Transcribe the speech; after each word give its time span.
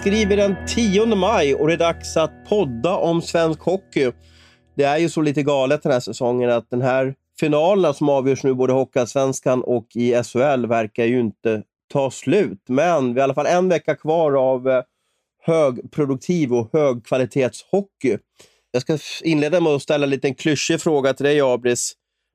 skriver 0.00 0.36
den 0.36 0.56
10 0.66 1.06
maj 1.06 1.54
och 1.54 1.66
det 1.66 1.72
är 1.72 1.78
dags 1.78 2.16
att 2.16 2.48
podda 2.48 2.96
om 2.96 3.22
svensk 3.22 3.60
hockey. 3.60 4.12
Det 4.76 4.84
är 4.84 4.98
ju 4.98 5.08
så 5.08 5.22
lite 5.22 5.42
galet 5.42 5.82
den 5.82 5.92
här 5.92 6.00
säsongen 6.00 6.50
att 6.50 6.70
den 6.70 6.82
här 6.82 7.14
finalen 7.40 7.94
som 7.94 8.08
avgörs 8.08 8.42
nu 8.42 8.54
både 8.54 8.72
Hockeyallsvenskan 8.72 9.62
och 9.62 9.86
i 9.94 10.22
SHL 10.22 10.66
verkar 10.66 11.04
ju 11.04 11.20
inte 11.20 11.62
ta 11.92 12.10
slut. 12.10 12.62
Men 12.68 13.14
vi 13.14 13.20
har 13.20 13.24
i 13.24 13.24
alla 13.24 13.34
fall 13.34 13.46
en 13.46 13.68
vecka 13.68 13.94
kvar 13.94 14.32
av 14.32 14.68
eh, 14.68 14.82
högproduktiv 15.42 16.52
och 16.52 16.70
högkvalitetshockey. 16.72 18.18
Jag 18.70 18.82
ska 18.82 18.98
inleda 19.22 19.60
med 19.60 19.72
att 19.72 19.82
ställa 19.82 20.04
en 20.04 20.10
liten 20.10 20.34
klyschig 20.34 20.80
fråga 20.80 21.14
till 21.14 21.24
dig, 21.24 21.40
Abris. 21.40 21.92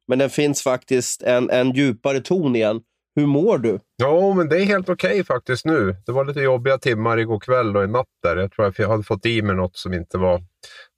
Men 0.07 0.19
den 0.19 0.29
finns 0.29 0.61
faktiskt 0.61 1.21
en, 1.21 1.49
en 1.49 1.71
djupare 1.71 2.21
ton 2.21 2.55
igen. 2.55 2.81
Hur 3.15 3.25
mår 3.25 3.57
du? 3.57 3.79
Ja, 3.97 4.33
men 4.33 4.49
det 4.49 4.61
är 4.61 4.65
helt 4.65 4.89
okej 4.89 5.11
okay 5.11 5.23
faktiskt 5.23 5.65
nu. 5.65 5.95
Det 6.05 6.11
var 6.11 6.25
lite 6.25 6.39
jobbiga 6.39 6.77
timmar 6.77 7.17
igår 7.17 7.39
kväll 7.39 7.77
och 7.77 7.83
i 7.83 7.87
natt 7.87 8.07
där. 8.23 8.37
Jag 8.37 8.51
tror 8.51 8.65
att 8.65 8.79
jag 8.79 8.89
hade 8.89 9.03
fått 9.03 9.25
i 9.25 9.41
mig 9.41 9.55
något 9.55 9.77
som 9.77 9.93
inte 9.93 10.17
var, 10.17 10.43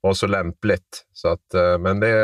var 0.00 0.14
så 0.14 0.26
lämpligt. 0.26 1.04
Så 1.12 1.28
att, 1.28 1.54
eh, 1.54 1.78
men 1.78 2.00
det, 2.00 2.14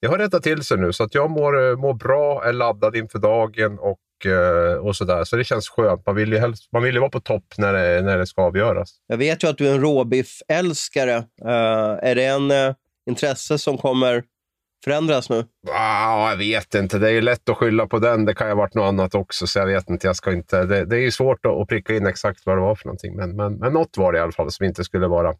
det 0.00 0.06
har 0.06 0.18
rättat 0.18 0.42
till 0.42 0.62
sig 0.62 0.78
nu, 0.78 0.92
så 0.92 1.04
att 1.04 1.14
jag 1.14 1.30
mår, 1.30 1.76
mår 1.76 1.94
bra, 1.94 2.44
är 2.44 2.52
laddad 2.52 2.96
inför 2.96 3.18
dagen 3.18 3.78
och, 3.78 4.26
eh, 4.32 4.74
och 4.74 4.96
sådär. 4.96 5.24
Så 5.24 5.36
det 5.36 5.44
känns 5.44 5.68
skönt. 5.68 6.06
Man 6.06 6.14
vill 6.14 6.32
ju, 6.32 6.38
helst, 6.38 6.68
man 6.72 6.82
vill 6.82 6.94
ju 6.94 7.00
vara 7.00 7.10
på 7.10 7.20
topp 7.20 7.54
när 7.58 7.72
det, 7.72 8.02
när 8.02 8.18
det 8.18 8.26
ska 8.26 8.42
avgöras. 8.42 8.90
Jag 9.06 9.16
vet 9.16 9.44
ju 9.44 9.48
att 9.48 9.58
du 9.58 9.68
är 9.68 9.74
en 9.74 9.80
råbiff-älskare. 9.80 11.16
Uh, 11.44 11.98
är 12.02 12.14
det 12.14 12.24
en 12.24 12.50
uh, 12.50 12.74
intresse 13.10 13.58
som 13.58 13.78
kommer 13.78 14.22
förändras 14.84 15.30
nu? 15.30 15.44
Ah, 15.70 16.30
jag 16.30 16.36
vet 16.36 16.74
inte. 16.74 16.98
Det 16.98 17.08
är 17.08 17.12
ju 17.12 17.20
lätt 17.20 17.48
att 17.48 17.56
skylla 17.56 17.86
på 17.86 17.98
den. 17.98 18.24
Det 18.24 18.34
kan 18.34 18.46
ju 18.46 18.50
ha 18.50 18.58
varit 18.58 18.74
något 18.74 18.88
annat 18.88 19.14
också, 19.14 19.46
så 19.46 19.58
jag 19.58 19.66
vet 19.66 19.90
inte. 19.90 20.06
Jag 20.06 20.16
ska 20.16 20.32
inte 20.32 20.64
det, 20.64 20.84
det 20.84 20.96
är 20.96 21.00
ju 21.00 21.10
svårt 21.10 21.46
att, 21.46 21.68
pricka 21.68 21.94
in 21.94 22.06
exakt 22.06 22.46
vad 22.46 22.56
det 22.56 22.60
var 22.60 22.74
för 22.74 22.86
någonting, 22.86 23.16
men, 23.16 23.36
men, 23.36 23.54
men 23.54 23.72
något 23.72 23.96
var 23.96 24.12
det 24.12 24.18
i 24.18 24.22
alla 24.22 24.32
fall 24.32 24.50
som 24.50 24.66
inte 24.66 24.84
skulle 24.84 25.06
vara, 25.06 25.34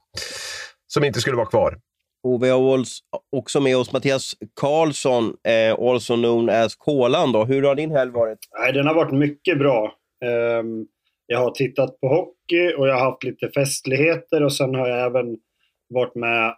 som 0.86 1.04
inte 1.04 1.20
skulle 1.20 1.36
vara 1.36 1.46
kvar. 1.46 1.78
Och 2.22 2.42
vi 2.42 2.48
har 2.48 2.84
också 3.36 3.60
med 3.60 3.76
oss 3.76 3.92
Mattias 3.92 4.34
Karlsson, 4.60 5.34
eh, 5.44 5.88
also 5.90 6.14
known 6.14 6.50
as 6.50 6.76
Kolan. 6.76 7.32
Då. 7.32 7.44
Hur 7.44 7.62
har 7.62 7.74
din 7.74 7.90
helg 7.90 8.10
varit? 8.10 8.38
Nej, 8.60 8.72
den 8.72 8.86
har 8.86 8.94
varit 8.94 9.12
mycket 9.12 9.58
bra. 9.58 9.94
Um, 10.24 10.86
jag 11.26 11.38
har 11.38 11.50
tittat 11.50 12.00
på 12.00 12.08
hockey 12.08 12.74
och 12.78 12.88
jag 12.88 12.94
har 12.94 13.10
haft 13.10 13.24
lite 13.24 13.50
festligheter 13.50 14.42
och 14.42 14.52
sen 14.52 14.74
har 14.74 14.88
jag 14.88 15.06
även 15.06 15.36
varit 15.88 16.14
med 16.14 16.54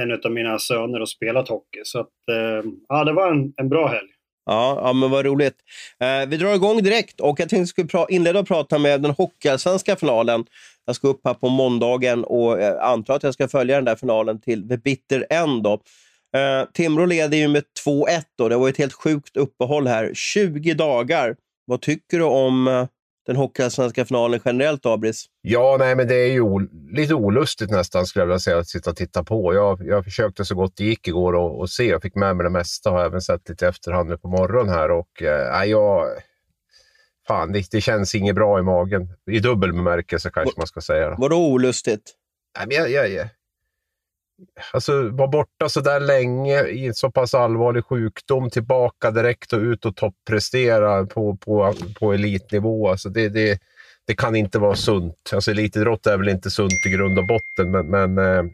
en 0.00 0.12
av 0.24 0.32
mina 0.32 0.58
söner 0.58 1.00
och 1.00 1.08
spelat 1.08 1.48
hockey. 1.48 1.80
Så 1.84 2.00
att, 2.00 2.28
eh, 2.30 2.70
ja, 2.88 3.04
det 3.04 3.12
var 3.12 3.30
en, 3.30 3.52
en 3.56 3.68
bra 3.68 3.88
helg. 3.88 4.08
Ja, 4.46 4.80
ja, 4.84 4.92
men 4.92 5.10
vad 5.10 5.24
roligt. 5.24 5.56
Eh, 6.00 6.28
vi 6.28 6.36
drar 6.36 6.54
igång 6.54 6.82
direkt 6.82 7.20
och 7.20 7.40
jag 7.40 7.48
tänkte 7.48 7.82
att 7.82 7.92
jag 7.92 8.10
inleda 8.10 8.40
och 8.40 8.46
prata 8.46 8.78
med 8.78 9.02
den 9.02 9.10
hockeyallsvenska 9.10 9.96
finalen. 9.96 10.44
Jag 10.86 10.96
ska 10.96 11.08
upp 11.08 11.20
här 11.24 11.34
på 11.34 11.48
måndagen 11.48 12.24
och 12.24 12.60
eh, 12.60 12.84
antar 12.84 13.16
att 13.16 13.22
jag 13.22 13.34
ska 13.34 13.48
följa 13.48 13.76
den 13.76 13.84
där 13.84 13.96
finalen 13.96 14.40
till 14.40 14.68
the 14.68 14.76
bitter 14.76 15.26
end. 15.30 15.62
Då. 15.62 15.72
Eh, 16.36 16.68
Timrå 16.72 17.06
leder 17.06 17.36
ju 17.36 17.48
med 17.48 17.62
2-1 17.86 18.24
och 18.42 18.50
Det 18.50 18.56
var 18.56 18.68
ett 18.68 18.78
helt 18.78 18.92
sjukt 18.92 19.36
uppehåll 19.36 19.86
här. 19.86 20.10
20 20.14 20.74
dagar. 20.74 21.36
Vad 21.66 21.80
tycker 21.80 22.18
du 22.18 22.24
om 22.24 22.68
eh, 22.68 22.86
den 23.26 23.36
hockeyallsvenska 23.36 24.04
finalen 24.04 24.40
generellt, 24.44 24.86
Abris? 24.86 25.24
Ja, 25.42 25.76
nej, 25.78 25.96
men 25.96 26.08
det 26.08 26.14
är 26.14 26.32
ju 26.32 26.44
lite 26.92 27.14
olustigt 27.14 27.70
nästan 27.70 28.06
skulle 28.06 28.22
jag 28.22 28.26
vilja 28.26 28.38
säga 28.38 28.58
att 28.58 28.68
sitta 28.68 28.90
och 28.90 28.96
titta 28.96 29.24
på. 29.24 29.54
Jag, 29.54 29.86
jag 29.86 30.04
försökte 30.04 30.44
så 30.44 30.54
gott 30.54 30.76
det 30.76 30.84
gick 30.84 31.08
igår 31.08 31.32
och, 31.32 31.60
och 31.60 31.70
se. 31.70 31.84
Jag 31.84 32.02
fick 32.02 32.14
med 32.14 32.36
mig 32.36 32.44
det 32.44 32.50
mesta 32.50 32.90
och 32.90 32.96
har 32.96 33.04
även 33.04 33.20
sett 33.20 33.48
lite 33.48 33.68
efterhand 33.68 34.08
nu 34.08 34.18
på 34.18 34.28
morgonen 34.28 34.74
här. 34.74 34.90
Och, 34.90 35.22
eh, 35.22 35.64
jag, 35.64 36.06
fan, 37.28 37.52
det, 37.52 37.70
det, 37.70 37.80
känns 37.80 38.14
inget 38.14 38.34
bra 38.34 38.58
i 38.58 38.62
magen. 38.62 39.08
I 39.30 39.38
dubbel 39.38 39.72
bemärkelse 39.72 40.30
kanske 40.30 40.56
var, 40.56 40.60
man 40.60 40.66
ska 40.66 40.80
säga. 40.80 41.14
Vadå 41.18 41.36
olustigt? 41.36 42.14
Nej, 42.58 42.66
men 42.66 42.76
jag, 42.76 42.90
jag, 42.90 43.10
jag, 43.10 43.28
Alltså 44.72 45.08
vara 45.08 45.28
borta 45.28 45.68
så 45.68 45.80
där 45.80 46.00
länge 46.00 46.64
i 46.64 46.86
en 46.86 46.94
så 46.94 47.10
pass 47.10 47.34
allvarlig 47.34 47.84
sjukdom, 47.84 48.50
tillbaka 48.50 49.10
direkt 49.10 49.52
och 49.52 49.58
ut 49.58 49.84
och 49.84 49.96
topprestera 49.96 51.06
på, 51.06 51.36
på, 51.36 51.74
på 51.98 52.12
elitnivå. 52.12 52.88
Alltså 52.88 53.08
det, 53.08 53.28
det, 53.28 53.58
det 54.06 54.14
kan 54.14 54.36
inte 54.36 54.58
vara 54.58 54.76
sunt. 54.76 55.30
Alltså 55.32 55.50
elitidrott 55.50 56.06
är 56.06 56.18
väl 56.18 56.28
inte 56.28 56.50
sunt 56.50 56.86
i 56.86 56.90
grund 56.90 57.18
och 57.18 57.26
botten, 57.26 57.70
men, 57.70 57.86
men, 57.86 58.18
eh, 58.18 58.44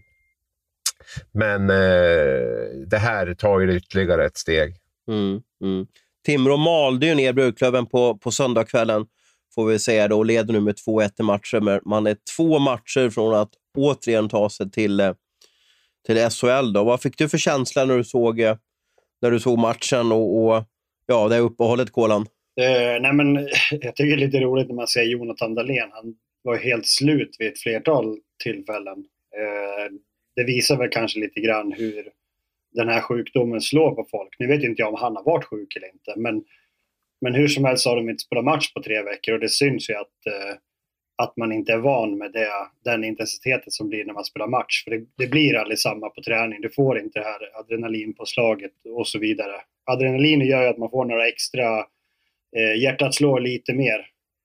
men 1.33 1.71
eh, 1.71 2.87
det 2.87 2.99
här 2.99 3.35
tar 3.35 3.61
ju 3.61 3.77
ytterligare 3.77 4.27
ett 4.27 4.37
steg. 4.37 4.75
Mm, 5.09 5.43
mm. 5.63 5.87
Timrå 6.27 6.57
malde 6.57 7.07
ju 7.07 7.15
ner 7.15 7.33
Brukklöven 7.33 7.87
på, 7.87 8.19
på 8.19 8.31
söndagskvällen, 8.31 9.07
får 9.55 9.67
vi 9.67 9.79
säga, 9.79 10.09
då, 10.09 10.19
och 10.19 10.27
leder 10.27 10.53
nu 10.53 10.61
med 10.61 10.75
2-1 10.87 11.11
i 11.19 11.23
matcher. 11.23 11.89
Man 11.89 12.07
är 12.07 12.17
två 12.37 12.59
matcher 12.59 13.11
från 13.11 13.35
att 13.35 13.51
återigen 13.79 14.29
ta 14.29 14.51
sig 14.51 14.71
till 14.71 15.01
eh, 15.01 15.13
till 16.07 16.31
SHL. 16.31 16.73
Då. 16.73 16.85
Vad 16.85 17.03
fick 17.03 17.19
du 17.19 17.29
för 17.29 17.39
känsla 17.39 17.85
när 17.85 17.97
du 17.97 18.05
såg, 18.05 18.41
eh, 18.41 18.57
när 19.23 19.31
du 19.31 19.41
såg 19.41 19.59
matchen 19.59 20.13
och, 20.13 20.45
och 20.45 20.65
ja, 21.07 21.29
det 21.29 21.39
uppehållet, 21.39 21.91
Kolan? 21.91 22.21
Uh, 22.61 23.01
nej 23.01 23.13
men, 23.13 23.35
jag 23.71 23.97
tycker 23.97 24.17
det 24.17 24.23
är 24.23 24.27
lite 24.27 24.41
roligt 24.41 24.69
när 24.69 24.75
man 24.75 24.87
ser 24.87 25.03
Jonathan 25.03 25.55
Dahlén. 25.55 25.91
Han 25.93 26.15
var 26.43 26.57
helt 26.57 26.87
slut 26.87 27.37
vid 27.39 27.49
ett 27.49 27.59
flertal 27.59 28.19
tillfällen. 28.43 28.99
Uh, 28.99 29.99
det 30.37 30.45
visar 30.45 30.77
väl 30.77 30.89
kanske 30.91 31.21
lite 31.21 31.41
grann 31.41 31.73
hur 31.73 32.09
den 32.73 32.89
här 32.89 33.01
sjukdomen 33.01 33.61
slår 33.61 33.95
på 33.95 34.07
folk. 34.11 34.29
Nu 34.39 34.47
vet 34.47 34.63
inte 34.63 34.83
jag 34.83 34.89
om 34.89 35.01
han 35.01 35.17
har 35.17 35.25
varit 35.25 35.45
sjuk 35.45 35.77
eller 35.77 35.93
inte, 35.93 36.15
men, 36.17 36.45
men 37.21 37.35
hur 37.35 37.49
som 37.49 37.65
helst 37.65 37.87
har 37.87 37.97
de 37.97 38.11
inte 38.11 38.23
spelat 38.23 38.45
match 38.45 38.73
på 38.73 38.83
tre 38.83 39.03
veckor 39.03 39.35
och 39.35 39.41
det 39.41 39.49
syns 39.49 39.91
ju 39.91 39.95
att 39.95 40.07
uh, 40.27 40.57
att 41.23 41.37
man 41.37 41.53
inte 41.53 41.73
är 41.73 41.79
van 41.79 42.19
med 42.19 42.33
det, 42.33 42.49
den 42.85 43.05
intensiteten 43.05 43.71
som 43.71 43.89
blir 43.89 44.05
när 44.05 44.15
man 44.15 44.25
spelar 44.25 44.47
match. 44.47 44.85
För 44.85 44.91
det, 44.91 45.07
det 45.17 45.27
blir 45.27 45.57
aldrig 45.57 45.79
samma 45.79 46.09
på 46.09 46.23
träning. 46.23 46.61
Du 46.61 46.71
får 46.71 46.99
inte 46.99 47.19
det 47.19 47.25
här 47.25 47.61
adrenalinpåslaget 47.61 48.73
och 48.99 49.09
så 49.09 49.19
vidare. 49.19 49.53
Adrenalin 49.85 50.41
gör 50.41 50.63
ju 50.63 50.69
att 50.69 50.79
man 50.79 50.91
får 50.91 51.05
några 51.05 51.29
extra, 51.29 51.79
eh, 52.57 52.83
hjärtat 52.83 53.15
slår 53.15 53.41
lite 53.41 53.75
mer. 53.75 53.99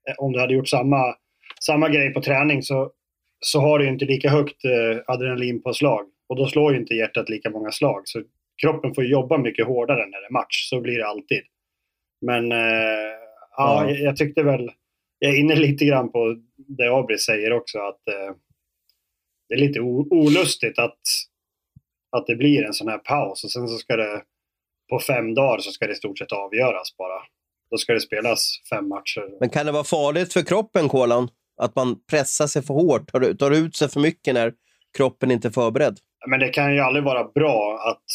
Eh, 0.09 0.15
om 0.17 0.31
du 0.31 0.39
hade 0.39 0.53
gjort 0.53 0.69
samma, 0.69 1.15
samma 1.59 1.89
grej 1.89 2.13
på 2.13 2.21
träning 2.21 2.63
så, 2.63 2.91
så 3.39 3.59
har 3.59 3.79
du 3.79 3.87
inte 3.87 4.05
lika 4.05 4.29
högt 4.29 4.65
eh, 4.65 5.03
adrenalinpåslag. 5.07 6.05
Och 6.29 6.35
då 6.35 6.47
slår 6.47 6.73
ju 6.73 6.79
inte 6.79 6.93
hjärtat 6.93 7.29
lika 7.29 7.49
många 7.49 7.71
slag. 7.71 8.01
Så 8.05 8.23
kroppen 8.61 8.93
får 8.93 9.05
jobba 9.05 9.37
mycket 9.37 9.67
hårdare 9.67 10.05
när 10.05 10.21
det 10.21 10.27
är 10.27 10.33
match. 10.33 10.69
Så 10.69 10.81
blir 10.81 10.97
det 10.97 11.07
alltid. 11.07 11.41
Men 12.21 12.51
eh, 12.51 13.15
ja, 13.57 13.89
jag, 13.89 13.99
jag 13.99 14.17
tyckte 14.17 14.43
väl 14.43 14.71
jag 15.19 15.33
är 15.33 15.39
inne 15.39 15.55
lite 15.55 15.85
grann 15.85 16.11
på 16.11 16.35
det 16.67 16.89
Abri 16.89 17.17
säger 17.17 17.53
också 17.53 17.79
att 17.79 18.07
eh, 18.07 18.35
det 19.49 19.55
är 19.55 19.59
lite 19.59 19.79
olustigt 19.79 20.79
att, 20.79 20.99
att 22.17 22.27
det 22.27 22.35
blir 22.35 22.63
en 22.63 22.73
sån 22.73 22.87
här 22.87 22.97
paus 22.97 23.43
och 23.43 23.51
sen 23.51 23.67
så 23.67 23.77
ska 23.77 23.95
det 23.95 24.23
på 24.89 24.99
fem 24.99 25.33
dagar 25.33 25.59
så 25.59 25.71
ska 25.71 25.87
det 25.87 25.93
i 25.93 25.95
stort 25.95 26.17
sett 26.17 26.31
avgöras 26.31 26.97
bara. 26.97 27.21
Då 27.71 27.77
ska 27.77 27.93
det 27.93 28.01
spelas 28.01 28.61
fem 28.69 28.87
matcher. 28.87 29.39
Men 29.39 29.49
kan 29.49 29.65
det 29.65 29.71
vara 29.71 29.83
farligt 29.83 30.33
för 30.33 30.41
kroppen, 30.41 30.89
Kolan? 30.89 31.29
Att 31.57 31.75
man 31.75 31.99
pressar 32.09 32.47
sig 32.47 32.61
för 32.61 32.73
hårt, 32.73 33.11
tar, 33.11 33.33
tar 33.33 33.51
ut 33.51 33.75
sig 33.75 33.89
för 33.89 33.99
mycket 33.99 34.33
när 34.33 34.53
kroppen 34.97 35.31
inte 35.31 35.47
är 35.47 35.51
förberedd? 35.51 35.99
Men 36.27 36.39
det 36.39 36.49
kan 36.49 36.73
ju 36.73 36.79
aldrig 36.79 37.05
vara 37.05 37.23
bra 37.23 37.79
att 37.91 38.05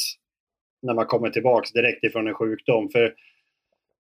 när 0.83 0.95
man 0.95 1.07
kommer 1.07 1.31
tillbaka 1.31 1.69
direkt 1.75 2.05
ifrån 2.05 2.29
en 2.29 2.35
sjukdom. 2.35 2.89
För 2.89 3.15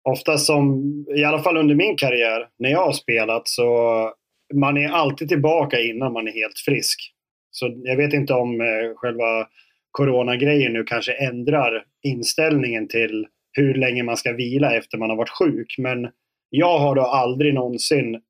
ofta 0.02 0.38
som, 0.38 0.82
i 1.16 1.24
alla 1.24 1.42
fall 1.42 1.56
under 1.56 1.74
min 1.74 1.96
karriär, 1.96 2.48
när 2.58 2.70
jag 2.70 2.84
har 2.84 2.92
spelat 2.92 3.48
så 3.48 4.12
man 4.54 4.76
är 4.76 4.88
alltid 4.88 5.28
tillbaka 5.28 5.80
innan 5.80 6.12
man 6.12 6.28
är 6.28 6.32
helt 6.32 6.58
frisk. 6.58 7.12
Så 7.50 7.80
jag 7.84 7.96
vet 7.96 8.12
inte 8.12 8.32
om 8.32 8.60
eh, 8.60 8.94
själva 8.96 9.46
coronagrejen 9.90 10.72
nu 10.72 10.84
kanske 10.84 11.12
ändrar 11.12 11.84
inställningen 12.02 12.88
till 12.88 13.26
hur 13.52 13.74
länge 13.74 14.02
man 14.02 14.16
ska 14.16 14.32
vila 14.32 14.76
efter 14.76 14.98
man 14.98 15.10
har 15.10 15.16
varit 15.16 15.38
sjuk. 15.38 15.74
Men 15.78 16.08
jag 16.50 16.78
har 16.78 16.94
då 16.94 17.02
aldrig 17.02 17.54
någonsin 17.54 18.20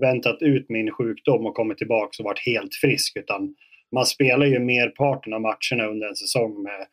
väntat 0.00 0.42
ut 0.42 0.68
min 0.68 0.90
sjukdom 0.90 1.46
och 1.46 1.54
kommit 1.54 1.78
tillbaka 1.78 2.10
och 2.18 2.24
varit 2.24 2.46
helt 2.46 2.74
frisk. 2.74 3.16
Utan 3.16 3.54
man 3.92 4.06
spelar 4.06 4.46
ju 4.46 4.58
merparten 4.58 5.32
av 5.32 5.40
matcherna 5.40 5.86
under 5.90 6.08
en 6.08 6.16
säsong 6.16 6.62
med 6.62 6.86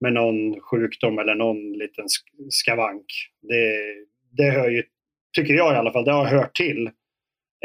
med 0.00 0.12
någon 0.12 0.60
sjukdom 0.60 1.18
eller 1.18 1.34
någon 1.34 1.72
liten 1.72 2.04
skavank. 2.50 3.04
Det, 3.42 3.94
det 4.30 4.50
hör 4.50 4.70
ju, 4.70 4.82
tycker 5.36 5.54
jag 5.54 5.74
i 5.74 5.76
alla 5.76 5.92
fall, 5.92 6.04
det 6.04 6.12
har 6.12 6.26
hört 6.26 6.56
till. 6.56 6.90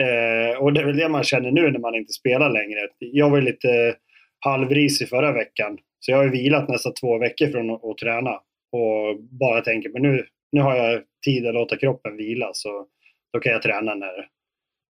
Eh, 0.01 0.61
och 0.61 0.73
det 0.73 0.81
är 0.81 0.85
väl 0.85 0.97
det 0.97 1.09
man 1.09 1.23
känner 1.23 1.51
nu 1.51 1.71
när 1.71 1.79
man 1.79 1.95
inte 1.95 2.13
spelar 2.13 2.49
längre. 2.49 2.79
Jag 2.99 3.29
var 3.29 3.41
lite 3.41 3.95
halvrisig 4.39 5.09
förra 5.09 5.31
veckan. 5.31 5.77
Så 5.99 6.11
jag 6.11 6.17
har 6.17 6.27
vilat 6.27 6.69
nästan 6.69 6.93
två 6.93 7.17
veckor 7.17 7.47
från 7.47 7.69
att, 7.69 7.85
att 7.85 7.97
träna. 7.97 8.31
Och 8.71 9.19
bara 9.39 9.61
tänker, 9.61 9.89
men 9.89 10.01
nu, 10.01 10.25
nu 10.51 10.61
har 10.61 10.75
jag 10.75 11.01
tid 11.25 11.47
att 11.47 11.53
låta 11.53 11.77
kroppen 11.77 12.17
vila. 12.17 12.49
Så 12.53 12.85
då 13.33 13.39
kan 13.39 13.51
jag 13.51 13.61
träna 13.61 13.95
när, 13.95 14.27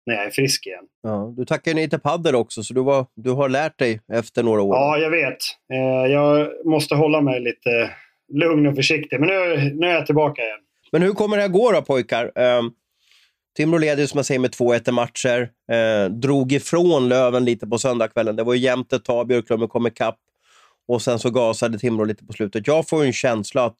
när 0.05 0.15
jag 0.15 0.25
är 0.25 0.29
frisk 0.29 0.67
igen. 0.67 0.85
Ja, 1.03 1.33
du 1.37 1.45
tackar 1.45 1.73
nej 1.73 1.89
till 1.89 1.99
padel 1.99 2.35
också, 2.35 2.63
så 2.63 2.73
du, 2.73 2.83
var, 2.83 3.05
du 3.15 3.31
har 3.31 3.49
lärt 3.49 3.79
dig 3.79 4.01
efter 4.13 4.43
några 4.43 4.61
år. 4.61 4.75
Ja, 4.75 4.97
jag 4.97 5.09
vet. 5.09 5.37
Eh, 5.73 6.11
jag 6.11 6.49
måste 6.65 6.95
hålla 6.95 7.21
mig 7.21 7.39
lite 7.39 7.91
lugn 8.33 8.67
och 8.67 8.75
försiktig, 8.75 9.19
men 9.19 9.29
nu, 9.29 9.71
nu 9.73 9.87
är 9.87 9.93
jag 9.93 10.05
tillbaka 10.05 10.41
igen. 10.41 10.59
Men 10.91 11.01
hur 11.01 11.11
kommer 11.11 11.37
det 11.37 11.43
här 11.43 11.49
gå 11.49 11.71
då 11.71 11.81
pojkar? 11.81 12.31
Eh, 12.35 12.61
Timrå 13.57 13.77
leder 13.77 14.07
som 14.07 14.17
jag 14.17 14.25
säger 14.25 14.39
med 14.39 14.51
2-1 14.51 14.91
matcher. 14.91 15.49
Eh, 15.71 16.11
drog 16.11 16.51
ifrån 16.51 17.09
Löven 17.09 17.45
lite 17.45 17.67
på 17.67 17.77
söndagskvällen. 17.77 18.35
Det 18.35 18.43
var 18.43 18.53
ju 18.53 18.59
jämnt 18.59 18.93
ett 18.93 19.05
tag, 19.05 19.27
Björklöven 19.27 19.67
kom 19.67 19.87
ikapp 19.87 20.19
och 20.87 21.01
sen 21.01 21.19
så 21.19 21.29
gasade 21.29 21.79
Timrå 21.79 22.05
lite 22.05 22.25
på 22.25 22.33
slutet. 22.33 22.67
Jag 22.67 22.89
får 22.89 23.03
en 23.03 23.13
känsla 23.13 23.65
att 23.65 23.77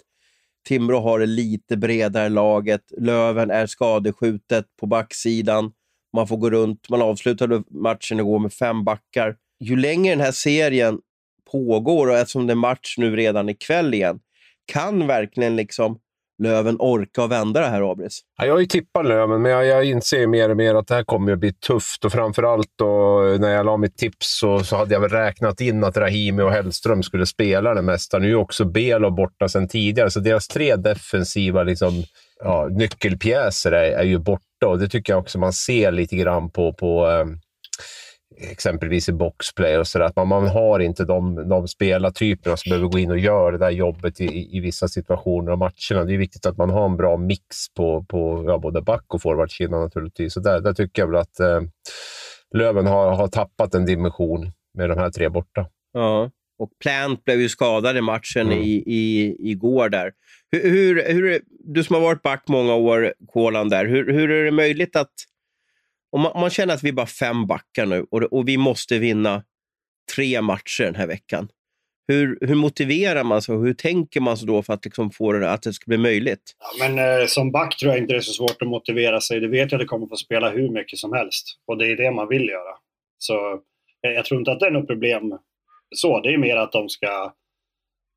Timrå 0.68 1.00
har 1.00 1.19
det 1.19 1.25
lite 1.25 1.77
bredare 1.77 2.29
laget. 2.29 2.81
Löven 2.97 3.51
är 3.51 3.65
skadeskjutet 3.65 4.65
på 4.79 4.85
backsidan. 4.85 5.71
Man 6.13 6.27
får 6.27 6.38
gå 6.38 6.50
runt. 6.50 6.89
Man 6.89 7.01
avslutade 7.01 7.63
matchen 7.69 8.19
igår 8.19 8.39
med 8.39 8.53
fem 8.53 8.83
backar. 8.83 9.35
Ju 9.59 9.75
längre 9.75 10.15
den 10.15 10.25
här 10.25 10.31
serien 10.31 11.00
pågår 11.51 12.07
och 12.07 12.18
eftersom 12.18 12.47
det 12.47 12.53
är 12.53 12.56
match 12.56 12.95
nu 12.97 13.15
redan 13.15 13.50
ikväll 13.50 13.94
igen, 13.94 14.19
kan 14.65 15.07
verkligen 15.07 15.56
liksom 15.56 16.00
Löven 16.44 16.75
orka 16.80 17.24
och 17.24 17.31
vända 17.31 17.60
det 17.60 17.68
här, 17.68 17.92
Abris? 17.92 18.19
Ja, 18.38 18.45
jag 18.45 18.54
har 18.54 18.60
ju 18.60 18.66
tippat 18.66 19.06
Löven, 19.06 19.42
men 19.42 19.51
jag, 19.51 19.66
jag 19.66 19.86
inser 19.86 20.28
mer 20.28 20.50
och 20.50 20.57
mer 20.57 20.75
att 20.75 20.88
det 20.88 20.95
här 20.95 21.04
kommer 21.04 21.31
att 21.31 21.39
bli 21.39 21.54
tufft. 21.54 22.06
Och 22.06 22.12
framförallt 22.12 22.72
då, 22.75 23.19
när 23.39 23.50
jag 23.50 23.66
la 23.66 23.78
mitt 23.78 23.98
tips 23.98 24.38
så, 24.39 24.60
så 24.60 24.75
hade 24.75 24.94
jag 24.94 25.01
väl 25.01 25.10
räknat 25.10 25.62
in 25.62 25.84
att 25.84 25.98
Rahimi 25.98 26.42
och 26.42 26.51
Hellström 26.51 27.04
skulle 27.04 27.25
spela 27.25 27.74
det 27.74 27.81
mesta. 27.81 28.19
Nu 28.19 28.31
är 28.31 28.36
också 28.36 28.66
Belo 28.66 29.12
borta 29.12 29.50
sedan 29.50 29.68
tidigare, 29.68 30.12
så 30.12 30.19
deras 30.19 30.48
tre 30.48 30.75
defensiva 30.75 31.63
liksom, 31.63 32.04
ja, 32.44 32.68
nyckelpjäser 32.72 33.72
är, 33.72 33.92
är 33.92 34.04
ju 34.04 34.18
borta. 34.18 34.68
Och 34.68 34.80
det 34.80 34.88
tycker 34.89 35.13
jag 35.13 35.19
också 35.19 35.39
man 35.39 35.54
ser 35.54 35.92
lite 35.92 36.16
grann 36.16 36.50
på, 36.50 36.74
på 36.74 37.10
eh, 37.10 37.25
exempelvis 38.38 39.10
i 39.10 39.12
boxplay 39.12 39.78
och 39.78 39.88
sådär. 39.88 40.06
Att 40.06 40.16
man, 40.16 40.28
man 40.28 40.48
har 40.48 40.80
inte 40.80 41.06
de, 41.06 41.50
de 41.50 41.68
spelartyperna 41.68 42.57
som 42.57 42.69
behöver 42.69 42.88
gå 42.88 43.00
in 43.00 43.12
och 43.12 43.19
göra 43.19 43.51
det 43.51 43.57
där 43.57 43.69
jobbet 43.69 44.22
i, 44.22 44.57
i 44.57 44.60
vissa 44.60 44.88
situationer 44.88 45.51
av 45.51 45.57
matcherna. 45.57 46.06
Det 46.06 46.13
är 46.13 46.18
viktigt 46.18 46.45
att 46.45 46.57
man 46.57 46.69
har 46.69 46.86
en 46.86 46.98
bra 46.98 47.18
mix 47.18 47.74
på, 47.75 48.06
på 48.10 48.44
ja, 48.48 48.57
både 48.57 48.81
back 48.81 49.06
och 49.07 49.22
forwardsidan 49.22 49.81
naturligtvis. 49.81 50.34
Så 50.34 50.39
där, 50.39 50.62
där 50.62 50.74
tycker 50.74 51.01
jag 51.01 51.07
väl 51.07 51.22
att 51.22 51.39
eh, 51.39 51.62
Löven 52.54 52.88
har, 52.88 53.16
har 53.16 53.28
tappat 53.28 53.75
en 53.75 53.86
dimension 53.86 54.51
med 54.74 54.89
de 54.89 54.98
här 54.98 55.10
tre 55.10 55.30
borta. 55.30 55.68
Ja, 55.94 56.31
och 56.60 56.69
Plant 56.84 57.25
blev 57.25 57.42
ju 57.42 57.50
skadad 57.50 57.98
i 57.98 58.01
matchen 58.01 58.48
mm. 58.48 58.60
i, 58.60 58.84
i, 58.86 59.36
igår 59.51 59.89
där. 59.89 60.12
Hur, 60.51 60.69
hur, 60.69 61.13
hur, 61.13 61.42
du 61.50 61.84
som 61.84 61.94
har 61.94 62.01
varit 62.01 62.22
back 62.22 62.44
många 62.48 62.74
år, 62.75 63.13
Kolan, 63.28 63.69
där, 63.69 63.86
hur, 63.86 64.13
hur 64.13 64.31
är 64.31 64.45
det 64.45 64.51
möjligt 64.51 64.95
att 64.95 65.12
om 66.12 66.21
man, 66.21 66.31
man, 66.36 66.50
känner 66.50 66.74
att 66.74 66.83
vi 66.83 66.89
är 66.89 66.94
bara 66.94 67.06
fem 67.06 67.48
backar 67.48 67.86
nu 67.86 68.06
och, 68.12 68.24
och 68.24 68.48
vi 68.48 68.57
måste 68.57 69.00
vinna 69.00 69.44
tre 70.15 70.42
matcher 70.42 70.83
den 70.83 70.95
här 70.95 71.07
veckan. 71.07 71.50
Hur, 72.07 72.38
hur 72.42 72.56
motiverar 72.56 73.24
man 73.24 73.42
sig 73.42 73.56
och 73.56 73.65
hur 73.65 73.74
tänker 73.74 74.21
man 74.21 74.38
sig 74.38 74.48
då 74.48 74.63
för 74.63 74.74
att 74.74 74.86
liksom 74.86 75.12
få 75.12 75.31
det, 75.31 75.51
att 75.51 75.62
det 75.62 75.74
ska 75.74 75.83
bli 75.88 75.98
möjligt? 75.98 76.56
Ja, 76.59 76.88
men, 76.88 77.21
eh, 77.21 77.25
som 77.25 77.51
back 77.51 77.77
tror 77.77 77.92
jag 77.92 78.01
inte 78.01 78.13
det 78.13 78.18
är 78.18 78.21
så 78.21 78.33
svårt 78.33 78.62
att 78.62 78.68
motivera 78.68 79.21
sig. 79.21 79.39
Du 79.39 79.48
vet 79.50 79.71
ju 79.71 79.75
att 79.75 79.81
du 79.81 79.86
kommer 79.86 80.07
få 80.07 80.15
spela 80.15 80.50
hur 80.50 80.69
mycket 80.69 81.00
som 81.00 81.13
helst 81.13 81.45
och 81.68 81.77
det 81.77 81.88
är 81.92 81.95
det 81.95 82.12
man 82.12 82.27
vill 82.27 82.50
göra. 82.50 82.77
Så 83.18 83.53
eh, 84.07 84.12
jag 84.12 84.25
tror 84.25 84.39
inte 84.39 84.51
att 84.51 84.60
det 84.60 84.68
är 84.68 84.71
något 84.71 84.88
problem 84.88 85.39
så. 85.95 86.19
Det 86.19 86.33
är 86.33 86.38
mer 86.38 86.57
att 86.57 86.71
de 86.71 86.89
ska, 86.89 87.33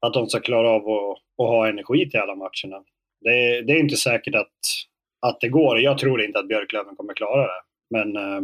att 0.06 0.14
de 0.14 0.26
ska 0.26 0.40
klara 0.40 0.69
av 0.69 0.88
att, 0.88 1.19
att 1.43 1.48
ha 1.48 1.69
energi 1.69 2.10
till 2.10 2.20
alla 2.20 2.34
matcherna. 2.34 2.84
Det, 3.20 3.62
det 3.62 3.72
är 3.72 3.81
inte 3.81 3.96
säkert 3.96 4.34
att, 4.34 4.58
att 5.26 5.40
det 5.40 5.48
går. 5.48 5.81
Jag 5.81 5.98
tror 5.98 6.22
inte 6.22 6.38
att 6.38 6.48
Björklöven 6.48 6.96
kommer 6.96 7.14
klara 7.14 7.43
det. 7.43 7.62
Men 7.90 8.16
eh, 8.16 8.40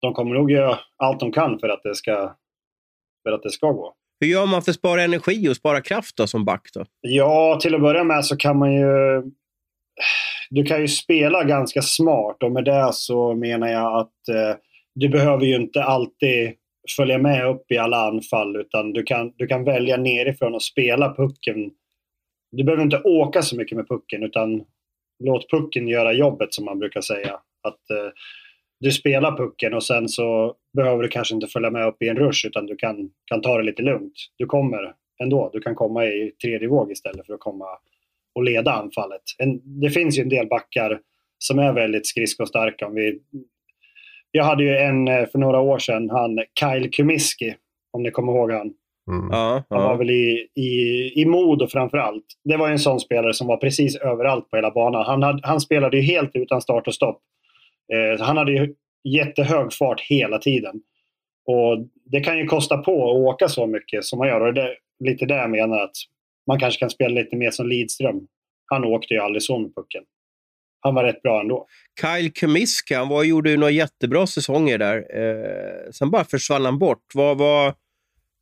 de 0.00 0.14
kommer 0.14 0.34
nog 0.34 0.50
göra 0.50 0.78
allt 0.96 1.20
de 1.20 1.32
kan 1.32 1.58
för 1.58 1.68
att 1.68 1.82
det 1.82 1.94
ska, 1.94 2.36
för 3.22 3.32
att 3.32 3.42
det 3.42 3.50
ska 3.50 3.70
gå. 3.70 3.94
Hur 4.20 4.28
gör 4.28 4.46
man 4.46 4.62
för 4.62 4.70
att 4.70 4.76
spara 4.76 5.02
energi 5.02 5.48
och 5.48 5.56
spara 5.56 5.80
kraft 5.80 6.16
då, 6.16 6.26
som 6.26 6.44
back? 6.44 6.70
Då? 6.74 6.84
Ja, 7.00 7.58
till 7.62 7.74
att 7.74 7.80
börja 7.80 8.04
med 8.04 8.24
så 8.24 8.36
kan 8.36 8.58
man 8.58 8.74
ju... 8.74 8.86
Du 10.50 10.64
kan 10.64 10.80
ju 10.80 10.88
spela 10.88 11.44
ganska 11.44 11.82
smart 11.82 12.42
och 12.42 12.52
med 12.52 12.64
det 12.64 12.90
så 12.92 13.34
menar 13.34 13.68
jag 13.68 13.98
att 13.98 14.28
eh, 14.28 14.56
du 14.94 15.08
behöver 15.08 15.44
ju 15.44 15.56
inte 15.56 15.82
alltid 15.82 16.54
följa 16.96 17.18
med 17.18 17.46
upp 17.46 17.72
i 17.72 17.78
alla 17.78 18.08
anfall 18.08 18.56
utan 18.56 18.92
du 18.92 19.02
kan, 19.02 19.32
du 19.36 19.46
kan 19.46 19.64
välja 19.64 19.96
nerifrån 19.96 20.54
och 20.54 20.62
spela 20.62 21.14
pucken. 21.14 21.70
Du 22.52 22.64
behöver 22.64 22.82
inte 22.82 23.02
åka 23.02 23.42
så 23.42 23.56
mycket 23.56 23.76
med 23.76 23.88
pucken 23.88 24.22
utan 24.22 24.64
låt 25.24 25.50
pucken 25.50 25.88
göra 25.88 26.12
jobbet 26.12 26.54
som 26.54 26.64
man 26.64 26.78
brukar 26.78 27.00
säga. 27.00 27.32
Att 27.62 27.90
eh, 27.90 28.12
du 28.84 28.92
spelar 28.92 29.36
pucken 29.36 29.74
och 29.74 29.84
sen 29.84 30.08
så 30.08 30.54
behöver 30.76 31.02
du 31.02 31.08
kanske 31.08 31.34
inte 31.34 31.46
följa 31.46 31.70
med 31.70 31.86
upp 31.86 32.02
i 32.02 32.08
en 32.08 32.16
rush 32.16 32.46
utan 32.46 32.66
du 32.66 32.76
kan, 32.76 33.10
kan 33.24 33.40
ta 33.40 33.58
det 33.58 33.64
lite 33.64 33.82
lugnt. 33.82 34.12
Du 34.36 34.46
kommer 34.46 34.94
ändå. 35.22 35.50
Du 35.52 35.60
kan 35.60 35.74
komma 35.74 36.06
i 36.06 36.32
tredje 36.42 36.68
våg 36.68 36.92
istället 36.92 37.26
för 37.26 37.34
att 37.34 37.40
komma 37.40 37.64
och 38.34 38.44
leda 38.44 38.72
anfallet. 38.72 39.22
En, 39.38 39.80
det 39.80 39.90
finns 39.90 40.18
ju 40.18 40.22
en 40.22 40.28
del 40.28 40.46
backar 40.46 41.00
som 41.38 41.58
är 41.58 41.72
väldigt 41.72 42.06
skridskostarka. 42.06 42.88
vi, 42.88 43.20
jag 44.30 44.44
hade 44.44 44.64
ju 44.64 44.76
en 44.76 45.08
eh, 45.08 45.26
för 45.26 45.38
några 45.38 45.60
år 45.60 45.78
sedan, 45.78 46.10
han 46.10 46.38
Kyle 46.60 46.90
Kumiski, 46.90 47.54
om 47.92 48.02
ni 48.02 48.10
kommer 48.10 48.32
ihåg 48.32 48.52
han. 48.52 48.72
Mm. 49.10 49.30
Han 49.68 49.82
var 49.82 49.96
väl 49.96 50.10
i, 50.10 50.48
i, 50.54 51.12
i 51.22 51.24
Modo 51.26 51.66
framför 51.66 51.98
allt. 51.98 52.24
Det 52.44 52.56
var 52.56 52.70
en 52.70 52.78
sån 52.78 53.00
spelare 53.00 53.34
som 53.34 53.46
var 53.46 53.56
precis 53.56 53.96
överallt 53.96 54.50
på 54.50 54.56
hela 54.56 54.70
banan. 54.70 55.04
Han, 55.06 55.22
hade, 55.22 55.40
han 55.42 55.60
spelade 55.60 55.96
ju 55.96 56.02
helt 56.02 56.30
utan 56.34 56.60
start 56.60 56.86
och 56.86 56.94
stopp. 56.94 57.20
Eh, 57.92 58.24
han 58.24 58.36
hade 58.36 58.52
ju 58.52 58.74
jättehög 59.04 59.72
fart 59.72 60.00
hela 60.00 60.38
tiden. 60.38 60.74
Och 61.46 61.88
Det 62.04 62.20
kan 62.20 62.38
ju 62.38 62.46
kosta 62.46 62.78
på 62.78 63.10
att 63.10 63.16
åka 63.16 63.48
så 63.48 63.66
mycket 63.66 64.04
som 64.04 64.18
man 64.18 64.28
gör. 64.28 64.40
Och 64.40 64.54
det 64.54 64.62
är 64.62 64.74
lite 65.04 65.26
det 65.26 65.34
jag 65.34 65.50
menar 65.50 65.80
att 65.80 65.96
man 66.46 66.60
kanske 66.60 66.80
kan 66.80 66.90
spela 66.90 67.14
lite 67.14 67.36
mer 67.36 67.50
som 67.50 67.68
Lidström. 67.68 68.26
Han 68.66 68.84
åkte 68.84 69.14
ju 69.14 69.20
aldrig 69.20 69.42
så 69.42 69.58
med 69.58 69.74
pucken. 69.74 70.04
Han 70.80 70.94
var 70.94 71.04
rätt 71.04 71.22
bra 71.22 71.40
ändå. 71.40 71.66
Kyle 72.00 72.30
Kumiska, 72.32 72.98
han 72.98 73.08
var, 73.08 73.24
gjorde 73.24 73.50
ju 73.50 73.56
några 73.56 73.70
jättebra 73.70 74.26
säsonger 74.26 74.78
där. 74.78 74.96
Eh, 74.96 75.90
sen 75.90 76.10
bara 76.10 76.24
försvann 76.24 76.64
han 76.64 76.78
bort. 76.78 77.04
Vad 77.14 77.38
var, 77.38 77.74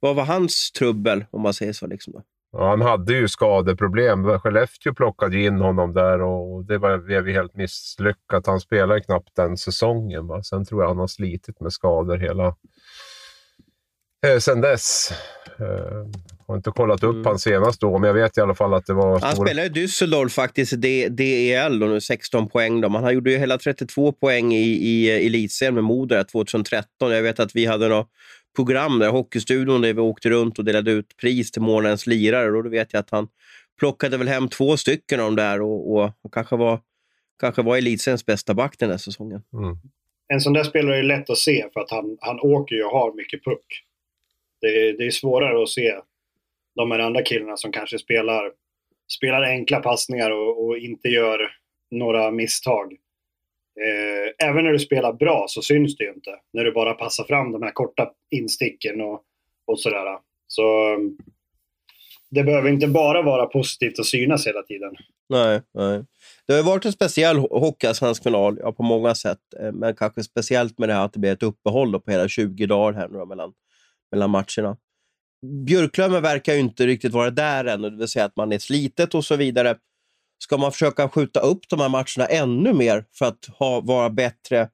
vad 0.01 0.17
var 0.17 0.25
hans 0.25 0.73
trubbel, 0.73 1.25
om 1.31 1.43
man 1.43 1.55
säger 1.55 1.73
så? 1.73 1.87
Liksom 1.87 2.13
då? 2.13 2.23
Ja, 2.53 2.71
han 2.71 2.81
hade 2.81 3.13
ju 3.13 3.29
skadeproblem. 3.29 4.39
Skellefteå 4.39 4.95
plockade 4.95 5.41
in 5.41 5.61
honom 5.61 5.93
där 5.93 6.23
och 6.23 6.65
det 6.65 6.79
var, 6.79 6.99
blev 6.99 7.29
helt 7.29 7.55
misslyckat. 7.55 8.47
Han 8.47 8.61
spelade 8.61 9.01
knappt 9.01 9.37
den 9.37 9.57
säsongen. 9.57 10.27
Va? 10.27 10.43
Sen 10.43 10.65
tror 10.65 10.83
jag 10.83 10.89
han 10.89 10.99
har 10.99 11.07
slitit 11.07 11.61
med 11.61 11.73
skador 11.73 12.17
hela 12.17 12.47
eh, 14.27 14.39
sen 14.39 14.61
dess. 14.61 15.13
Eh, 15.59 16.07
har 16.47 16.57
inte 16.57 16.71
kollat 16.71 17.03
upp 17.03 17.15
mm. 17.15 17.27
han 17.27 17.39
senast 17.39 17.81
då, 17.81 17.99
men 17.99 18.07
jag 18.07 18.15
vet 18.15 18.39
i 18.39 18.41
alla 18.41 18.55
fall 18.55 18.75
att 18.75 18.87
det 18.87 18.93
var... 18.93 19.21
Han 19.21 19.33
stora... 19.33 19.47
spelade 19.47 19.67
i 19.67 19.85
Düsseldorf 19.85 20.29
faktiskt, 20.29 20.73
DEL, 21.11 21.83
och 21.83 21.89
nu 21.89 22.01
16 22.01 22.49
poäng. 22.49 22.81
Då. 22.81 22.89
Han 22.89 23.15
gjorde 23.15 23.31
ju 23.31 23.39
hela 23.39 23.59
32 23.59 24.13
poäng 24.13 24.53
i, 24.53 24.65
i 24.65 25.27
elitserien 25.27 25.75
med 25.75 25.85
Modo 25.85 26.25
2013. 26.25 27.11
Jag 27.11 27.23
vet 27.23 27.41
att 27.41 27.55
vi 27.55 27.67
hade 27.67 27.89
något 27.89 28.09
program, 28.57 28.99
där, 28.99 29.11
Hockeystudion, 29.11 29.81
där 29.81 29.93
vi 29.93 30.01
åkte 30.01 30.31
runt 30.31 30.59
och 30.59 30.65
delade 30.65 30.91
ut 30.91 31.17
pris 31.17 31.51
till 31.51 31.63
månadens 31.63 32.07
lirare. 32.07 32.57
Och 32.57 32.65
då 32.65 32.71
vet 32.71 32.93
jag 32.93 33.01
att 33.01 33.11
han 33.11 33.29
plockade 33.79 34.17
väl 34.17 34.29
hem 34.29 34.49
två 34.49 34.77
stycken 34.77 35.21
av 35.21 35.27
dem 35.27 35.37
där 35.37 35.63
och, 35.63 35.93
och, 35.93 36.11
och 36.23 36.35
kanske 36.35 36.57
var, 36.57 36.81
kanske 37.41 37.63
var 37.63 37.77
elitseriens 37.77 38.27
bästa 38.27 38.55
back 38.55 38.79
den 38.79 38.91
här 38.91 38.99
säsongen. 38.99 39.43
Mm. 39.53 39.77
En 40.29 40.41
sån 40.41 40.53
där 40.53 40.65
spelare 40.65 40.99
är 40.99 41.03
lätt 41.03 41.31
att 41.31 41.39
se 41.39 41.67
för 41.73 41.81
att 41.81 41.91
han, 41.91 42.19
han 42.21 42.41
åker 42.41 42.77
ju 42.77 42.85
och 42.85 42.91
har 42.91 43.15
mycket 43.15 43.45
puck. 43.45 43.85
Det 44.61 44.67
är, 44.67 44.99
det 44.99 45.07
är 45.07 45.11
svårare 45.11 45.63
att 45.63 45.69
se 45.69 45.95
de 46.75 46.91
här 46.91 46.99
andra 46.99 47.23
killarna 47.23 47.57
som 47.57 47.73
kanske 47.73 47.99
spelar, 47.99 48.53
spelar 49.19 49.43
enkla 49.43 49.81
passningar 49.81 50.31
och, 50.31 50.65
och 50.65 50.79
inte 50.79 51.09
gör 51.09 51.51
några 51.91 52.31
misstag. 52.31 52.97
Eh, 53.81 54.49
även 54.49 54.65
när 54.65 54.73
du 54.73 54.79
spelar 54.79 55.13
bra 55.13 55.45
så 55.49 55.63
syns 55.63 55.97
det 55.97 56.05
ju 56.05 56.11
inte. 56.11 56.31
När 56.53 56.65
du 56.65 56.73
bara 56.73 56.95
passar 56.95 57.25
fram 57.25 57.53
de 57.53 57.63
här 57.63 57.71
korta 57.71 58.11
insticken 58.31 59.01
och, 59.01 59.23
och 59.67 59.81
sådär. 59.81 60.19
Så 60.47 60.95
mm, 60.95 61.17
det 62.31 62.43
behöver 62.43 62.71
inte 62.71 62.87
bara 62.87 63.23
vara 63.23 63.47
positivt 63.47 63.99
att 63.99 64.07
synas 64.07 64.47
hela 64.47 64.63
tiden. 64.63 64.93
Nej, 65.29 65.63
nej. 65.75 66.05
Det 66.47 66.55
har 66.55 66.63
varit 66.63 66.85
en 66.85 66.93
speciell 66.93 67.39
hockeyallsvensk 67.39 68.23
final 68.23 68.59
ja, 68.61 68.73
på 68.73 68.83
många 68.83 69.15
sätt. 69.15 69.39
Eh, 69.61 69.73
men 69.73 69.95
kanske 69.95 70.23
speciellt 70.23 70.79
med 70.79 70.89
det 70.89 70.95
här 70.95 71.05
att 71.05 71.13
det 71.13 71.19
blir 71.19 71.33
ett 71.33 71.43
uppehåll 71.43 72.01
på 72.01 72.11
hela 72.11 72.29
20 72.29 72.67
dagar 72.67 72.99
här 72.99 73.09
nu 73.09 73.25
mellan, 73.25 73.53
mellan 74.11 74.31
matcherna. 74.31 74.77
Björklöven 75.67 76.23
verkar 76.23 76.55
ju 76.55 76.61
inte 76.61 76.87
riktigt 76.87 77.13
vara 77.13 77.31
där 77.31 77.65
ännu, 77.65 77.91
det 77.91 77.97
vill 77.97 78.09
säga 78.09 78.25
att 78.25 78.37
man 78.37 78.53
är 78.53 78.59
slitet 78.59 79.15
och 79.15 79.25
så 79.25 79.37
vidare. 79.37 79.77
Ska 80.43 80.57
man 80.57 80.73
försöka 80.73 81.09
skjuta 81.09 81.41
upp 81.41 81.69
de 81.69 81.81
här 81.81 81.89
matcherna 81.89 82.27
ännu 82.27 82.73
mer 82.73 83.05
för 83.13 83.27
att 83.27 83.47
ha, 83.59 83.81
vara 83.81 84.11
bättre, 84.11 84.69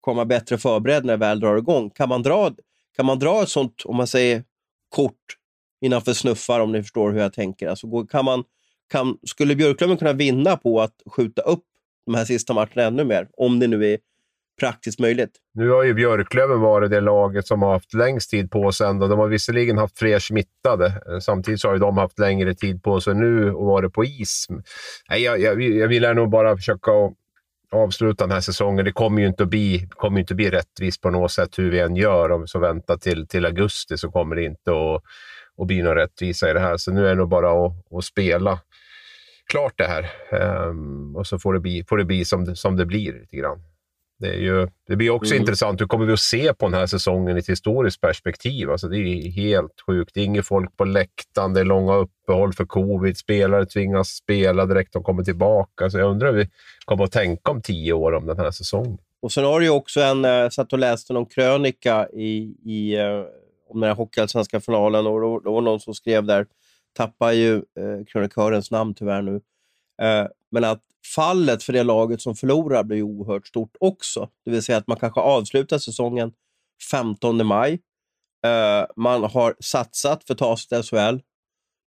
komma 0.00 0.24
bättre 0.24 0.58
förberedd 0.58 1.04
när 1.04 1.12
det 1.12 1.16
väl 1.16 1.40
drar 1.40 1.56
igång? 1.56 1.90
Kan 1.90 2.08
man 2.08 2.22
dra, 2.22 2.50
kan 2.96 3.06
man 3.06 3.18
dra 3.18 3.42
ett 3.42 3.48
sånt, 3.48 3.82
om 3.84 3.96
man 3.96 4.06
säger 4.06 4.44
kort 4.88 5.36
innanför 5.80 6.12
snuffar, 6.12 6.60
om 6.60 6.72
ni 6.72 6.82
förstår 6.82 7.12
hur 7.12 7.20
jag 7.20 7.32
tänker? 7.32 7.68
Alltså, 7.68 8.06
kan 8.06 8.24
man, 8.24 8.44
kan, 8.90 9.18
skulle 9.26 9.56
Björklöven 9.56 9.96
kunna 9.96 10.12
vinna 10.12 10.56
på 10.56 10.80
att 10.80 11.02
skjuta 11.06 11.42
upp 11.42 11.64
de 12.06 12.14
här 12.14 12.24
sista 12.24 12.54
matcherna 12.54 12.82
ännu 12.82 13.04
mer? 13.04 13.28
Om 13.36 13.58
det 13.58 13.66
nu 13.66 13.92
är 13.92 13.98
praktiskt 14.60 15.00
möjligt. 15.00 15.30
Nu 15.54 15.70
har 15.70 15.82
ju 15.82 15.94
Björklöven 15.94 16.60
varit 16.60 16.90
det 16.90 17.00
laget 17.00 17.46
som 17.46 17.62
har 17.62 17.72
haft 17.72 17.94
längst 17.94 18.30
tid 18.30 18.50
på 18.50 18.72
sig. 18.72 18.86
De 18.86 19.18
har 19.18 19.28
visserligen 19.28 19.78
haft 19.78 19.98
fler 19.98 20.18
smittade. 20.18 20.86
Eh, 20.86 21.18
samtidigt 21.18 21.60
så 21.60 21.68
har 21.68 21.74
ju 21.74 21.80
de 21.80 21.98
haft 21.98 22.18
längre 22.18 22.54
tid 22.54 22.82
på 22.82 23.00
sig 23.00 23.14
nu 23.14 23.52
och 23.52 23.66
varit 23.66 23.92
på 23.92 24.04
is. 24.04 24.46
Nej, 25.08 25.22
jag, 25.22 25.40
jag, 25.40 25.62
jag 25.62 25.88
vill 25.88 26.02
nog 26.02 26.30
bara 26.30 26.56
försöka 26.56 26.90
avsluta 27.72 28.24
den 28.24 28.32
här 28.32 28.40
säsongen. 28.40 28.84
Det 28.84 28.92
kommer 28.92 29.20
ju 29.20 29.28
inte 29.28 29.42
att 29.42 29.48
bli, 29.48 29.88
kommer 29.90 30.20
inte 30.20 30.32
att 30.32 30.36
bli 30.36 30.50
rättvist 30.50 31.00
på 31.00 31.10
något 31.10 31.32
sätt 31.32 31.58
hur 31.58 31.70
vi 31.70 31.80
än 31.80 31.96
gör. 31.96 32.30
Om 32.30 32.40
vi 32.40 32.46
så 32.46 32.58
väntar 32.58 32.96
till, 32.96 33.28
till 33.28 33.46
augusti 33.46 33.98
så 33.98 34.10
kommer 34.10 34.36
det 34.36 34.44
inte 34.44 34.70
att, 34.70 35.02
att 35.58 35.66
bli 35.66 35.82
någon 35.82 35.94
rättvisa 35.94 36.50
i 36.50 36.52
det 36.52 36.60
här. 36.60 36.76
Så 36.76 36.92
nu 36.92 37.06
är 37.06 37.08
det 37.08 37.14
nog 37.14 37.28
bara 37.28 37.66
att, 37.66 37.72
att 37.92 38.04
spela 38.04 38.60
klart 39.46 39.74
det 39.76 39.86
här. 39.86 40.10
Um, 40.68 41.16
och 41.16 41.26
så 41.26 41.38
får 41.38 41.54
det 41.54 41.60
bli, 41.60 41.84
får 41.88 41.96
det 41.96 42.04
bli 42.04 42.24
som, 42.24 42.56
som 42.56 42.76
det 42.76 42.86
blir 42.86 43.12
lite 43.12 43.36
grann. 43.36 43.62
Det, 44.18 44.28
är 44.28 44.38
ju, 44.38 44.68
det 44.86 44.96
blir 44.96 45.10
också 45.10 45.32
mm. 45.34 45.42
intressant. 45.42 45.80
Hur 45.80 45.86
kommer 45.86 46.06
vi 46.06 46.12
att 46.12 46.20
se 46.20 46.54
på 46.54 46.66
den 46.66 46.74
här 46.74 46.86
säsongen 46.86 47.36
i 47.36 47.40
ett 47.40 47.48
historiskt 47.48 48.00
perspektiv? 48.00 48.70
Alltså 48.70 48.88
det 48.88 48.98
är 48.98 49.30
helt 49.30 49.80
sjukt. 49.86 50.14
Det 50.14 50.20
är 50.20 50.24
inget 50.24 50.46
folk 50.46 50.76
på 50.76 50.84
läktaren, 50.84 51.54
det 51.54 51.60
är 51.60 51.64
långa 51.64 51.94
uppehåll 51.94 52.52
för 52.52 52.64
covid. 52.64 53.18
Spelare 53.18 53.66
tvingas 53.66 54.08
spela 54.08 54.66
direkt 54.66 54.92
de 54.92 55.02
kommer 55.02 55.24
tillbaka. 55.24 55.90
Så 55.90 55.98
jag 55.98 56.10
undrar 56.10 56.32
hur 56.32 56.38
vi 56.38 56.48
kommer 56.84 57.04
att 57.04 57.12
tänka 57.12 57.50
om 57.50 57.62
tio 57.62 57.92
år 57.92 58.12
om 58.12 58.26
den 58.26 58.38
här 58.38 58.50
säsongen. 58.50 58.98
Och 59.20 59.32
sen 59.32 59.44
har 59.44 59.60
du 59.60 59.66
ju 59.66 59.72
också 59.72 60.00
en, 60.00 60.24
jag 60.24 60.44
eh, 60.44 60.48
satt 60.48 60.72
och 60.72 60.78
läste 60.78 61.12
någon 61.12 61.26
krönika 61.26 62.08
i, 62.12 62.56
i, 62.64 62.96
eh, 62.96 63.24
om 63.68 63.80
den 63.80 63.88
här 63.88 63.96
hockeyallsvenska 63.96 64.60
finalen 64.60 65.06
och 65.06 65.20
då, 65.20 65.40
då 65.40 65.52
var 65.52 65.60
någon 65.60 65.80
som 65.80 65.94
skrev 65.94 66.24
där, 66.24 66.46
tappar 66.92 67.32
ju 67.32 67.54
eh, 67.56 68.04
krönikörens 68.06 68.70
namn 68.70 68.94
tyvärr 68.94 69.22
nu, 69.22 69.40
eh, 70.02 70.26
men 70.50 70.64
att 70.64 70.82
fallet 71.14 71.62
för 71.62 71.72
det 71.72 71.82
laget 71.82 72.22
som 72.22 72.34
förlorar 72.34 72.84
blir 72.84 73.02
oerhört 73.02 73.46
stort 73.46 73.76
också. 73.80 74.28
Det 74.44 74.50
vill 74.50 74.62
säga 74.62 74.78
att 74.78 74.86
man 74.86 74.96
kanske 74.96 75.20
avslutar 75.20 75.78
säsongen 75.78 76.32
15 76.90 77.46
maj. 77.46 77.72
Eh, 78.46 78.86
man 78.96 79.24
har 79.24 79.54
satsat 79.60 80.24
för 80.24 80.34
att 80.34 80.38
ta 80.38 80.56
sig 80.56 80.68
till 80.68 80.82
SHL. 80.82 81.18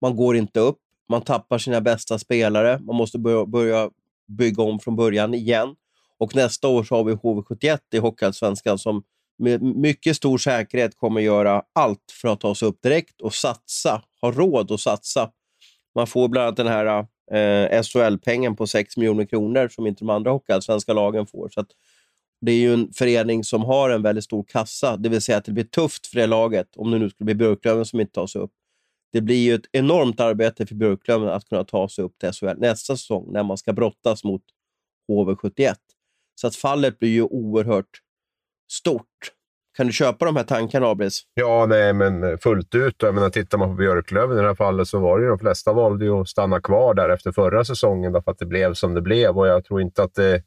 Man 0.01 0.15
går 0.15 0.35
inte 0.35 0.59
upp. 0.59 0.77
Man 1.09 1.21
tappar 1.21 1.57
sina 1.57 1.81
bästa 1.81 2.19
spelare. 2.19 2.79
Man 2.79 2.95
måste 2.95 3.19
börja 3.19 3.89
bygga 4.27 4.63
om 4.63 4.79
från 4.79 4.95
början 4.95 5.33
igen. 5.33 5.75
Och 6.19 6.35
nästa 6.35 6.67
år 6.67 6.83
så 6.83 6.95
har 6.95 7.03
vi 7.03 7.13
HV71 7.13 7.79
i 7.93 7.97
Hockeyallsvenskan 7.97 8.77
som 8.77 9.03
med 9.37 9.61
mycket 9.61 10.15
stor 10.15 10.37
säkerhet 10.37 10.97
kommer 10.97 11.21
göra 11.21 11.63
allt 11.73 12.13
för 12.21 12.27
att 12.27 12.39
ta 12.39 12.55
sig 12.55 12.67
upp 12.67 12.81
direkt 12.81 13.21
och 13.21 13.33
satsa, 13.33 14.01
ha 14.21 14.31
råd 14.31 14.71
att 14.71 14.79
satsa. 14.79 15.31
Man 15.95 16.07
får 16.07 16.27
bland 16.27 16.45
annat 16.47 16.57
den 16.57 16.67
här 16.67 17.05
eh, 17.33 17.83
SHL-pengen 17.83 18.55
på 18.55 18.67
6 18.67 18.97
miljoner 18.97 19.25
kronor 19.25 19.67
som 19.67 19.87
inte 19.87 19.99
de 19.99 20.09
andra 20.09 20.31
hockeyallsvenska 20.31 20.93
lagen 20.93 21.27
får. 21.27 21.49
Så 21.49 21.65
det 22.41 22.51
är 22.51 22.55
ju 22.55 22.73
en 22.73 22.93
förening 22.93 23.43
som 23.43 23.61
har 23.61 23.89
en 23.89 24.01
väldigt 24.01 24.23
stor 24.23 24.43
kassa, 24.43 24.97
det 24.97 25.09
vill 25.09 25.21
säga 25.21 25.37
att 25.37 25.45
det 25.45 25.51
blir 25.51 25.63
tufft 25.63 26.07
för 26.07 26.19
det 26.19 26.27
laget, 26.27 26.77
om 26.77 26.91
det 26.91 26.99
nu 26.99 27.09
skulle 27.09 27.25
bli 27.25 27.35
Björklöven 27.35 27.85
som 27.85 27.99
inte 27.99 28.13
tar 28.13 28.27
sig 28.27 28.41
upp. 28.41 28.51
Det 29.13 29.21
blir 29.21 29.43
ju 29.43 29.53
ett 29.53 29.65
enormt 29.71 30.19
arbete 30.19 30.65
för 30.65 30.75
Björklöven 30.75 31.29
att 31.29 31.49
kunna 31.49 31.63
ta 31.63 31.89
sig 31.89 32.03
upp 32.03 32.17
till 32.17 32.31
SHL 32.31 32.57
nästa 32.57 32.97
säsong, 32.97 33.31
när 33.33 33.43
man 33.43 33.57
ska 33.57 33.73
brottas 33.73 34.23
mot 34.23 34.43
HV71. 35.09 35.75
Så 36.35 36.47
att 36.47 36.55
fallet 36.55 36.99
blir 36.99 37.09
ju 37.09 37.23
oerhört 37.23 38.01
stort. 38.71 39.31
Kan 39.77 39.87
du 39.87 39.93
köpa 39.93 40.25
de 40.25 40.35
här 40.35 40.43
tankarna, 40.43 40.87
Abris? 40.87 41.21
Ja, 41.33 41.65
nej, 41.65 41.93
men 41.93 42.37
fullt 42.37 42.75
ut. 42.75 42.95
Jag 43.01 43.15
menar, 43.15 43.29
tittar 43.29 43.57
man 43.57 43.69
på 43.69 43.75
Björklöven 43.75 44.37
i 44.37 44.41
det 44.41 44.47
här 44.47 44.55
fallet 44.55 44.87
så 44.87 44.99
var 44.99 45.19
det 45.19 45.23
ju 45.23 45.29
de 45.29 45.39
flesta 45.39 45.73
valde 45.73 46.05
ju 46.05 46.11
att 46.11 46.29
stanna 46.29 46.61
kvar 46.61 46.93
där 46.93 47.09
efter 47.09 47.31
förra 47.31 47.65
säsongen 47.65 48.13
därför 48.13 48.31
att 48.31 48.39
det 48.39 48.45
blev 48.45 48.73
som 48.73 48.93
det 48.93 49.01
blev. 49.01 49.37
Och 49.37 49.47
jag 49.47 49.65
tror 49.65 49.81
inte 49.81 50.03
att 50.03 50.15
det, 50.15 50.43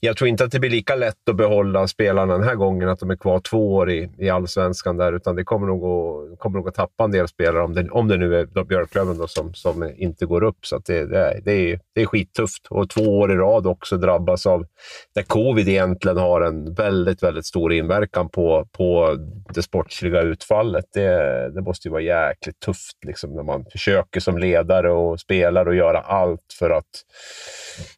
jag 0.00 0.16
tror 0.16 0.28
inte 0.28 0.44
att 0.44 0.50
det 0.50 0.60
blir 0.60 0.70
lika 0.70 0.94
lätt 0.94 1.28
att 1.30 1.36
behålla 1.36 1.88
spelarna 1.88 2.32
den 2.32 2.48
här 2.48 2.54
gången, 2.54 2.88
att 2.88 2.98
de 2.98 3.10
är 3.10 3.16
kvar 3.16 3.40
två 3.40 3.74
år 3.74 3.90
i, 3.90 4.10
i 4.18 4.30
allsvenskan 4.30 4.96
där, 4.96 5.12
utan 5.12 5.36
det 5.36 5.44
kommer 5.44 5.66
nog 5.66 5.84
att, 5.84 6.38
kommer 6.38 6.58
nog 6.58 6.68
att 6.68 6.74
tappa 6.74 7.04
en 7.04 7.10
del 7.10 7.28
spelare 7.28 7.62
om 7.62 7.74
det, 7.74 7.90
om 7.90 8.08
det 8.08 8.16
nu 8.16 8.36
är 8.36 8.64
Björklöven 8.64 9.18
då 9.18 9.26
som, 9.26 9.54
som 9.54 9.92
inte 9.96 10.26
går 10.26 10.42
upp. 10.42 10.66
Så 10.66 10.78
det, 10.86 11.06
det, 11.06 11.18
är, 11.18 11.40
det, 11.44 11.52
är, 11.52 11.80
det 11.94 12.02
är 12.02 12.06
skittufft. 12.06 12.66
Och 12.70 12.90
två 12.90 13.18
år 13.18 13.32
i 13.32 13.34
rad 13.34 13.66
också 13.66 13.96
drabbas 13.96 14.46
av, 14.46 14.66
där 15.14 15.22
covid 15.22 15.68
egentligen 15.68 16.16
har 16.16 16.40
en 16.40 16.74
väldigt, 16.74 17.22
väldigt 17.22 17.46
stor 17.46 17.72
inverkan 17.72 18.28
på 18.28 18.43
på, 18.72 19.16
det 19.54 19.62
sportsliga 19.62 20.22
utfallet. 20.22 20.84
Det, 20.94 21.50
det 21.54 21.62
måste 21.62 21.88
ju 21.88 21.92
vara 21.92 22.02
jäkligt 22.02 22.60
tufft 22.60 23.04
liksom, 23.06 23.34
när 23.36 23.42
man 23.42 23.64
försöker 23.72 24.20
som 24.20 24.38
ledare 24.38 24.92
och 24.92 25.20
spelare 25.20 25.70
att 25.70 25.76
göra 25.76 26.00
allt 26.00 26.56
för 26.58 26.70
att, 26.70 26.90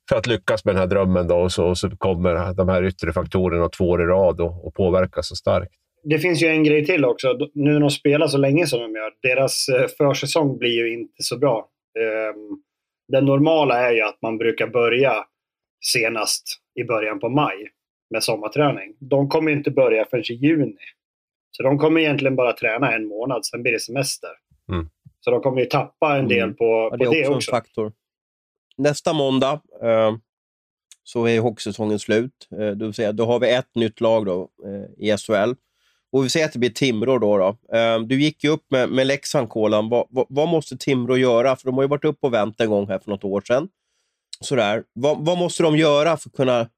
för 0.08 0.16
att 0.16 0.26
lyckas 0.26 0.64
med 0.64 0.74
den 0.74 0.80
här 0.80 0.86
drömmen. 0.86 1.28
Då, 1.28 1.36
och, 1.36 1.52
så, 1.52 1.66
och 1.66 1.78
så 1.78 1.90
kommer 1.90 2.54
de 2.54 2.68
här 2.68 2.84
yttre 2.84 3.12
faktorerna 3.12 3.68
två 3.68 3.88
år 3.88 4.02
i 4.02 4.06
rad 4.06 4.40
och, 4.40 4.66
och 4.66 4.74
påverkar 4.74 5.22
så 5.22 5.36
starkt. 5.36 5.72
Det 6.04 6.18
finns 6.18 6.42
ju 6.42 6.46
en 6.46 6.64
grej 6.64 6.86
till 6.86 7.04
också. 7.04 7.38
Nu 7.54 7.72
när 7.72 7.80
de 7.80 7.90
spelar 7.90 8.26
så 8.26 8.38
länge 8.38 8.66
som 8.66 8.80
de 8.80 8.94
gör, 8.94 9.12
deras 9.22 9.68
eh, 9.68 9.86
försäsong 9.98 10.58
blir 10.58 10.70
ju 10.70 10.92
inte 10.92 11.22
så 11.22 11.38
bra. 11.38 11.68
Ehm, 11.98 12.62
det 13.08 13.20
normala 13.20 13.78
är 13.78 13.92
ju 13.92 14.02
att 14.02 14.22
man 14.22 14.38
brukar 14.38 14.66
börja 14.66 15.24
senast 15.80 16.42
i 16.80 16.84
början 16.84 17.20
på 17.20 17.28
maj 17.28 17.68
med 18.10 18.24
sommarträning. 18.24 18.96
De 18.98 19.28
kommer 19.28 19.52
inte 19.52 19.70
börja 19.70 20.04
förrän 20.04 20.24
i 20.30 20.34
juni. 20.34 20.76
Så 21.50 21.62
de 21.62 21.78
kommer 21.78 22.00
egentligen 22.00 22.36
bara 22.36 22.52
träna 22.52 22.92
en 22.92 23.08
månad, 23.08 23.46
sen 23.46 23.62
blir 23.62 23.72
det 23.72 23.80
semester. 23.80 24.30
Mm. 24.72 24.88
Så 25.20 25.30
de 25.30 25.40
kommer 25.40 25.60
ju 25.60 25.66
tappa 25.66 26.16
en 26.16 26.28
del 26.28 26.42
mm. 26.42 26.56
på, 26.56 26.64
ja, 26.64 26.90
på 26.90 26.96
det, 26.96 27.04
är 27.04 27.20
också. 27.20 27.32
också. 27.36 27.50
En 27.50 27.56
faktor. 27.56 27.92
Nästa 28.76 29.12
måndag 29.12 29.60
eh, 29.82 30.16
så 31.02 31.28
är 31.28 31.40
hockeysäsongen 31.40 31.98
slut. 31.98 32.48
Eh, 32.50 32.58
det 32.58 32.84
vill 32.84 32.94
säga, 32.94 33.12
då 33.12 33.26
har 33.26 33.40
vi 33.40 33.50
ett 33.50 33.74
nytt 33.74 34.00
lag 34.00 34.26
då, 34.26 34.48
eh, 34.64 35.06
i 35.06 35.16
SHL. 35.16 35.54
Och 36.12 36.24
vi 36.24 36.28
säger 36.28 36.46
att 36.46 36.52
det 36.52 36.58
blir 36.58 36.70
Timrå 36.70 37.18
då. 37.18 37.38
då. 37.38 37.76
Eh, 37.76 38.00
du 38.00 38.22
gick 38.22 38.44
ju 38.44 38.50
upp 38.50 38.64
med, 38.70 38.88
med 38.88 39.06
Leksand, 39.06 39.48
Kolan. 39.48 39.88
Vad, 39.88 40.06
vad, 40.10 40.26
vad, 40.28 40.48
måste 40.48 40.76
Timrå 40.76 41.16
göra? 41.16 41.56
För 41.56 41.64
de 41.64 41.74
har 41.74 41.82
ju 41.82 41.88
varit 41.88 42.04
uppe 42.04 42.26
och 42.26 42.34
vänt 42.34 42.60
en 42.60 42.70
gång 42.70 42.88
här 42.88 42.98
för 42.98 43.10
något 43.10 43.24
år 43.24 43.40
sedan. 43.40 43.68
Sådär. 44.40 44.84
Vad, 44.92 45.24
vad 45.26 45.38
måste 45.38 45.62
de 45.62 45.76
göra 45.76 46.16
för 46.16 46.28
att 46.28 46.36
kunna 46.36 46.68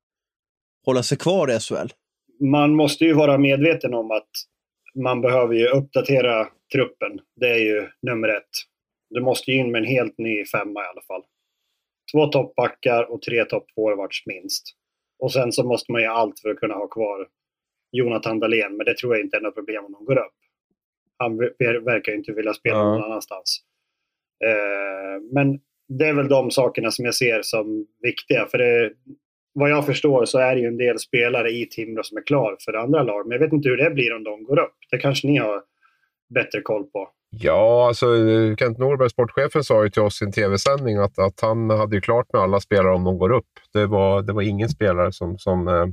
hålla 0.89 1.03
sig 1.03 1.19
kvar 1.19 1.51
i 1.51 1.61
SHL? 1.61 1.89
Man 2.41 2.75
måste 2.75 3.05
ju 3.05 3.13
vara 3.13 3.39
medveten 3.39 3.95
om 3.95 4.11
att 4.11 4.31
man 5.05 5.21
behöver 5.21 5.55
ju 5.55 5.67
uppdatera 5.67 6.49
truppen. 6.73 7.21
Det 7.37 7.49
är 7.49 7.59
ju 7.59 7.89
nummer 8.03 8.29
ett. 8.29 8.55
Du 9.11 9.21
måste 9.21 9.51
ju 9.51 9.59
in 9.59 9.71
med 9.71 9.79
en 9.79 9.89
helt 9.89 10.19
ny 10.19 10.45
femma 10.45 10.81
i 10.81 10.87
alla 10.87 11.03
fall. 11.07 11.23
Två 12.13 12.27
toppbackar 12.27 13.13
och 13.13 13.23
tre 13.23 13.45
toppforwards 13.45 14.27
minst. 14.27 14.65
Och 15.19 15.33
sen 15.33 15.53
så 15.53 15.65
måste 15.65 15.93
man 15.93 16.03
göra 16.03 16.15
allt 16.15 16.41
för 16.41 16.49
att 16.49 16.57
kunna 16.57 16.75
ha 16.75 16.89
kvar 16.89 17.27
Jonathan 17.93 18.41
Dahlén, 18.41 18.77
men 18.77 18.87
det 18.87 18.97
tror 18.97 19.17
jag 19.17 19.25
inte 19.25 19.37
är 19.37 19.41
något 19.41 19.55
problem 19.55 19.85
om 19.85 19.93
de 19.93 20.05
går 20.05 20.19
upp. 20.19 20.37
Han 21.17 21.37
verkar 21.85 22.13
ju 22.13 22.19
inte 22.19 22.33
vilja 22.33 22.55
spela 22.55 22.85
någon 22.85 23.05
annanstans. 23.05 23.61
Eh, 24.45 25.23
men 25.33 25.61
det 25.89 26.07
är 26.07 26.15
väl 26.15 26.29
de 26.29 26.51
sakerna 26.51 26.91
som 26.91 27.05
jag 27.05 27.15
ser 27.15 27.43
som 27.43 27.87
viktiga. 28.03 28.47
För 28.47 28.59
det, 28.59 28.93
vad 29.59 29.71
jag 29.71 29.87
förstår 29.87 30.25
så 30.25 30.39
är 30.39 30.55
det 30.55 30.61
ju 30.61 30.67
en 30.67 30.77
del 30.77 30.99
spelare 30.99 31.51
i 31.51 31.67
Timrå 31.67 32.03
som 32.03 32.19
är 32.19 32.23
klar 32.23 32.57
för 32.65 32.73
andra 32.73 33.03
lag. 33.03 33.27
Men 33.27 33.33
jag 33.33 33.47
vet 33.47 33.53
inte 33.53 33.69
hur 33.69 33.77
det 33.77 33.91
blir 33.91 34.17
om 34.17 34.25
de 34.25 34.45
går 34.45 34.59
upp. 34.59 34.75
Det 34.91 34.99
kanske 34.99 35.27
ni 35.27 35.39
har 35.39 35.63
bättre 36.35 36.61
koll 36.61 36.85
på. 36.85 37.09
Ja, 37.31 37.87
alltså 37.89 38.07
Kent 38.59 38.79
Norberg, 38.79 39.11
sportchefen, 39.11 39.65
sa 39.65 39.85
ju 39.85 39.91
till 39.91 40.03
oss 40.03 40.23
i 40.23 40.25
en 40.25 40.33
tv-sändning 40.33 40.97
att, 40.97 41.19
att 41.19 41.41
han 41.41 41.71
hade 41.71 41.97
ju 41.97 42.01
klart 42.01 42.33
med 42.33 42.43
alla 42.43 42.61
spelare 42.61 42.95
om 42.95 43.05
de 43.05 43.19
går 43.19 43.31
upp. 43.31 43.49
Det 43.73 43.87
var, 43.87 44.23
det 44.23 44.33
var 44.33 44.43
ingen 44.43 44.69
spelare 44.69 45.13
som, 45.13 45.39
som, 45.39 45.69
eh, 45.69 45.87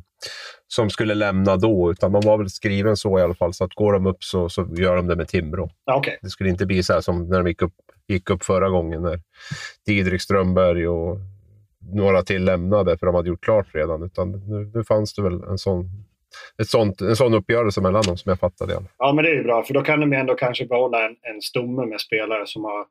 som 0.67 0.89
skulle 0.89 1.15
lämna 1.15 1.55
då, 1.55 1.91
utan 1.91 2.11
de 2.11 2.21
var 2.25 2.37
väl 2.37 2.49
skriven 2.49 2.97
så 2.97 3.19
i 3.19 3.21
alla 3.21 3.35
fall. 3.35 3.53
Så 3.53 3.63
att 3.63 3.73
går 3.73 3.93
de 3.93 4.05
upp 4.05 4.23
så, 4.23 4.49
så 4.49 4.67
gör 4.77 4.95
de 4.95 5.07
det 5.07 5.15
med 5.15 5.27
Timrå. 5.27 5.69
Okay. 5.99 6.17
Det 6.21 6.29
skulle 6.29 6.49
inte 6.49 6.65
bli 6.65 6.83
så 6.83 6.93
här 6.93 7.01
som 7.01 7.29
när 7.29 7.43
de 7.43 7.47
gick 7.47 7.61
upp, 7.61 7.73
gick 8.07 8.29
upp 8.29 8.43
förra 8.43 8.69
gången 8.69 9.01
när 9.01 9.19
Didrik 9.85 10.21
Strömberg 10.21 10.87
och 10.87 11.17
några 11.93 12.21
till 12.21 12.45
lämnade 12.45 12.97
för 12.97 13.05
de 13.05 13.15
hade 13.15 13.29
gjort 13.29 13.43
klart 13.43 13.67
redan. 13.75 14.03
Utan 14.03 14.31
nu, 14.31 14.71
nu 14.73 14.83
fanns 14.83 15.13
det 15.13 15.21
väl 15.21 15.43
en 15.43 15.57
sån, 15.57 15.89
ett 16.61 16.67
sånt, 16.67 17.01
en 17.01 17.15
sån 17.15 17.33
uppgörelse 17.33 17.81
mellan 17.81 18.03
dem 18.03 18.17
som 18.17 18.29
jag 18.29 18.39
fattade. 18.39 18.73
det. 18.73 18.83
Ja, 18.97 19.13
men 19.13 19.23
det 19.25 19.31
är 19.31 19.35
ju 19.35 19.43
bra. 19.43 19.63
För 19.63 19.73
då 19.73 19.81
kan 19.81 19.99
de 19.99 20.13
ju 20.13 20.19
ändå 20.19 20.35
kanske 20.35 20.65
behålla 20.65 21.05
en, 21.05 21.15
en 21.21 21.41
stomme 21.41 21.85
med 21.85 22.01
spelare 22.01 22.47
som 22.47 22.63
har, 22.63 22.85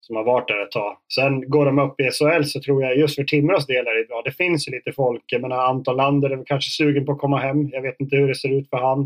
som 0.00 0.16
har 0.16 0.24
varit 0.24 0.48
där 0.48 0.62
ett 0.62 0.70
tag. 0.70 0.96
Sen 1.14 1.50
går 1.50 1.66
de 1.66 1.78
upp 1.78 2.00
i 2.00 2.10
SHL 2.10 2.44
så 2.44 2.60
tror 2.60 2.82
jag 2.82 2.96
just 2.96 3.16
för 3.16 3.24
Timrås 3.24 3.66
del 3.66 3.86
är 3.86 3.94
det 3.94 4.08
bra. 4.08 4.22
Det 4.24 4.32
finns 4.32 4.68
ju 4.68 4.72
lite 4.72 4.92
folk. 4.92 5.22
Jag 5.26 5.42
menar 5.42 5.56
Anton 5.56 5.96
Lander 5.96 6.30
är 6.30 6.44
kanske 6.46 6.70
sugen 6.70 7.06
på 7.06 7.12
att 7.12 7.18
komma 7.18 7.38
hem. 7.38 7.68
Jag 7.72 7.82
vet 7.82 8.00
inte 8.00 8.16
hur 8.16 8.28
det 8.28 8.34
ser 8.34 8.58
ut 8.58 8.70
för 8.70 8.76
han. 8.76 9.00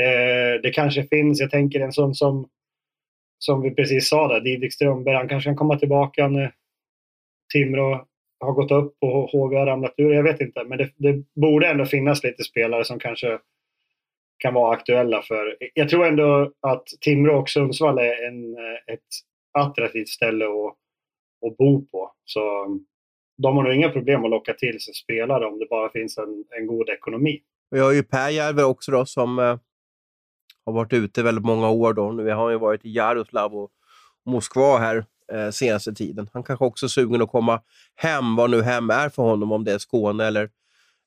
Eh, 0.00 0.60
det 0.62 0.70
kanske 0.74 1.02
finns, 1.02 1.40
jag 1.40 1.50
tänker 1.50 1.80
en 1.80 1.92
sån 1.92 2.14
som 2.14 2.48
som 3.38 3.62
vi 3.62 3.70
precis 3.70 4.08
sa 4.08 4.28
där, 4.28 4.40
Didrik 4.40 4.72
Strömberg, 4.72 5.16
han 5.16 5.28
kanske 5.28 5.48
kan 5.48 5.56
komma 5.56 5.78
tillbaka 5.78 6.28
när 6.28 6.52
Timrå 7.52 8.06
har 8.40 8.52
gått 8.52 8.70
upp 8.70 8.96
och 9.00 9.30
HV 9.30 9.56
har 9.56 9.66
ramlat 9.66 9.94
ur. 9.96 10.12
Jag 10.12 10.22
vet 10.22 10.40
inte, 10.40 10.64
men 10.64 10.78
det, 10.78 10.90
det, 10.96 11.24
borde 11.34 11.68
ändå 11.68 11.84
finnas 11.84 12.24
lite 12.24 12.44
spelare 12.44 12.84
som 12.84 12.98
kanske 12.98 13.38
kan 14.38 14.54
vara 14.54 14.76
aktuella 14.76 15.22
för... 15.22 15.56
Jag 15.74 15.88
tror 15.88 16.06
ändå 16.06 16.52
att 16.60 16.86
Timrå 17.00 17.40
och 17.40 17.48
Sundsvall 17.48 17.98
är 17.98 18.26
en, 18.28 18.54
eh, 18.54 18.94
ett 18.94 19.00
attraktivt 19.58 20.08
ställe 20.08 20.44
att, 20.44 20.76
att 21.46 21.56
bo 21.56 21.86
på. 21.86 22.12
Så 22.24 22.64
mm, 22.64 22.80
de 23.42 23.56
har 23.56 23.64
nog 23.64 23.74
inga 23.74 23.88
problem 23.88 24.24
att 24.24 24.30
locka 24.30 24.54
till 24.54 24.80
sig 24.80 24.94
spelare 24.94 25.46
om 25.46 25.58
det 25.58 25.66
bara 25.70 25.90
finns 25.90 26.18
en, 26.18 26.44
en 26.58 26.66
god 26.66 26.88
ekonomi. 26.88 27.42
Vi 27.70 27.80
har 27.80 27.92
ju 27.92 28.02
Pääjärvi 28.02 28.62
också 28.62 28.92
då, 28.92 29.06
som 29.06 29.38
eh, 29.38 29.58
har 30.64 30.72
varit 30.72 30.92
ute 30.92 31.22
väldigt 31.22 31.44
många 31.44 31.70
år. 31.70 31.92
Då. 31.92 32.12
Nu 32.12 32.30
har 32.30 32.50
ju 32.50 32.58
varit 32.58 32.84
i 32.84 32.94
Jaroslav 32.94 33.56
och 33.56 33.70
Moskva 34.24 34.78
här 34.78 35.04
eh, 35.32 35.50
senaste 35.50 35.92
tiden. 35.92 36.30
Han 36.32 36.42
kanske 36.42 36.64
också 36.64 36.86
är 36.86 36.88
sugen 36.88 37.22
att 37.22 37.30
komma 37.30 37.60
hem, 37.94 38.36
vad 38.36 38.50
nu 38.50 38.62
hem 38.62 38.90
är 38.90 39.08
för 39.08 39.22
honom, 39.22 39.52
om 39.52 39.64
det 39.64 39.72
är 39.72 39.78
Skåne 39.78 40.24
eller, 40.24 40.50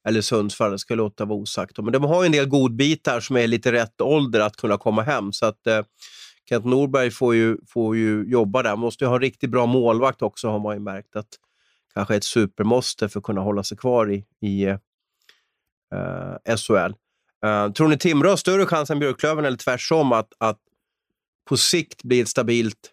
eller 0.07 0.21
Sundsvall. 0.21 0.71
Det 0.71 0.79
ska 0.79 0.91
jag 0.91 0.97
låta 0.97 1.25
vara 1.25 1.39
osagt. 1.39 1.77
Men 1.77 1.93
de 1.93 2.03
har 2.03 2.23
ju 2.23 2.25
en 2.25 2.31
del 2.31 2.47
godbitar 2.47 3.19
som 3.19 3.37
är 3.37 3.47
lite 3.47 3.71
rätt 3.71 4.01
ålder 4.01 4.39
att 4.39 4.55
kunna 4.55 4.77
komma 4.77 5.01
hem. 5.01 5.33
Så 5.33 5.45
att 5.45 5.67
eh, 5.67 5.81
Kent 6.49 6.65
Norberg 6.65 7.11
får 7.11 7.35
ju, 7.35 7.57
får 7.67 7.97
ju 7.97 8.23
jobba 8.27 8.63
där. 8.63 8.75
Måste 8.75 9.03
ju 9.03 9.07
ha 9.07 9.15
en 9.15 9.21
riktigt 9.21 9.49
bra 9.49 9.65
målvakt 9.65 10.21
också, 10.21 10.49
har 10.49 10.59
man 10.59 10.75
ju 10.75 10.79
märkt. 10.79 11.15
att 11.15 11.27
Kanske 11.93 12.15
ett 12.15 12.23
supermåste 12.23 13.09
för 13.09 13.19
att 13.19 13.23
kunna 13.23 13.41
hålla 13.41 13.63
sig 13.63 13.77
kvar 13.77 14.11
i, 14.11 14.25
i 14.41 14.63
eh, 14.63 14.77
eh 16.45 16.55
SHL. 16.57 16.93
Uh, 17.45 17.51
eh, 17.51 17.71
tror 17.71 17.87
ni 17.87 17.97
Timrå 17.97 18.29
har 18.29 18.35
större 18.35 18.65
chans 18.65 18.89
än 18.89 18.99
Björklöven 18.99 19.45
eller 19.45 19.57
tvärtom 19.57 20.11
att, 20.11 20.33
att 20.37 20.59
på 21.49 21.57
sikt 21.57 22.03
bli 22.03 22.19
ett 22.19 22.29
stabilt 22.29 22.91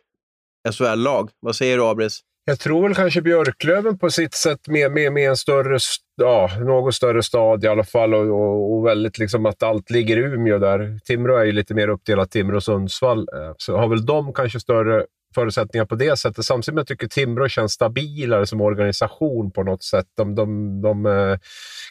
SHL-lag? 0.72 1.30
Vad 1.40 1.56
säger 1.56 1.76
du, 1.76 1.84
Abris? 1.84 2.20
Jag 2.48 2.58
tror 2.58 2.82
väl 2.82 2.94
kanske 2.94 3.22
Björklöven 3.22 3.98
på 3.98 4.10
sitt 4.10 4.34
sätt 4.34 4.68
med, 4.68 4.92
med, 4.92 5.12
med 5.12 5.28
en 5.28 5.36
större, 5.36 5.78
ja, 6.16 6.50
något 6.60 6.94
större 6.94 7.22
stad 7.22 7.64
i 7.64 7.68
alla 7.68 7.84
fall 7.84 8.14
och, 8.14 8.20
och, 8.20 8.76
och, 8.76 8.86
väldigt 8.86 9.18
liksom 9.18 9.46
att 9.46 9.62
allt 9.62 9.90
ligger 9.90 10.16
i 10.16 10.20
Umeå 10.20 10.58
där. 10.58 10.98
Timrå 11.06 11.36
är 11.36 11.44
ju 11.44 11.52
lite 11.52 11.74
mer 11.74 11.88
uppdelat, 11.88 12.30
Timrå 12.30 12.56
och 12.56 12.62
Sundsvall. 12.62 13.18
Eh, 13.18 13.52
så 13.56 13.76
har 13.76 13.88
väl 13.88 14.06
de 14.06 14.32
kanske 14.32 14.60
större 14.60 15.04
förutsättningar 15.34 15.84
på 15.84 15.94
det 15.94 16.16
sättet. 16.16 16.44
Samtidigt 16.44 16.64
som 16.64 16.76
jag 16.76 16.86
tycker 16.86 17.06
Timrå 17.06 17.48
känns 17.48 17.72
stabilare 17.72 18.46
som 18.46 18.60
organisation 18.60 19.50
på 19.50 19.62
något 19.62 19.82
sätt. 19.82 20.06
De, 20.16 20.34
de, 20.34 20.80
de, 20.82 21.06
eh, 21.06 21.38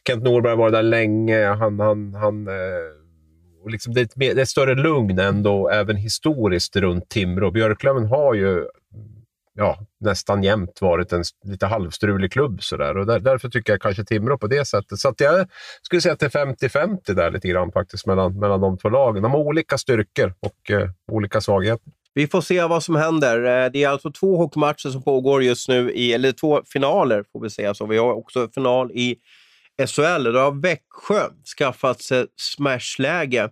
Kent 0.08 0.24
Norberg 0.24 0.51
har 0.51 0.58
varit 0.58 0.74
där 0.74 0.84
länge. 0.84 1.46
Han, 1.46 1.79
han, 1.79 2.13
han, 2.13 2.48
eh, 2.48 2.53
och 3.65 3.72
liksom 3.72 3.93
det, 3.93 4.01
är 4.01 4.05
ett, 4.05 4.13
det 4.15 4.27
är 4.27 4.39
ett 4.39 4.50
större 4.50 4.75
lugn 4.75 5.19
ändå, 5.19 5.69
även 5.69 5.95
historiskt, 5.95 6.75
runt 6.75 7.10
Timrå. 7.10 7.51
Björklöven 7.51 8.05
har 8.05 8.34
ju 8.34 8.65
ja, 9.53 9.79
nästan 10.00 10.43
jämt 10.43 10.81
varit 10.81 11.13
en 11.13 11.24
lite 11.45 11.65
halvstrulig 11.65 12.31
klubb. 12.31 12.63
Sådär. 12.63 12.98
Och 12.98 13.05
där, 13.05 13.19
därför 13.19 13.50
tycker 13.50 13.74
jag 13.74 13.81
kanske 13.81 14.05
Timrå 14.05 14.38
på 14.38 14.48
det 14.48 14.65
sättet. 14.65 15.00
Så 15.00 15.13
jag 15.17 15.48
skulle 15.81 16.01
säga 16.01 16.13
att 16.13 16.19
det 16.19 16.36
är 16.36 16.45
50-50 16.45 17.13
där 17.13 17.31
lite 17.31 17.48
grann 17.48 17.72
faktiskt 17.72 18.05
mellan, 18.05 18.39
mellan 18.39 18.62
de 18.62 18.77
två 18.77 18.89
lagen. 18.89 19.24
De 19.24 19.31
har 19.31 19.39
olika 19.39 19.77
styrkor 19.77 20.34
och 20.39 20.72
eh, 20.72 20.89
olika 21.12 21.41
svagheter. 21.41 21.91
Vi 22.13 22.27
får 22.27 22.41
se 22.41 22.63
vad 22.63 22.84
som 22.84 22.95
händer. 22.95 23.38
Eh, 23.38 23.72
det 23.72 23.84
är 23.84 23.89
alltså 23.89 24.12
två 24.12 24.38
hockeymatcher 24.38 24.89
som 24.89 25.03
pågår 25.03 25.43
just 25.43 25.69
nu, 25.69 25.91
i, 25.91 26.13
eller 26.13 26.31
två 26.31 26.62
finaler 26.65 27.24
får 27.34 27.39
vi 27.39 27.50
säga. 27.50 27.74
Så 27.74 27.86
vi 27.86 27.98
har 27.98 28.13
också 28.13 28.50
final 28.55 28.91
i 28.91 29.15
SHL. 29.77 30.24
Då 30.24 30.39
har 30.39 30.62
Växjö 30.62 31.29
skaffat 31.58 32.01
sig 32.01 32.25
smashläge. 32.36 33.50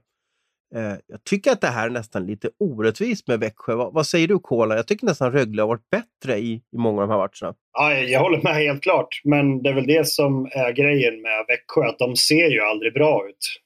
Eh, 0.76 0.94
jag 1.08 1.24
tycker 1.24 1.52
att 1.52 1.62
det 1.62 1.68
här 1.68 1.86
är 1.86 1.90
nästan 1.90 2.26
lite 2.26 2.50
orättvist 2.60 3.28
med 3.28 3.40
Växjö. 3.40 3.76
Vad, 3.76 3.94
vad 3.94 4.08
säger 4.08 4.28
du, 4.28 4.40
Kola? 4.40 4.76
Jag 4.76 4.88
tycker 4.88 5.06
nästan 5.06 5.32
Rögle 5.32 5.62
har 5.62 5.68
varit 5.68 5.90
bättre 5.90 6.38
i, 6.38 6.54
i 6.54 6.78
många 6.78 7.02
av 7.02 7.08
de 7.08 7.14
här 7.14 7.18
matcherna. 7.18 7.56
Ja, 7.74 7.94
jag 7.94 8.20
håller 8.20 8.42
med 8.42 8.56
helt 8.56 8.84
klart. 8.84 9.22
Men 9.24 9.64
det 9.64 9.70
är 9.70 9.74
väl 9.74 9.88
det 9.88 10.08
som 10.08 10.46
är 10.46 10.72
grejen 10.72 11.22
med 11.22 11.46
Växjö, 11.48 11.90
att 11.90 12.00
de 12.00 12.16
ser 12.16 12.50
ju 12.50 12.60
aldrig 12.60 12.94
bra 12.94 13.30
ut. 13.30 13.62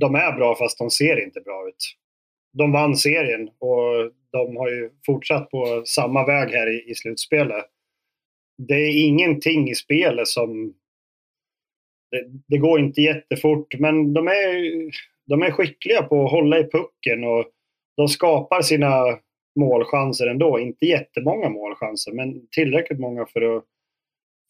De 0.00 0.14
är 0.14 0.32
bra 0.32 0.56
fast 0.58 0.78
de 0.78 0.90
ser 0.90 1.24
inte 1.24 1.40
bra 1.40 1.68
ut. 1.68 1.96
De 2.58 2.72
vann 2.72 2.96
serien 2.96 3.48
och 3.48 4.12
de 4.32 4.56
har 4.56 4.68
ju 4.68 4.90
fortsatt 5.06 5.50
på 5.50 5.82
samma 5.86 6.26
väg 6.26 6.50
här 6.50 6.70
i, 6.70 6.90
i 6.90 6.94
slutspelet. 6.94 7.64
Det 8.68 8.74
är 8.74 9.06
ingenting 9.06 9.70
i 9.70 9.74
spelet 9.74 10.28
som... 10.28 10.74
Det, 12.10 12.24
det, 12.46 12.58
går 12.58 12.80
inte 12.80 13.00
jättefort, 13.00 13.74
men 13.78 14.12
de 14.12 14.28
är, 14.28 14.72
de 15.26 15.42
är 15.42 15.50
skickliga 15.50 16.02
på 16.02 16.24
att 16.24 16.30
hålla 16.30 16.58
i 16.58 16.64
pucken 16.64 17.24
och 17.24 17.44
de 17.96 18.08
skapar 18.08 18.62
sina 18.62 19.18
målchanser 19.58 20.26
ändå. 20.26 20.58
Inte 20.58 20.86
jättemånga 20.86 21.48
målchanser, 21.48 22.12
men 22.12 22.48
tillräckligt 22.50 23.00
många 23.00 23.26
för 23.26 23.56
att, 23.56 23.64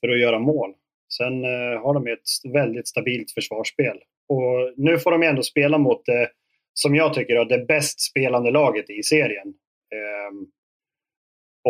för 0.00 0.08
att 0.08 0.20
göra 0.20 0.38
mål. 0.38 0.74
Sen 1.12 1.44
eh, 1.44 1.82
har 1.82 1.94
de 1.94 2.06
ett 2.06 2.52
väldigt 2.52 2.88
stabilt 2.88 3.30
försvarsspel. 3.30 3.98
Och 4.28 4.72
nu 4.76 4.98
får 4.98 5.10
de 5.10 5.22
ändå 5.22 5.42
spela 5.42 5.78
mot 5.78 6.06
det, 6.06 6.30
som 6.74 6.94
jag 6.94 7.14
tycker 7.14 7.36
är 7.36 7.44
det 7.44 7.66
bäst 7.66 8.00
spelande 8.00 8.50
laget 8.50 8.90
i 8.90 9.02
serien. 9.02 9.48
Eh, 9.94 10.32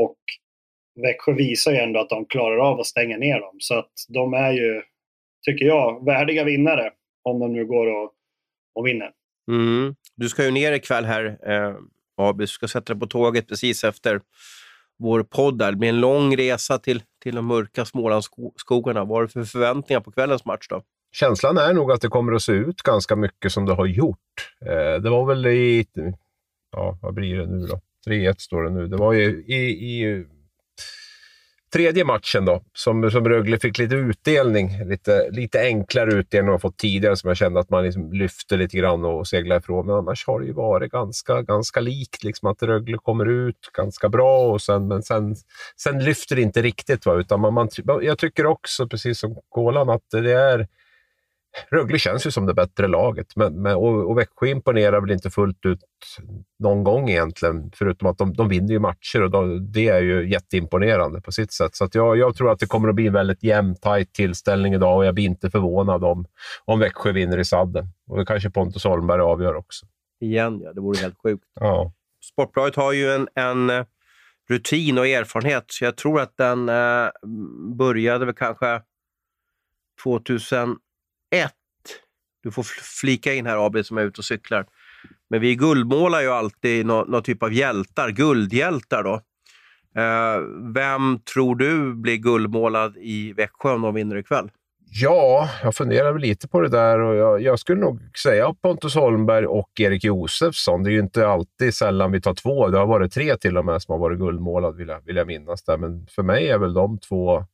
och 0.03 0.17
Växjö 1.03 1.33
visar 1.33 1.73
ju 1.73 1.79
ändå 1.79 2.01
att 2.01 2.09
de 2.09 2.27
klarar 2.27 2.57
av 2.57 2.81
att 2.81 2.87
stänga 2.87 3.17
ner 3.17 3.41
dem. 3.41 3.57
Så 3.59 3.75
att 3.75 3.93
de 4.09 4.35
är 4.35 4.53
ju, 4.53 4.83
tycker 5.43 5.65
jag, 5.65 6.05
värdiga 6.05 6.45
vinnare 6.45 6.91
om 7.23 7.39
de 7.41 7.53
nu 7.53 7.67
går 7.67 7.87
och, 7.87 8.13
och 8.75 8.87
vinner. 8.87 9.11
Mm. 9.51 9.95
Du 10.17 10.29
ska 10.29 10.45
ju 10.45 10.51
ner 10.51 10.73
ikväll 10.73 11.05
här, 11.05 11.39
eh, 11.47 11.77
Abis. 12.17 12.51
Du 12.51 12.55
ska 12.55 12.69
sätta 12.69 12.95
dig 12.95 13.01
på 13.01 13.07
tåget 13.07 13.49
precis 13.49 13.85
efter 13.85 14.21
vår 14.99 15.23
podd. 15.23 15.59
Där. 15.59 15.71
Det 15.71 15.77
blir 15.77 15.89
en 15.89 16.01
lång 16.01 16.37
resa 16.37 16.79
till, 16.79 17.03
till 17.23 17.35
de 17.35 17.47
mörka 17.47 17.85
Smålandsskogarna. 17.85 19.05
Vad 19.05 19.19
har 19.19 19.23
du 19.23 19.29
för 19.29 19.45
förväntningar 19.45 20.01
på 20.01 20.13
kvällens 20.13 20.45
match 20.45 20.67
då? 20.69 20.83
Känslan 21.13 21.59
är 21.59 21.75
nog 21.75 21.93
att 21.93 22.01
det 22.01 22.09
kommer 22.09 22.33
att 22.33 22.43
se 22.43 22.53
ut 22.53 22.83
ganska 22.83 23.17
mycket 23.17 23.53
som 23.53 23.67
det 23.67 23.75
har 23.75 23.87
gjort. 23.87 24.19
Eh, 24.67 25.03
det 25.03 25.11
var 25.11 25.27
väl 25.27 25.47
i... 25.47 25.87
Ja, 26.73 26.99
vad 27.03 27.15
blir 27.15 27.37
det 27.37 27.47
nu 27.47 27.67
då? 27.67 27.81
3-1 28.07 28.35
står 28.39 28.63
det 28.63 28.71
nu. 28.71 28.87
Det 28.87 28.97
var 28.97 29.13
ju 29.13 29.45
i, 29.47 29.55
i 29.55 30.27
tredje 31.73 32.05
matchen 32.05 32.45
då, 32.45 32.63
som, 32.73 33.11
som 33.11 33.29
Rögle 33.29 33.59
fick 33.59 33.79
lite 33.79 33.95
utdelning. 33.95 34.85
Lite, 34.85 35.31
lite 35.31 35.61
enklare 35.61 36.13
utdelning 36.13 36.47
än 36.47 36.53
man 36.53 36.61
fått 36.61 36.79
tidigare, 36.79 37.17
som 37.17 37.29
jag 37.29 37.37
kände 37.37 37.61
att 37.61 37.71
man 37.71 37.85
liksom 37.85 38.13
lyfte 38.13 38.57
lite 38.57 38.77
grann 38.77 39.05
och 39.05 39.29
seglade 39.29 39.59
ifrån. 39.59 39.87
Men 39.87 39.95
annars 39.95 40.27
har 40.27 40.41
det 40.41 40.47
ju 40.47 40.53
varit 40.53 40.93
ganska, 40.93 41.43
ganska 41.43 41.81
likt. 41.81 42.25
Liksom 42.25 42.51
att 42.51 42.63
Rögle 42.63 42.99
kommer 42.99 43.29
ut 43.29 43.71
ganska 43.77 44.09
bra, 44.09 44.53
och 44.53 44.63
sen, 44.63 44.89
men 44.89 45.03
sen, 45.03 45.37
sen 45.77 46.05
lyfter 46.05 46.37
det 46.37 46.43
inte 46.43 46.63
riktigt. 46.63 47.07
Va? 47.07 47.15
Utan 47.15 47.41
man, 47.41 47.55
man, 47.55 47.69
jag 47.85 48.19
tycker 48.19 48.47
också, 48.47 48.89
precis 48.89 49.21
som 49.21 49.37
Kolan, 49.49 49.91
att 49.91 50.11
det 50.11 50.33
är 50.33 50.67
Rögle 51.71 51.99
känns 51.99 52.27
ju 52.27 52.31
som 52.31 52.47
det 52.47 52.55
bättre 52.55 52.89
laget, 52.89 53.37
men, 53.37 53.63
men, 53.63 53.77
och, 53.77 54.11
och 54.11 54.19
Växjö 54.19 54.47
imponerar 54.47 55.01
väl 55.01 55.11
inte 55.11 55.31
fullt 55.31 55.67
ut 55.67 55.79
någon 56.59 56.85
gång 56.85 57.11
egentligen, 57.11 57.71
förutom 57.75 58.09
att 58.09 58.19
de, 58.19 58.33
de 58.33 58.49
vinner 58.49 58.73
ju 58.73 58.79
matcher 58.79 59.23
och 59.23 59.31
då, 59.31 59.59
det 59.59 59.89
är 59.89 60.01
ju 60.01 60.31
jätteimponerande 60.31 61.21
på 61.21 61.33
sitt 61.33 61.53
sätt. 61.53 61.77
Så 61.77 61.89
jag, 61.93 62.17
jag, 62.17 62.37
tror 62.37 62.53
att 62.53 62.59
det 62.59 62.67
kommer 62.67 62.89
att 62.89 62.95
bli 62.95 63.07
en 63.07 63.13
väldigt 63.13 63.43
jämn, 63.43 63.77
tajt 63.77 64.13
tillställning 64.13 64.75
idag 64.75 64.97
och 64.97 65.05
jag 65.05 65.15
blir 65.15 65.25
inte 65.25 65.51
förvånad 65.51 66.05
om, 66.05 66.27
om 66.65 66.79
Växjö 66.79 67.13
vinner 67.13 67.39
i 67.39 67.45
sadden. 67.45 67.87
Och 68.09 68.19
det 68.19 68.27
kanske 68.27 68.51
Pontus 68.51 68.85
Holmberg 68.85 69.21
avgör 69.21 69.55
också. 69.55 69.87
Igen, 70.21 70.61
ja. 70.65 70.73
Det 70.73 70.81
vore 70.81 70.99
helt 70.99 71.17
sjukt. 71.23 71.45
Ja. 71.61 71.93
Sportbladet 72.33 72.77
har 72.77 72.93
ju 72.93 73.11
en, 73.11 73.29
en 73.35 73.71
eh, 73.71 73.85
rutin 74.49 74.99
och 74.99 75.07
erfarenhet, 75.07 75.65
så 75.67 75.85
jag 75.85 75.97
tror 75.97 76.21
att 76.21 76.37
den 76.37 76.69
eh, 76.69 77.09
började 77.77 78.25
väl 78.25 78.35
kanske 78.35 78.83
2000 80.03 80.77
ett. 81.31 81.55
Du 82.43 82.51
får 82.51 82.63
flika 83.01 83.35
in 83.35 83.47
här 83.47 83.67
AB 83.67 83.85
som 83.85 83.99
är 83.99 84.03
ute 84.03 84.19
och 84.19 84.25
cyklar. 84.25 84.67
Men 85.31 85.41
vi 85.41 85.55
guldmålar 85.55 86.21
ju 86.21 86.29
alltid 86.29 86.87
någon, 86.87 87.11
någon 87.11 87.23
typ 87.23 87.43
av 87.43 87.53
hjältar, 87.53 88.11
guldhjältar 88.11 89.03
då. 89.03 89.15
Eh, 90.01 90.41
vem 90.75 91.19
tror 91.35 91.57
du 91.57 91.95
blir 91.95 92.17
guldmålad 92.17 92.97
i 92.97 93.33
Växjö 93.33 93.73
om 93.73 93.83
de 93.83 93.95
vinner 93.95 94.17
ikväll? 94.17 94.51
Ja, 94.93 95.49
jag 95.63 95.75
funderar 95.75 96.19
lite 96.19 96.49
på 96.49 96.61
det 96.61 96.69
där 96.69 96.99
och 96.99 97.15
jag, 97.17 97.43
jag, 97.43 97.59
skulle 97.59 97.81
nog 97.81 98.01
säga 98.23 98.55
Pontus 98.63 98.95
Holmberg 98.95 99.47
och 99.47 99.71
Erik 99.81 100.05
Josefsson. 100.05 100.83
Det 100.83 100.91
är 100.91 100.93
ju 100.93 101.01
inte 101.01 101.29
alltid 101.29 101.75
sällan 101.75 102.13
vi 102.13 102.21
tar 102.21 102.35
två. 102.35 102.69
Det 102.69 102.79
har 102.79 102.87
varit 102.87 103.13
tre 103.13 103.37
till 103.37 103.59
och 103.59 103.65
med 103.65 103.83
som 103.83 103.93
har 103.93 103.99
varit 103.99 104.19
guldmålad, 104.19 104.77
vill 104.77 104.89
jag, 104.89 105.01
vill 105.07 105.17
jag 105.17 105.27
minnas. 105.27 105.63
Där. 105.63 105.77
Men 105.77 106.07
för 106.07 106.23
mig 106.23 106.49
är 106.49 106.59
väl 106.59 106.75
de 106.75 106.99
två 106.99 107.45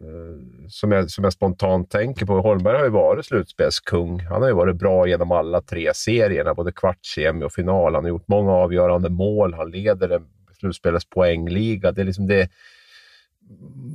Eh, 0.00 0.68
som 0.68 0.92
jag, 0.92 1.10
som 1.10 1.24
jag 1.24 1.32
spontant 1.32 1.90
tänker 1.90 2.26
på. 2.26 2.40
Holmberg 2.40 2.76
har 2.76 2.84
ju 2.84 2.90
varit 2.90 3.26
slutspelskung. 3.26 4.20
Han 4.20 4.42
har 4.42 4.48
ju 4.48 4.54
varit 4.54 4.76
bra 4.76 5.08
genom 5.08 5.32
alla 5.32 5.62
tre 5.62 5.94
serierna, 5.94 6.54
både 6.54 6.72
kvart, 6.72 7.06
semi 7.06 7.44
och 7.44 7.52
final. 7.52 7.94
Han 7.94 8.04
har 8.04 8.08
gjort 8.08 8.28
många 8.28 8.52
avgörande 8.52 9.10
mål. 9.10 9.54
Han 9.54 9.70
leder 9.70 10.22
slutspelets 10.58 11.10
poängliga. 11.10 11.92
Det 11.92 12.00
är 12.00 12.04
liksom 12.04 12.26
det, 12.26 12.50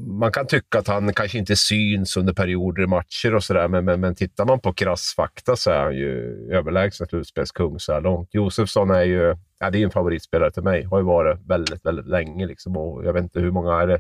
man 0.08 0.32
kan 0.32 0.48
tycka 0.48 0.80
att 0.80 0.88
han 0.88 1.14
kanske 1.14 1.38
inte 1.38 1.56
syns 1.56 2.18
under 2.18 2.34
perioder 2.34 2.84
i 2.84 2.88
matcher 2.88 3.36
och 3.36 3.44
sådär, 3.44 3.68
men, 3.68 3.86
men, 3.86 4.00
men 4.00 4.16
tittar 4.16 4.46
man 4.46 4.60
på 4.60 4.74
krass 4.74 5.14
fakta 5.16 5.56
så 5.56 5.72
är 5.72 5.84
han 5.84 5.96
ju 5.96 6.48
överlägsen 6.52 7.08
slutspelskung 7.08 7.80
så 7.80 7.94
här 7.94 8.02
långt. 8.02 8.30
Josefsson 8.34 8.92
är 8.92 9.04
ju 9.04 9.36
ja, 9.62 9.70
det 9.70 9.78
är 9.78 9.84
en 9.84 9.92
favoritspelare 9.92 10.52
till 10.52 10.64
mig. 10.64 10.84
Har 10.84 10.98
ju 10.98 11.06
varit 11.06 11.40
väldigt, 11.46 11.86
väldigt 11.86 12.08
länge. 12.08 12.46
Liksom, 12.46 12.78
och 12.78 13.06
jag 13.06 13.14
vet 13.14 13.24
inte 13.24 13.40
hur 13.40 13.52
många 13.52 13.82
är 13.82 13.88
det 13.88 14.00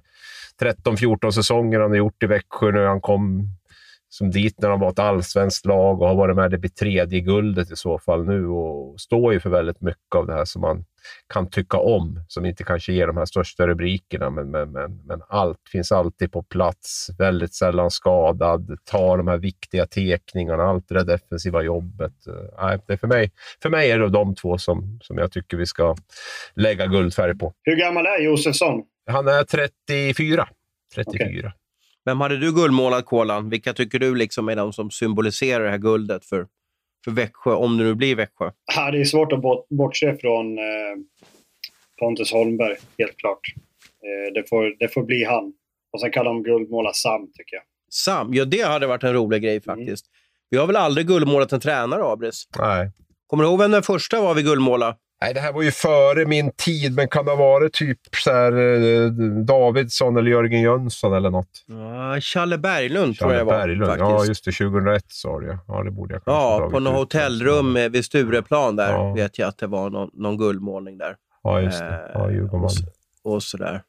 13-14 0.61 1.31
säsonger 1.31 1.79
han 1.79 1.91
har 1.91 1.97
gjort 1.97 2.23
i 2.23 2.25
Växjö 2.25 2.71
nu. 2.71 2.85
Han 2.85 3.01
kom 3.01 3.47
som 4.13 4.31
dit 4.31 4.61
när 4.61 4.69
de 4.69 4.79
var 4.79 4.89
ett 4.89 4.99
allsvenskt 4.99 5.65
lag 5.65 6.01
och 6.01 6.07
har 6.07 6.15
varit 6.15 6.35
med. 6.35 6.51
Det 6.51 6.57
blir 6.57 6.69
tredje 6.69 7.19
guldet 7.19 7.71
i 7.71 7.75
så 7.75 7.99
fall 7.99 8.25
nu 8.25 8.47
och 8.47 8.99
står 8.99 9.33
ju 9.33 9.39
för 9.39 9.49
väldigt 9.49 9.81
mycket 9.81 10.15
av 10.15 10.27
det 10.27 10.33
här 10.33 10.45
som 10.45 10.61
man 10.61 10.85
kan 11.33 11.49
tycka 11.49 11.77
om, 11.77 12.25
som 12.27 12.45
inte 12.45 12.63
kanske 12.63 12.93
ger 12.93 13.07
de 13.07 13.17
här 13.17 13.25
största 13.25 13.67
rubrikerna, 13.67 14.29
men, 14.29 14.51
men, 14.51 14.71
men, 14.71 15.01
men 15.05 15.21
allt 15.29 15.59
finns 15.71 15.91
alltid 15.91 16.31
på 16.31 16.43
plats. 16.43 17.09
Väldigt 17.17 17.53
sällan 17.53 17.91
skadad, 17.91 18.77
tar 18.83 19.17
de 19.17 19.27
här 19.27 19.37
viktiga 19.37 19.85
tekningarna, 19.87 20.63
allt 20.63 20.89
det 20.89 20.95
där 20.95 21.05
defensiva 21.05 21.61
jobbet. 21.61 22.13
Nej, 22.61 22.79
det 22.87 22.93
är 22.93 22.97
för, 22.97 23.07
mig, 23.07 23.31
för 23.61 23.69
mig 23.69 23.91
är 23.91 23.99
det 23.99 24.09
de 24.09 24.35
två 24.35 24.57
som, 24.57 24.99
som 25.01 25.17
jag 25.17 25.31
tycker 25.31 25.57
vi 25.57 25.65
ska 25.65 25.95
lägga 26.55 26.85
guldfärg 26.85 27.37
på. 27.37 27.53
Hur 27.63 27.75
gammal 27.75 28.05
är 28.05 28.19
Josefsson? 28.23 28.83
Han 29.09 29.27
är 29.27 29.43
34. 29.43 30.47
34. 30.95 31.27
Okay. 31.27 31.60
Vem 32.05 32.21
hade 32.21 32.37
du 32.37 32.53
guldmålat, 32.53 33.05
Kolan? 33.05 33.49
Vilka 33.49 33.73
tycker 33.73 33.99
du 33.99 34.15
liksom 34.15 34.49
är 34.49 34.55
de 34.55 34.73
som 34.73 34.91
symboliserar 34.91 35.63
det 35.63 35.69
här 35.69 35.77
guldet 35.77 36.25
för, 36.25 36.47
för 37.03 37.11
Växjö, 37.11 37.51
om 37.53 37.77
det 37.77 37.83
nu 37.83 37.95
blir 37.95 38.15
Växjö? 38.15 38.51
Ja, 38.75 38.91
det 38.91 38.99
är 38.99 39.05
svårt 39.05 39.31
att 39.33 39.41
bortse 39.69 40.17
från 40.17 40.57
eh, 40.57 40.63
Pontus 41.99 42.31
Holmberg, 42.31 42.75
helt 42.97 43.17
klart. 43.17 43.39
Eh, 44.03 44.33
det, 44.33 44.49
får, 44.49 44.75
det 44.79 44.87
får 44.87 45.03
bli 45.03 45.23
han. 45.23 45.53
Och 45.93 46.01
sen 46.01 46.11
kan 46.11 46.25
de 46.25 46.43
guldmåla 46.43 46.93
Sam, 46.93 47.21
tycker 47.33 47.55
jag. 47.55 47.63
Sam? 47.91 48.33
Ja, 48.33 48.45
det 48.45 48.61
hade 48.61 48.87
varit 48.87 49.03
en 49.03 49.13
rolig 49.13 49.43
grej 49.43 49.61
faktiskt. 49.61 50.05
Mm. 50.05 50.17
Vi 50.49 50.57
har 50.57 50.67
väl 50.67 50.75
aldrig 50.75 51.07
guldmålat 51.07 51.53
en 51.53 51.59
tränare, 51.59 52.03
Abris? 52.03 52.47
Nej. 52.59 52.91
Kommer 53.27 53.43
du 53.43 53.49
ihåg 53.49 53.59
vem 53.59 53.71
den 53.71 53.83
första 53.83 54.21
var 54.21 54.33
vi 54.33 54.43
guldmålade? 54.43 54.95
Nej, 55.21 55.33
det 55.33 55.39
här 55.39 55.53
var 55.53 55.61
ju 55.61 55.71
före 55.71 56.25
min 56.25 56.51
tid, 56.51 56.95
men 56.95 57.07
kan 57.07 57.25
det 57.25 57.31
ha 57.31 57.37
varit 57.37 57.73
typ 57.73 57.99
så 58.23 58.31
här, 58.31 58.51
eh, 58.51 59.11
Davidsson 59.45 60.17
eller 60.17 60.31
Jörgen 60.31 60.61
Jönsson 60.61 61.13
eller 61.13 61.29
något? 61.29 61.63
Ja, 61.65 62.19
Challe 62.21 62.57
Berglund 62.57 63.17
tror 63.17 63.33
jag 63.33 63.45
var. 63.45 63.53
Berglund. 63.53 63.85
Faktiskt. 63.85 64.09
Ja, 64.09 64.25
just 64.25 64.45
det. 64.45 64.51
2001 64.51 65.05
sa 65.07 65.39
du 65.39 65.57
ja. 65.67 65.83
det 65.83 65.91
borde 65.91 66.13
jag 66.13 66.23
kanske 66.23 66.63
Ja, 66.63 66.69
på 66.71 66.79
något 66.79 66.93
hotellrum 66.93 67.73
vid 67.73 68.05
Stureplan 68.05 68.75
där 68.75 68.91
ja. 68.91 69.13
vet 69.13 69.39
jag 69.39 69.47
att 69.47 69.57
det 69.57 69.67
var 69.67 69.89
någon, 69.89 70.09
någon 70.13 70.37
guldmålning 70.37 70.97
där. 70.97 71.15
Ja, 71.43 71.61
just 71.61 71.79
det. 71.79 72.11
Ja, 72.13 72.31
Djurgården 72.31 72.63
och, 73.23 73.33
och 73.35 73.43
sådär. 73.43 73.81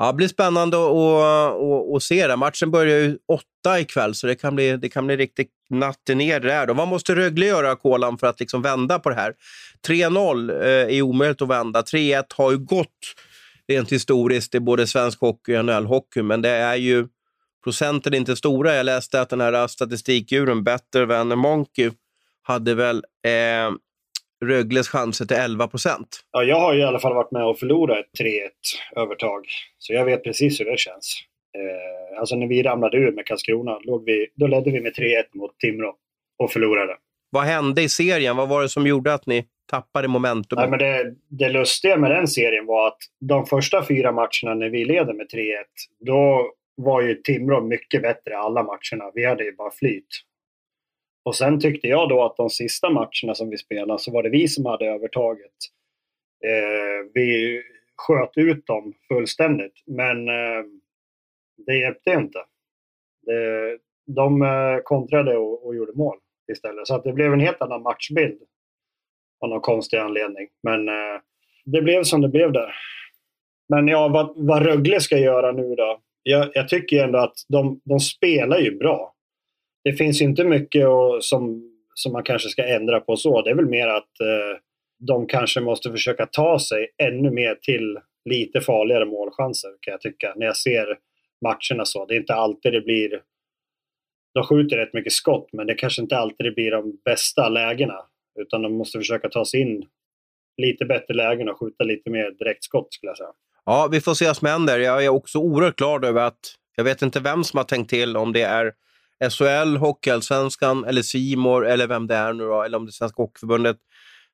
Ja, 0.00 0.06
det 0.06 0.12
blir 0.12 0.28
spännande 0.28 0.76
att, 0.76 0.92
att, 0.92 1.96
att 1.96 2.02
se 2.02 2.26
det. 2.26 2.36
Matchen 2.36 2.70
börjar 2.70 2.98
ju 2.98 3.18
åtta 3.28 3.80
ikväll, 3.80 4.14
så 4.14 4.26
det 4.26 4.34
kan 4.34 4.54
bli, 4.54 4.76
det 4.76 4.88
kan 4.88 5.06
bli 5.06 5.16
riktigt 5.16 5.50
natten 5.70 6.18
ner 6.18 6.40
där. 6.40 6.66
Då. 6.66 6.74
Vad 6.74 6.88
måste 6.88 7.14
Rögle 7.14 7.46
göra, 7.46 7.76
Kolan, 7.76 8.18
för 8.18 8.26
att 8.26 8.40
liksom 8.40 8.62
vända 8.62 8.98
på 8.98 9.10
det 9.10 9.14
här? 9.14 9.34
3-0 9.88 10.62
eh, 10.62 10.96
är 10.96 11.02
omöjligt 11.02 11.42
att 11.42 11.48
vända. 11.48 11.80
3-1 11.82 12.24
har 12.34 12.50
ju 12.50 12.58
gått 12.58 13.14
rent 13.68 13.92
historiskt 13.92 14.54
i 14.54 14.60
både 14.60 14.86
svensk 14.86 15.20
hockey 15.20 15.56
och 15.56 15.64
NHL-hockey, 15.64 16.22
men 16.22 16.42
det 16.42 16.50
är 16.50 16.76
ju 16.76 17.08
procenten 17.64 18.14
är 18.14 18.18
inte 18.18 18.36
stora. 18.36 18.74
Jag 18.74 18.86
läste 18.86 19.20
att 19.20 19.30
den 19.30 19.40
här 19.40 19.66
statistikdjuren, 19.66 20.64
Better 20.64 21.06
than 21.06 21.38
Monkey, 21.38 21.90
hade 22.42 22.74
väl 22.74 22.96
eh, 23.24 23.72
Rögles 24.44 24.88
chanser 24.88 25.24
till 25.24 25.36
11 25.36 25.68
procent. 25.68 26.08
Ja, 26.32 26.42
jag 26.42 26.60
har 26.60 26.74
ju 26.74 26.80
i 26.80 26.84
alla 26.84 26.98
fall 26.98 27.14
varit 27.14 27.30
med 27.30 27.44
och 27.44 27.58
förlorat 27.58 27.98
ett 27.98 28.20
3-1 28.20 28.30
övertag. 28.96 29.44
Så 29.78 29.92
jag 29.92 30.04
vet 30.04 30.24
precis 30.24 30.60
hur 30.60 30.64
det 30.64 30.78
känns. 30.78 31.22
Eh, 31.58 32.18
alltså 32.18 32.36
när 32.36 32.46
vi 32.46 32.62
ramlade 32.62 32.96
ur 32.96 33.12
med 33.12 33.26
Karlskrona, 33.26 33.78
vi, 34.06 34.26
då 34.34 34.46
ledde 34.46 34.70
vi 34.70 34.80
med 34.80 34.92
3-1 34.92 35.24
mot 35.34 35.58
Timrå 35.58 35.94
och 36.38 36.52
förlorade. 36.52 36.96
Vad 37.30 37.44
hände 37.44 37.82
i 37.82 37.88
serien? 37.88 38.36
Vad 38.36 38.48
var 38.48 38.62
det 38.62 38.68
som 38.68 38.86
gjorde 38.86 39.14
att 39.14 39.26
ni 39.26 39.46
tappade 39.70 40.08
momentum? 40.08 40.58
Nej, 40.58 40.70
men 40.70 40.78
det, 40.78 41.14
det 41.28 41.48
lustiga 41.48 41.96
med 41.96 42.10
den 42.10 42.28
serien 42.28 42.66
var 42.66 42.86
att 42.86 42.98
de 43.20 43.46
första 43.46 43.86
fyra 43.86 44.12
matcherna 44.12 44.54
när 44.54 44.68
vi 44.68 44.84
leder 44.84 45.14
med 45.14 45.26
3-1, 45.26 45.54
då 46.06 46.50
var 46.76 47.02
ju 47.02 47.14
Timrå 47.14 47.60
mycket 47.60 48.02
bättre 48.02 48.38
alla 48.38 48.62
matcherna. 48.62 49.10
Vi 49.14 49.24
hade 49.26 49.44
ju 49.44 49.56
bara 49.56 49.70
flyt. 49.70 50.06
Och 51.28 51.36
sen 51.36 51.60
tyckte 51.60 51.88
jag 51.88 52.08
då 52.08 52.24
att 52.24 52.36
de 52.36 52.50
sista 52.50 52.90
matcherna 52.90 53.34
som 53.34 53.50
vi 53.50 53.56
spelade 53.56 53.98
så 53.98 54.12
var 54.12 54.22
det 54.22 54.30
vi 54.30 54.48
som 54.48 54.66
hade 54.66 54.86
övertaget. 54.86 55.52
Eh, 56.44 57.10
vi 57.14 57.62
sköt 57.96 58.36
ut 58.36 58.66
dem 58.66 58.94
fullständigt, 59.08 59.82
men 59.86 60.28
eh, 60.28 60.64
det 61.66 61.78
hjälpte 61.78 62.10
inte. 62.10 62.38
Det, 63.26 63.78
de 64.06 64.42
eh, 64.42 64.78
kontrade 64.84 65.36
och, 65.36 65.66
och, 65.66 65.76
gjorde 65.76 65.92
mål 65.92 66.16
istället. 66.52 66.86
Så 66.86 66.94
att 66.94 67.04
det 67.04 67.12
blev 67.12 67.32
en 67.32 67.40
helt 67.40 67.62
annan 67.62 67.82
matchbild 67.82 68.42
av 69.40 69.48
någon 69.48 69.60
konstig 69.60 69.96
anledning. 69.96 70.48
Men 70.62 70.88
eh, 70.88 71.20
det 71.64 71.82
blev 71.82 72.02
som 72.02 72.20
det 72.20 72.28
blev 72.28 72.52
där. 72.52 72.74
Men 73.68 73.88
ja, 73.88 74.08
vad, 74.08 74.32
vad 74.36 74.62
Rögle 74.62 75.00
ska 75.00 75.18
göra 75.18 75.52
nu 75.52 75.74
då? 75.74 76.00
Jag, 76.22 76.50
jag 76.54 76.68
tycker 76.68 77.04
ändå 77.04 77.18
att 77.18 77.36
de, 77.48 77.80
de 77.84 78.00
spelar 78.00 78.58
ju 78.58 78.78
bra 78.78 79.14
det 79.84 79.92
finns 79.92 80.20
ju 80.20 80.24
inte 80.24 80.44
mycket 80.44 80.86
och, 80.86 81.24
som, 81.24 81.72
som 81.94 82.12
man 82.12 82.22
kanske 82.22 82.48
ska 82.48 82.64
ändra 82.64 83.00
på 83.00 83.16
så. 83.16 83.42
Det 83.42 83.50
är 83.50 83.54
väl 83.54 83.68
mer 83.68 83.86
att 83.86 84.20
eh, 84.20 84.60
de 84.98 85.26
kanske 85.26 85.60
måste 85.60 85.90
försöka 85.90 86.26
ta 86.26 86.58
sig 86.58 86.88
ännu 87.02 87.30
mer 87.30 87.54
till 87.54 87.98
lite 88.24 88.60
farligare 88.60 89.04
målchanser 89.04 89.70
kan 89.80 89.92
jag 89.92 90.00
tycka. 90.00 90.32
När 90.36 90.46
jag 90.46 90.56
ser 90.56 90.86
matcherna 91.44 91.84
så. 91.84 92.06
Det 92.06 92.14
är 92.14 92.20
inte 92.20 92.34
alltid 92.34 92.72
det 92.72 92.80
blir... 92.80 93.22
De 94.34 94.44
skjuter 94.44 94.76
rätt 94.76 94.94
mycket 94.94 95.12
skott 95.12 95.48
men 95.52 95.66
det 95.66 95.74
kanske 95.74 96.02
inte 96.02 96.16
alltid 96.16 96.46
det 96.46 96.50
blir 96.50 96.70
de 96.70 97.00
bästa 97.04 97.48
lägena. 97.48 98.04
Utan 98.40 98.62
de 98.62 98.72
måste 98.72 98.98
försöka 98.98 99.28
ta 99.28 99.44
sig 99.44 99.60
in 99.60 99.84
lite 100.62 100.84
bättre 100.84 101.14
lägen 101.14 101.48
och 101.48 101.58
skjuta 101.60 101.84
lite 101.84 102.10
mer 102.10 102.30
direktskott 102.30 102.94
skulle 102.94 103.10
jag 103.10 103.16
säga. 103.16 103.32
Ja, 103.64 103.88
vi 103.92 104.00
får 104.00 104.14
se 104.14 104.26
vad 104.26 104.36
som 104.36 104.48
händer. 104.48 104.78
Jag 104.78 105.04
är 105.04 105.08
också 105.08 105.38
oerhört 105.38 105.76
glad 105.76 106.04
över 106.04 106.22
att 106.22 106.54
jag 106.76 106.84
vet 106.84 107.02
inte 107.02 107.20
vem 107.20 107.44
som 107.44 107.56
har 107.58 107.64
tänkt 107.64 107.90
till, 107.90 108.16
om 108.16 108.32
det 108.32 108.42
är 108.42 108.72
SHL, 109.24 109.76
Hockeyallsvenskan 109.76 110.84
eller 110.84 111.02
Simor 111.02 111.66
eller 111.66 111.86
vem 111.86 112.06
det 112.06 112.14
är 112.14 112.32
nu 112.32 112.44
då, 112.44 112.62
eller 112.62 112.78
om 112.78 112.86
det 112.86 112.90
är 112.90 112.92
Svenska 112.92 113.22
Hockeyförbundet. 113.22 113.76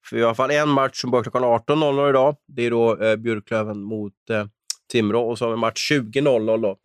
För 0.06 0.16
vi 0.16 0.22
har 0.22 0.26
i 0.26 0.28
alla 0.28 0.34
fall 0.34 0.50
en 0.50 0.68
match 0.68 1.00
som 1.00 1.10
börjar 1.10 1.22
klockan 1.22 1.44
18.00 1.44 2.08
idag. 2.08 2.36
Det 2.46 2.62
är 2.62 2.70
då 2.70 3.02
eh, 3.02 3.16
Björklöven 3.16 3.82
mot 3.82 4.30
eh, 4.30 4.46
Timrå 4.92 5.30
och 5.30 5.38
så 5.38 5.44
har 5.44 5.50
vi 5.50 5.56
match 5.56 5.92
20.00 5.92 6.62
då. 6.62 6.78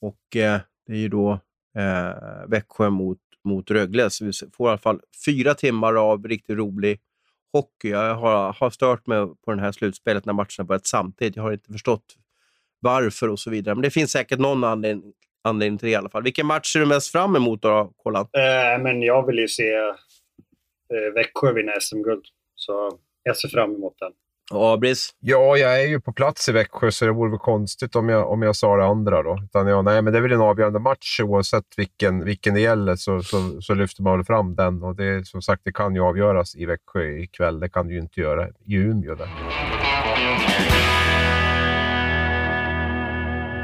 Och 0.00 0.36
eh, 0.36 0.60
det 0.86 0.92
är 0.92 0.98
ju 0.98 1.08
då 1.08 1.32
eh, 1.78 2.48
Växjö 2.48 2.90
mot, 2.90 3.18
mot 3.44 3.70
Rögle. 3.70 4.10
Så 4.10 4.24
vi 4.24 4.32
får 4.56 4.66
i 4.66 4.70
alla 4.70 4.78
fall 4.78 5.00
fyra 5.26 5.54
timmar 5.54 5.94
av 5.94 6.24
riktigt 6.24 6.56
rolig 6.56 7.00
hockey. 7.52 7.88
Jag 7.88 8.14
har, 8.14 8.52
har 8.52 8.70
stört 8.70 9.06
mig 9.06 9.26
på 9.44 9.54
det 9.54 9.60
här 9.60 9.72
slutspelet 9.72 10.24
när 10.24 10.32
matcherna 10.32 10.64
börjat 10.64 10.86
samtidigt. 10.86 11.36
Jag 11.36 11.42
har 11.42 11.52
inte 11.52 11.72
förstått 11.72 12.16
varför 12.80 13.28
och 13.28 13.40
så 13.40 13.50
vidare. 13.50 13.74
Men 13.74 13.82
det 13.82 13.90
finns 13.90 14.10
säkert 14.10 14.38
någon 14.38 14.64
anledning 14.64 15.12
anledning 15.42 15.78
till 15.78 15.86
det 15.86 15.92
i 15.92 15.96
alla 15.96 16.08
fall. 16.08 16.22
Vilken 16.22 16.46
match 16.46 16.72
ser 16.72 16.80
du 16.80 16.86
mest 16.86 17.12
fram 17.12 17.36
emot 17.36 17.62
då, 17.62 17.92
Kolan? 17.96 18.26
Eh, 18.32 18.82
men 18.82 19.02
jag 19.02 19.26
vill 19.26 19.38
ju 19.38 19.48
se 19.48 19.74
eh, 19.74 21.14
Växjö 21.14 21.52
vinna 21.52 21.72
SM-guld. 21.80 22.24
Så 22.54 22.98
jag 23.22 23.36
ser 23.36 23.48
fram 23.48 23.74
emot 23.74 23.94
den. 23.98 24.12
Och 24.52 24.72
Abris? 24.72 25.10
Ja, 25.20 25.56
jag 25.56 25.82
är 25.82 25.86
ju 25.86 26.00
på 26.00 26.12
plats 26.12 26.48
i 26.48 26.52
Växjö 26.52 26.90
så 26.90 27.04
det 27.04 27.12
vore 27.12 27.30
väl 27.30 27.38
konstigt 27.38 27.96
om 27.96 28.08
jag, 28.08 28.30
om 28.30 28.42
jag 28.42 28.56
sa 28.56 28.76
det 28.76 28.84
andra. 28.84 29.22
Då. 29.22 29.38
Utan 29.44 29.66
ja, 29.66 29.82
nej, 29.82 30.02
men 30.02 30.12
det 30.12 30.18
är 30.18 30.22
väl 30.22 30.32
en 30.32 30.40
avgörande 30.40 30.78
match 30.78 31.20
oavsett 31.20 31.64
vilken, 31.76 32.24
vilken 32.24 32.54
det 32.54 32.60
gäller 32.60 32.96
så, 32.96 33.22
så, 33.22 33.60
så 33.60 33.74
lyfter 33.74 34.02
man 34.02 34.18
väl 34.18 34.24
fram 34.24 34.54
den. 34.54 34.82
Och 34.82 34.96
det, 34.96 35.26
som 35.26 35.42
sagt, 35.42 35.62
det 35.64 35.72
kan 35.72 35.94
ju 35.94 36.00
avgöras 36.00 36.56
i 36.56 36.66
Växjö 36.66 37.04
ikväll. 37.04 37.60
Det 37.60 37.68
kan 37.68 37.86
det 37.86 37.94
ju 37.94 38.00
inte 38.00 38.20
göra 38.20 38.48
i 38.48 38.74
Umeå. 38.74 39.14
Där. 39.14 39.28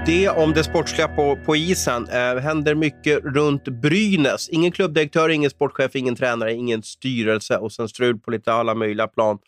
Det 0.08 0.28
om 0.28 0.52
det 0.52 0.64
sportsliga 0.64 1.08
på, 1.08 1.38
på 1.46 1.56
isen. 1.56 2.08
Eh, 2.08 2.36
händer 2.36 2.74
mycket 2.74 3.24
runt 3.24 3.64
Brynäs. 3.64 4.48
Ingen 4.48 4.72
klubbdirektör, 4.72 5.28
ingen 5.28 5.50
sportchef, 5.50 5.96
ingen 5.96 6.16
tränare, 6.16 6.52
ingen 6.52 6.82
styrelse 6.82 7.56
och 7.58 7.72
sen 7.72 7.88
strul 7.88 8.18
på 8.18 8.30
lite 8.30 8.52
alla 8.52 8.74
möjliga 8.74 9.08
plan. 9.08 9.38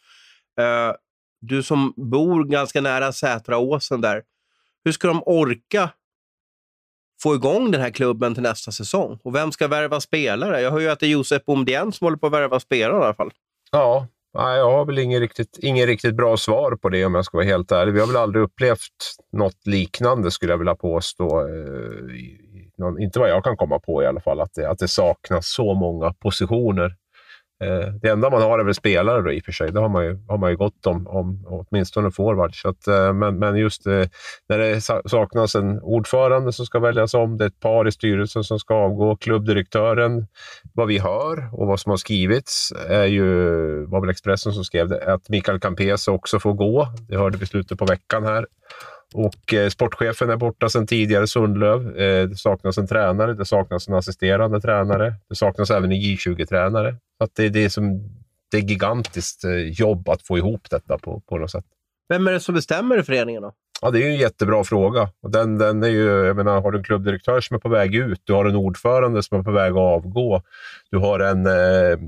Eh, 0.60 0.94
du 1.40 1.62
som 1.62 1.94
bor 1.96 2.44
ganska 2.44 2.80
nära 2.80 3.12
Sätraåsen 3.12 4.00
där. 4.00 4.22
Hur 4.84 4.92
ska 4.92 5.08
de 5.08 5.22
orka 5.26 5.90
få 7.22 7.34
igång 7.34 7.70
den 7.70 7.80
här 7.80 7.90
klubben 7.90 8.34
till 8.34 8.42
nästa 8.42 8.72
säsong? 8.72 9.18
Och 9.22 9.34
vem 9.34 9.52
ska 9.52 9.68
värva 9.68 10.00
spelare? 10.00 10.60
Jag 10.60 10.70
hör 10.70 10.80
ju 10.80 10.88
att 10.88 11.00
det 11.00 11.06
är 11.06 11.10
Josef 11.10 11.44
Bomdien 11.44 11.92
som 11.92 12.04
håller 12.04 12.18
på 12.18 12.26
att 12.26 12.32
värva 12.32 12.60
spelare 12.60 13.02
i 13.02 13.04
alla 13.04 13.14
fall. 13.14 13.30
Ja, 13.70 14.06
Nej, 14.34 14.58
jag 14.58 14.70
har 14.70 14.84
väl 14.84 14.98
ingen 14.98 15.20
riktigt, 15.20 15.58
ingen 15.62 15.86
riktigt 15.86 16.16
bra 16.16 16.36
svar 16.36 16.76
på 16.76 16.88
det 16.88 17.04
om 17.04 17.14
jag 17.14 17.24
ska 17.24 17.36
vara 17.36 17.46
helt 17.46 17.72
ärlig. 17.72 17.92
Vi 17.92 18.00
har 18.00 18.06
väl 18.06 18.16
aldrig 18.16 18.44
upplevt 18.44 19.16
något 19.32 19.66
liknande 19.66 20.30
skulle 20.30 20.52
jag 20.52 20.58
vilja 20.58 20.74
påstå. 20.74 21.40
Eh, 21.40 22.04
någon, 22.78 23.02
inte 23.02 23.18
vad 23.18 23.30
jag 23.30 23.44
kan 23.44 23.56
komma 23.56 23.78
på 23.78 24.02
i 24.02 24.06
alla 24.06 24.20
fall, 24.20 24.40
att 24.40 24.54
det, 24.54 24.70
att 24.70 24.78
det 24.78 24.88
saknas 24.88 25.52
så 25.54 25.74
många 25.74 26.12
positioner 26.12 26.96
Eh, 27.64 27.92
det 28.02 28.08
enda 28.08 28.30
man 28.30 28.42
har 28.42 28.58
är 28.58 28.64
väl 28.64 28.74
spelare 28.74 29.22
då, 29.22 29.32
i 29.32 29.40
och 29.40 29.44
för 29.44 29.52
sig. 29.52 29.72
Det 29.72 29.80
har 29.80 29.88
man 29.88 30.04
ju, 30.04 30.18
har 30.28 30.38
man 30.38 30.50
ju 30.50 30.56
gott 30.56 30.86
om, 30.86 31.06
om 31.06 31.46
åtminstone 31.48 32.10
forward. 32.10 32.60
Så 32.62 32.68
att, 32.68 32.86
eh, 32.86 33.12
men, 33.12 33.38
men 33.38 33.56
just 33.56 33.86
eh, 33.86 34.04
när 34.48 34.58
det 34.58 34.80
saknas 35.10 35.54
en 35.54 35.80
ordförande 35.80 36.52
som 36.52 36.66
ska 36.66 36.78
väljas 36.78 37.14
om, 37.14 37.38
det 37.38 37.44
är 37.44 37.48
ett 37.48 37.60
par 37.60 37.88
i 37.88 37.92
styrelsen 37.92 38.44
som 38.44 38.58
ska 38.58 38.74
avgå. 38.74 39.16
Klubbdirektören, 39.16 40.26
vad 40.74 40.88
vi 40.88 40.98
hör 40.98 41.50
och 41.52 41.66
vad 41.66 41.80
som 41.80 41.90
har 41.90 41.96
skrivits, 41.96 42.72
är 42.88 43.04
ju, 43.04 43.24
var 43.86 44.00
väl 44.00 44.10
Expressen 44.10 44.52
som 44.52 44.64
skrev 44.64 44.88
det, 44.88 45.14
att 45.14 45.28
Mikael 45.28 45.60
Campese 45.60 46.10
också 46.10 46.38
får 46.38 46.52
gå. 46.52 46.86
Det 47.08 47.16
hörde 47.16 47.38
vi 47.38 47.46
slutet 47.46 47.78
på 47.78 47.84
veckan 47.84 48.24
här. 48.24 48.46
Och 49.14 49.54
eh, 49.54 49.68
sportchefen 49.68 50.30
är 50.30 50.36
borta 50.36 50.68
sedan 50.68 50.86
tidigare, 50.86 51.26
Sundlöv. 51.26 51.96
Eh, 51.96 52.28
det 52.28 52.36
saknas 52.36 52.78
en 52.78 52.86
tränare, 52.86 53.34
det 53.34 53.44
saknas 53.44 53.88
en 53.88 53.94
assisterande 53.94 54.60
tränare. 54.60 55.14
Det 55.28 55.34
saknas 55.34 55.70
även 55.70 55.92
en 55.92 55.98
J20-tränare. 55.98 56.96
Så 57.18 57.24
att 57.24 57.34
det, 57.34 57.48
det, 57.48 57.64
är 57.64 57.68
som, 57.68 58.00
det 58.50 58.56
är 58.56 58.60
gigantiskt 58.60 59.44
eh, 59.44 59.52
jobb 59.52 60.08
att 60.08 60.22
få 60.22 60.38
ihop 60.38 60.70
detta 60.70 60.98
på, 60.98 61.20
på 61.20 61.38
något 61.38 61.50
sätt. 61.50 61.64
Vem 62.08 62.28
är 62.28 62.32
det 62.32 62.40
som 62.40 62.54
bestämmer 62.54 62.98
i 62.98 63.02
föreningen 63.02 63.42
då? 63.42 63.52
Ja, 63.82 63.90
det 63.90 63.98
är 63.98 64.02
ju 64.02 64.10
en 64.10 64.16
jättebra 64.16 64.64
fråga. 64.64 65.08
Och 65.22 65.30
den, 65.30 65.58
den 65.58 65.82
är 65.82 65.88
ju, 65.88 66.06
jag 66.06 66.36
menar, 66.36 66.60
har 66.60 66.72
du 66.72 66.78
en 66.78 66.84
klubbdirektör 66.84 67.40
som 67.40 67.54
är 67.54 67.60
på 67.60 67.68
väg 67.68 67.94
ut, 67.94 68.20
du 68.24 68.32
har 68.32 68.44
en 68.44 68.56
ordförande 68.56 69.22
som 69.22 69.38
är 69.38 69.42
på 69.42 69.50
väg 69.50 69.72
att 69.72 69.78
avgå, 69.78 70.42
du 70.90 70.98
har 70.98 71.20
en 71.20 71.46
eh, 71.46 71.98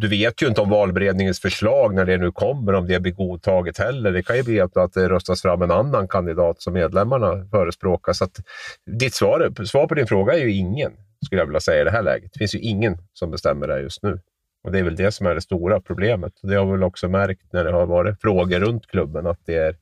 du 0.00 0.08
vet 0.08 0.42
ju 0.42 0.46
inte 0.46 0.60
om 0.60 0.70
valberedningens 0.70 1.40
förslag, 1.40 1.94
när 1.94 2.04
det 2.04 2.16
nu 2.18 2.32
kommer, 2.32 2.72
om 2.72 2.86
det 2.86 3.00
blir 3.00 3.12
godtaget 3.12 3.78
heller. 3.78 4.12
Det 4.12 4.22
kan 4.22 4.36
ju 4.36 4.42
bli 4.42 4.60
att, 4.60 4.92
det 4.94 5.08
röstas 5.08 5.42
fram 5.42 5.62
en 5.62 5.70
annan 5.70 6.08
kandidat 6.08 6.62
som 6.62 6.72
medlemmarna 6.72 7.48
förespråkar. 7.50 8.12
Så 8.12 8.24
att, 8.24 8.40
ditt 8.86 9.14
svar, 9.14 9.64
svar 9.64 9.86
på 9.86 9.94
din 9.94 10.06
fråga 10.06 10.34
är 10.34 10.38
ju 10.38 10.52
ingen, 10.52 10.92
skulle 11.24 11.40
jag 11.40 11.46
vilja 11.46 11.60
säga 11.60 11.80
i 11.80 11.84
det 11.84 11.90
här 11.90 12.02
läget. 12.02 12.32
Det 12.32 12.38
finns 12.38 12.54
ju 12.54 12.58
ingen 12.58 12.98
som 13.12 13.30
bestämmer 13.30 13.68
det 13.68 13.80
just 13.80 14.02
nu. 14.02 14.20
Och 14.64 14.72
Det 14.72 14.78
är 14.78 14.82
väl 14.82 14.96
det 14.96 15.12
som 15.12 15.26
är 15.26 15.34
det 15.34 15.40
stora 15.40 15.80
problemet. 15.80 16.32
Det 16.42 16.54
har 16.54 16.64
vi 16.64 16.72
väl 16.72 16.82
också 16.82 17.08
märkt 17.08 17.52
när 17.52 17.64
det 17.64 17.72
har 17.72 17.86
varit 17.86 18.20
frågor 18.20 18.60
runt 18.60 18.86
klubben, 18.86 19.26
att 19.26 19.40
det 19.46 19.56
är, 19.56 19.76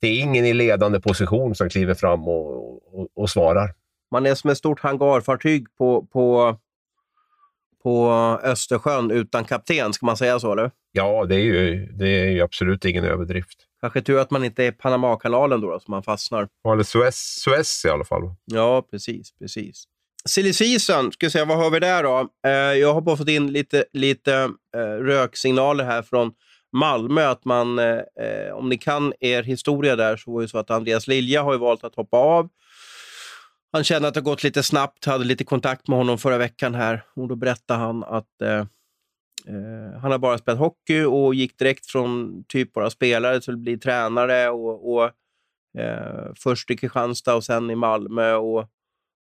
det 0.00 0.08
är 0.08 0.20
ingen 0.20 0.46
i 0.46 0.52
ledande 0.52 1.00
position 1.00 1.54
som 1.54 1.68
kliver 1.68 1.94
fram 1.94 2.28
och, 2.28 3.00
och, 3.00 3.08
och 3.14 3.30
svarar. 3.30 3.74
Man 4.10 4.26
är 4.26 4.34
som 4.34 4.50
ett 4.50 4.58
stort 4.58 4.80
hangarfartyg 4.80 5.66
på, 5.78 6.06
på 6.12 6.56
på 7.82 8.10
Östersjön 8.42 9.10
utan 9.10 9.44
kapten, 9.44 9.92
ska 9.92 10.06
man 10.06 10.16
säga 10.16 10.40
så? 10.40 10.52
Eller? 10.52 10.70
Ja, 10.92 11.24
det 11.28 11.34
är 11.34 11.38
ju, 11.38 11.86
det 11.86 12.08
är 12.08 12.30
ju 12.30 12.40
absolut 12.40 12.84
ingen 12.84 13.04
överdrift. 13.04 13.58
Kanske 13.80 14.02
tur 14.02 14.18
att 14.18 14.30
man 14.30 14.44
inte 14.44 14.64
är 14.64 14.72
Panamakanalen 14.72 15.60
då, 15.60 15.70
då 15.70 15.80
så 15.80 15.90
man 15.90 16.02
fastnar. 16.02 16.48
Eller 16.72 16.82
Suez, 16.82 17.16
Suez 17.16 17.84
i 17.84 17.88
alla 17.88 18.04
fall. 18.04 18.22
Ja, 18.44 18.86
precis. 18.90 19.38
precis. 19.38 19.84
Silly 20.28 20.52
season, 20.52 21.12
ska 21.12 21.30
säga, 21.30 21.44
vad 21.44 21.58
har 21.58 21.70
vi 21.70 21.80
där 21.80 22.02
då? 22.02 22.28
Eh, 22.46 22.50
jag 22.52 22.94
har 22.94 23.00
bara 23.00 23.16
fått 23.16 23.28
in 23.28 23.52
lite, 23.52 23.84
lite 23.92 24.34
eh, 24.76 24.80
röksignaler 24.80 25.84
här 25.84 26.02
från 26.02 26.32
Malmö. 26.72 27.26
Att 27.26 27.44
man, 27.44 27.78
eh 27.78 28.52
om 28.54 28.68
ni 28.68 28.78
kan 28.78 29.12
er 29.20 29.42
historia 29.42 29.96
där, 29.96 30.16
så 30.16 30.32
var 30.32 30.42
det 30.42 30.48
så 30.48 30.58
att 30.58 30.70
Andreas 30.70 31.06
Lilja 31.06 31.42
har 31.42 31.58
valt 31.58 31.84
att 31.84 31.94
hoppa 31.94 32.16
av 32.16 32.48
han 33.72 33.84
kände 33.84 34.08
att 34.08 34.14
det 34.14 34.20
gått 34.20 34.42
lite 34.42 34.62
snabbt, 34.62 35.04
hade 35.04 35.24
lite 35.24 35.44
kontakt 35.44 35.88
med 35.88 35.98
honom 35.98 36.18
förra 36.18 36.38
veckan 36.38 36.74
här 36.74 37.04
och 37.14 37.28
då 37.28 37.36
berättade 37.36 37.80
han 37.80 38.04
att 38.04 38.42
eh, 38.42 38.58
eh, 39.46 40.00
han 40.00 40.10
har 40.10 40.18
bara 40.18 40.38
spelat 40.38 40.58
hockey 40.58 41.02
och 41.04 41.34
gick 41.34 41.58
direkt 41.58 41.86
från 41.86 42.44
typ 42.48 42.72
bara 42.72 42.90
spelare 42.90 43.40
till 43.40 43.52
att 43.52 43.58
bli 43.58 43.78
tränare 43.78 44.50
och, 44.50 44.92
och 44.92 45.04
eh, 45.78 46.32
först 46.36 46.70
i 46.70 46.76
Kristianstad 46.76 47.34
och 47.34 47.44
sen 47.44 47.70
i 47.70 47.74
Malmö 47.74 48.34
och, 48.34 48.68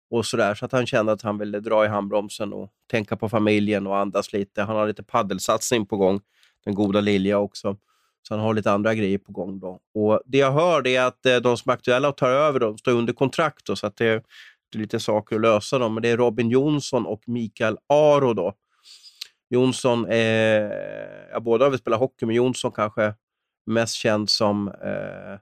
och 0.09 0.25
sådär. 0.25 0.55
Så 0.55 0.65
att 0.65 0.71
han 0.71 0.85
kände 0.85 1.11
att 1.11 1.21
han 1.21 1.37
ville 1.37 1.59
dra 1.59 1.85
i 1.85 1.87
handbromsen 1.87 2.53
och 2.53 2.71
tänka 2.91 3.17
på 3.17 3.29
familjen 3.29 3.87
och 3.87 3.97
andas 3.97 4.33
lite. 4.33 4.61
Han 4.61 4.75
har 4.75 4.87
lite 4.87 5.03
paddelsatsning 5.03 5.85
på 5.85 5.97
gång, 5.97 6.21
den 6.65 6.75
goda 6.75 7.01
Lilja 7.01 7.37
också. 7.37 7.77
Så 8.27 8.33
han 8.33 8.43
har 8.43 8.53
lite 8.53 8.71
andra 8.71 8.95
grejer 8.95 9.17
på 9.17 9.31
gång. 9.31 9.59
Då. 9.59 9.79
Och 9.95 10.21
Det 10.25 10.37
jag 10.37 10.51
hör 10.51 10.87
är 10.87 11.01
att 11.01 11.25
eh, 11.25 11.35
de 11.35 11.57
som 11.57 11.69
är 11.69 11.73
aktuella 11.73 12.09
och 12.09 12.17
tar 12.17 12.29
över 12.29 12.59
de 12.59 12.77
står 12.77 12.91
under 12.91 13.13
kontrakt. 13.13 13.65
Då, 13.65 13.75
så 13.75 13.87
att 13.87 13.97
det, 13.97 14.23
det 14.71 14.77
är 14.77 14.79
lite 14.79 14.99
saker 14.99 15.35
att 15.35 15.41
lösa. 15.41 15.79
Då. 15.79 15.89
Men 15.89 16.03
det 16.03 16.09
är 16.09 16.17
Robin 16.17 16.49
Jonsson 16.49 17.05
och 17.05 17.23
Mikael 17.27 17.77
Aro. 17.89 18.33
Då. 18.33 18.53
Jonsson, 19.49 20.05
eh, 20.05 20.19
ja, 21.31 21.39
båda 21.39 21.65
har 21.65 21.69
väl 21.69 21.79
spelat 21.79 21.99
hockey, 21.99 22.25
men 22.25 22.35
Jonsson 22.35 22.71
kanske 22.71 23.13
mest 23.65 23.95
känd 23.95 24.29
som 24.29 24.67
eh, 24.67 25.39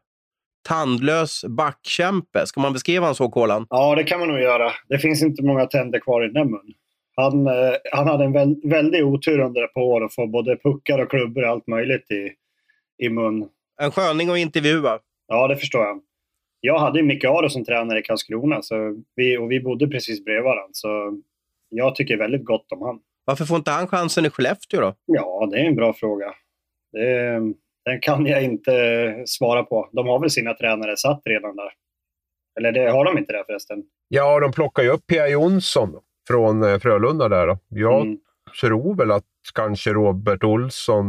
tandlös 0.68 1.46
backkämpe. 1.46 2.46
Ska 2.46 2.62
man 2.62 2.74
beskriva 2.74 3.06
honom 3.06 3.16
så, 3.16 3.30
Kolan? 3.30 3.68
Ja, 3.70 3.96
det 3.96 4.04
kan 4.04 4.20
man 4.20 4.28
nog 4.28 4.40
göra. 4.40 4.72
Det 4.90 5.00
finns 5.00 5.24
inte 5.24 5.44
många 5.44 5.66
tänder 5.66 6.00
kvar 6.00 6.26
i 6.26 6.30
den 6.30 6.52
mun. 6.52 6.74
Han, 7.16 7.48
eh, 7.48 7.74
han 7.92 8.08
hade 8.08 8.24
en 8.24 8.34
vä 8.34 8.46
väldig 8.64 9.06
otur 9.06 9.40
under 9.40 9.64
ett 9.64 9.74
par 9.74 9.82
år 9.82 10.06
att 10.06 10.16
få 10.16 10.28
både 10.28 10.58
puckar 10.58 11.00
och 11.00 11.10
klubbor 11.10 11.44
och 11.44 11.50
allt 11.50 11.68
möjligt 11.68 12.12
i, 12.12 12.30
i 13.00 13.10
mun. 13.10 13.50
En 13.82 13.92
sköning 13.92 14.30
att 14.30 14.38
intervjua. 14.38 15.00
Ja, 15.28 15.48
det 15.48 15.58
förstår 15.58 15.82
jag. 15.82 16.02
Jag 16.62 16.80
hade 16.80 17.00
ju 17.00 17.06
Micke 17.06 17.24
Aro 17.24 17.50
som 17.50 17.66
tränare 17.66 18.00
i 18.00 18.04
Karlskrona 18.04 18.62
så 18.62 19.04
vi, 19.16 19.38
och 19.38 19.52
vi 19.52 19.60
bodde 19.60 19.88
precis 19.88 20.26
bredvid 20.26 20.44
varandra. 20.44 20.70
Så 20.72 21.22
jag 21.70 21.96
tycker 21.96 22.18
väldigt 22.18 22.46
gott 22.46 22.72
om 22.72 22.82
han. 22.82 23.00
Varför 23.26 23.46
får 23.46 23.58
inte 23.58 23.72
han 23.72 23.88
chansen 23.88 24.26
i 24.26 24.30
Skellefteå 24.30 24.82
då? 24.82 24.94
Ja, 25.06 25.48
det 25.52 25.60
är 25.60 25.66
en 25.66 25.76
bra 25.76 25.94
fråga. 25.94 26.34
Det, 26.92 27.40
den 27.86 28.00
kan 28.02 28.26
jag 28.26 28.44
inte 28.44 29.24
svara 29.26 29.64
på. 29.64 29.90
De 29.92 30.08
har 30.08 30.20
väl 30.20 30.30
sina 30.30 30.54
tränare 30.54 30.98
satt 30.98 31.22
redan 31.26 31.56
där. 31.56 31.72
Eller 32.60 32.72
det, 32.72 32.92
har 32.92 33.06
de 33.06 33.18
inte 33.18 33.34
det 33.34 33.44
förresten? 33.48 33.84
Ja, 34.08 34.40
de 34.40 34.52
plockar 34.52 34.84
ju 34.84 34.90
upp 34.90 35.08
Pia 35.08 35.28
Jonsson 35.28 36.00
från 36.28 36.64
eh, 36.64 36.80
Frölunda 36.80 37.30
där. 37.30 37.48
Då. 37.48 37.58
Jag 37.70 38.02
mm 38.02 38.20
tror 38.62 38.96
väl 38.96 39.12
att 39.12 39.24
kanske 39.56 39.94
Robert 39.94 40.44
Olsson 40.44 41.06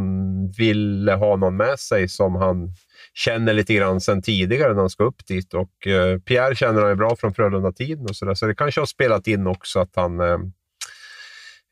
ville 0.57 1.13
ha 1.13 1.35
någon 1.35 1.57
med 1.57 1.79
sig 1.79 2.07
som 2.07 2.35
han 2.35 2.73
känner 3.13 3.53
lite 3.53 3.73
grann 3.73 4.01
sen 4.01 4.21
tidigare 4.21 4.73
när 4.73 4.79
han 4.79 4.89
ska 4.89 5.03
upp 5.03 5.27
dit. 5.27 5.53
Och 5.53 5.87
eh, 5.87 6.19
Pierre 6.19 6.55
känner 6.55 6.81
han 6.81 6.89
ju 6.89 6.95
bra 6.95 7.15
från 7.15 7.33
Frölunda-tiden 7.33 8.05
och 8.09 8.15
sådär. 8.15 8.33
Så 8.33 8.45
det 8.45 8.55
kanske 8.55 8.81
har 8.81 8.85
spelat 8.85 9.27
in 9.27 9.47
också 9.47 9.79
att 9.79 9.95
han 9.95 10.19
eh, 10.19 10.37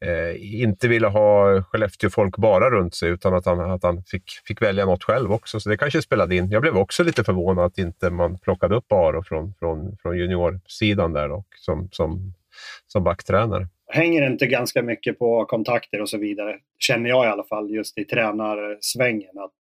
eh, 0.06 0.62
inte 0.62 0.88
ville 0.88 1.08
ha 1.08 1.62
Skellefteå-folk 1.62 2.38
bara 2.38 2.70
runt 2.70 2.96
sig, 2.96 3.10
utan 3.10 3.34
att 3.34 3.46
han, 3.46 3.72
att 3.72 3.84
han 3.84 4.04
fick, 4.04 4.24
fick 4.48 4.62
välja 4.62 4.86
något 4.86 5.04
själv 5.04 5.32
också. 5.32 5.60
Så 5.60 5.70
det 5.70 5.78
kanske 5.78 6.02
spelade 6.02 6.36
in. 6.36 6.50
Jag 6.50 6.62
blev 6.62 6.78
också 6.78 7.04
lite 7.04 7.24
förvånad 7.24 7.66
att 7.66 7.78
inte 7.78 8.10
man 8.10 8.40
plockade 8.40 8.76
upp 8.76 8.92
Aro 8.92 9.24
från, 9.24 9.54
från, 9.60 9.98
från 9.98 10.18
juniorsidan 10.18 11.14
där 11.14 11.32
och 11.32 11.48
som, 11.56 11.90
som, 11.92 12.34
som 12.88 13.04
backtränare 13.04 13.68
hänger 13.90 14.28
inte 14.28 14.48
ganska 14.48 14.82
mycket 14.82 15.20
på 15.20 15.46
kontakter 15.46 16.02
och 16.02 16.10
så 16.10 16.18
vidare. 16.18 16.60
Känner 16.80 17.10
jag 17.10 17.26
i 17.26 17.28
alla 17.28 17.44
fall 17.44 17.70
just 17.70 17.98
i 17.98 18.06
tränarsvängen. 18.06 19.40
Att 19.40 19.58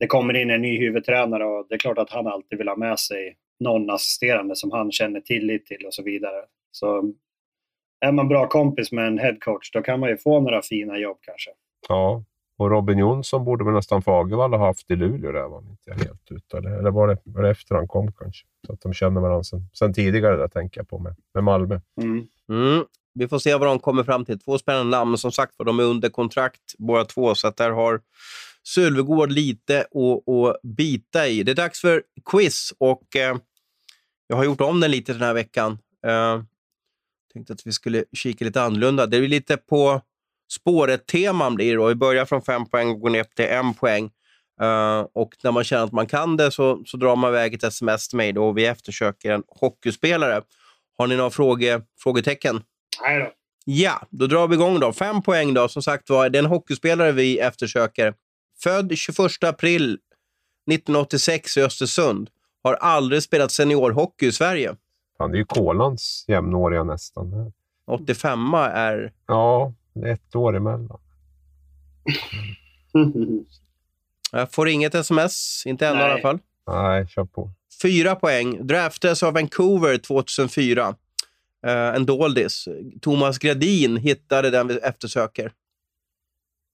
det 0.00 0.06
kommer 0.06 0.36
in 0.36 0.50
en 0.50 0.62
ny 0.62 0.78
huvudtränare 0.78 1.44
och 1.44 1.66
det 1.68 1.74
är 1.74 1.78
klart 1.78 1.98
att 1.98 2.10
han 2.10 2.26
alltid 2.26 2.58
vill 2.58 2.68
ha 2.68 2.76
med 2.76 2.98
sig 2.98 3.36
någon 3.60 3.90
assisterande 3.90 4.56
som 4.56 4.70
han 4.70 4.92
känner 4.92 5.20
tillit 5.20 5.66
till 5.66 5.86
och 5.86 5.94
så 5.94 6.02
vidare. 6.02 6.44
Så 6.70 7.12
är 8.00 8.12
man 8.12 8.28
bra 8.28 8.48
kompis 8.48 8.92
med 8.92 9.06
en 9.06 9.18
headcoach 9.18 9.70
då 9.70 9.82
kan 9.82 10.00
man 10.00 10.08
ju 10.08 10.16
få 10.16 10.40
några 10.40 10.62
fina 10.62 10.98
jobb 10.98 11.18
kanske. 11.20 11.50
Ja, 11.88 12.24
och 12.58 12.70
Robin 12.70 12.98
Jonsson 12.98 13.44
borde 13.44 13.64
väl 13.64 13.74
nästan 13.74 14.02
Fagervall 14.02 14.52
ha 14.52 14.66
haft 14.66 14.90
i 14.90 14.96
Luleå 14.96 15.32
där, 15.32 15.48
var 15.48 15.58
inte 15.58 16.04
helt 16.04 16.30
ute. 16.30 16.56
Eller 16.56 16.90
var 16.90 17.08
det, 17.08 17.18
var 17.24 17.42
det 17.42 17.50
efter 17.50 17.74
han 17.74 17.88
kom 17.88 18.12
kanske? 18.12 18.46
Så 18.66 18.72
att 18.72 18.80
de 18.80 18.94
känner 18.94 19.20
varandra 19.20 19.44
sen, 19.44 19.70
sen 19.72 19.94
tidigare, 19.94 20.36
där 20.36 20.48
tänker 20.48 20.80
jag 20.80 20.88
på 20.88 20.98
med, 20.98 21.16
med 21.34 21.44
Malmö. 21.44 21.80
Mm. 22.02 22.26
Mm. 22.48 22.84
Vi 23.14 23.28
får 23.28 23.38
se 23.38 23.54
vad 23.54 23.68
de 23.68 23.78
kommer 23.78 24.04
fram 24.04 24.24
till. 24.24 24.38
Två 24.38 24.58
spännande 24.58 24.96
namn. 24.96 25.18
Som 25.18 25.32
sagt 25.32 25.54
de 25.58 25.78
är 25.78 25.84
under 25.84 26.08
kontrakt 26.08 26.74
båda 26.78 27.04
två, 27.04 27.34
så 27.34 27.48
att 27.48 27.56
där 27.56 27.70
har 27.70 28.00
Sölvegård 28.62 29.32
lite 29.32 29.80
att, 29.80 30.28
att 30.28 30.62
bita 30.62 31.28
i. 31.28 31.42
Det 31.42 31.52
är 31.52 31.56
dags 31.56 31.80
för 31.80 32.02
quiz 32.30 32.72
och 32.78 33.16
eh, 33.16 33.36
jag 34.26 34.36
har 34.36 34.44
gjort 34.44 34.60
om 34.60 34.80
den 34.80 34.90
lite 34.90 35.12
den 35.12 35.22
här 35.22 35.34
veckan. 35.34 35.78
Eh, 36.06 36.42
tänkte 37.32 37.52
att 37.52 37.66
vi 37.66 37.72
skulle 37.72 38.04
kika 38.12 38.44
lite 38.44 38.62
annorlunda. 38.62 39.06
Det 39.06 39.18
blir 39.18 39.28
lite 39.28 39.56
på 39.56 40.00
spåret-teman 40.48 41.54
blir 41.54 41.78
det. 41.78 41.86
Vi 41.86 41.94
börjar 41.94 42.24
från 42.24 42.42
fem 42.42 42.66
poäng 42.66 42.88
och 42.88 43.00
går 43.00 43.10
ner 43.10 43.24
till 43.24 43.44
en 43.44 43.74
poäng. 43.74 44.10
Uh, 44.62 45.06
och 45.14 45.36
när 45.42 45.52
man 45.52 45.64
känner 45.64 45.84
att 45.84 45.92
man 45.92 46.06
kan 46.06 46.36
det 46.36 46.50
så, 46.50 46.82
så 46.86 46.96
drar 46.96 47.16
man 47.16 47.30
iväg 47.30 47.54
ett 47.54 47.64
sms 47.64 48.08
till 48.08 48.16
mig 48.16 48.32
då 48.32 48.48
och 48.48 48.58
vi 48.58 48.66
eftersöker 48.66 49.32
en 49.32 49.42
hockeyspelare. 49.48 50.42
Har 50.98 51.06
ni 51.06 51.16
några 51.16 51.30
fråge, 51.30 51.82
frågetecken? 52.02 52.62
Nej 53.02 53.18
då. 53.18 53.30
Ja, 53.64 54.02
då 54.10 54.26
drar 54.26 54.48
vi 54.48 54.54
igång 54.54 54.80
då. 54.80 54.92
Fem 54.92 55.22
poäng 55.22 55.54
då. 55.54 55.68
Som 55.68 55.82
sagt 55.82 56.10
var, 56.10 56.28
det 56.28 56.38
är 56.38 56.42
en 56.42 56.50
hockeyspelare 56.50 57.12
vi 57.12 57.38
eftersöker. 57.38 58.14
Född 58.62 58.92
21 58.98 59.44
april 59.44 59.98
1986 60.70 61.56
i 61.56 61.62
Östersund. 61.62 62.30
Har 62.62 62.74
aldrig 62.74 63.22
spelat 63.22 63.52
seniorhockey 63.52 64.26
i 64.26 64.32
Sverige. 64.32 64.76
Fan, 65.18 65.30
det 65.30 65.36
är 65.36 65.38
ju 65.38 65.44
Kolans 65.44 66.24
jämnåriga 66.28 66.84
nästan. 66.84 67.52
85 67.86 68.54
är... 68.54 69.12
Ja, 69.26 69.72
ett 70.06 70.34
år 70.36 70.56
emellan. 70.56 71.00
Jag 74.32 74.52
får 74.52 74.68
inget 74.68 74.94
sms. 74.94 75.62
Inte 75.66 75.86
än 75.86 75.96
i 75.96 76.02
alla 76.02 76.20
fall. 76.20 76.38
Nej, 76.66 77.06
kör 77.06 77.24
på. 77.24 77.50
Fyra 77.82 78.14
poäng. 78.14 78.66
Draftades 78.66 79.22
av 79.22 79.34
Vancouver 79.34 79.98
2004. 79.98 80.88
Uh, 81.66 81.72
en 81.72 82.06
doldis. 82.06 82.68
Thomas 83.00 83.38
Gradin 83.38 83.96
hittade 83.96 84.50
den 84.50 84.68
vi 84.68 84.78
eftersöker. 84.78 85.52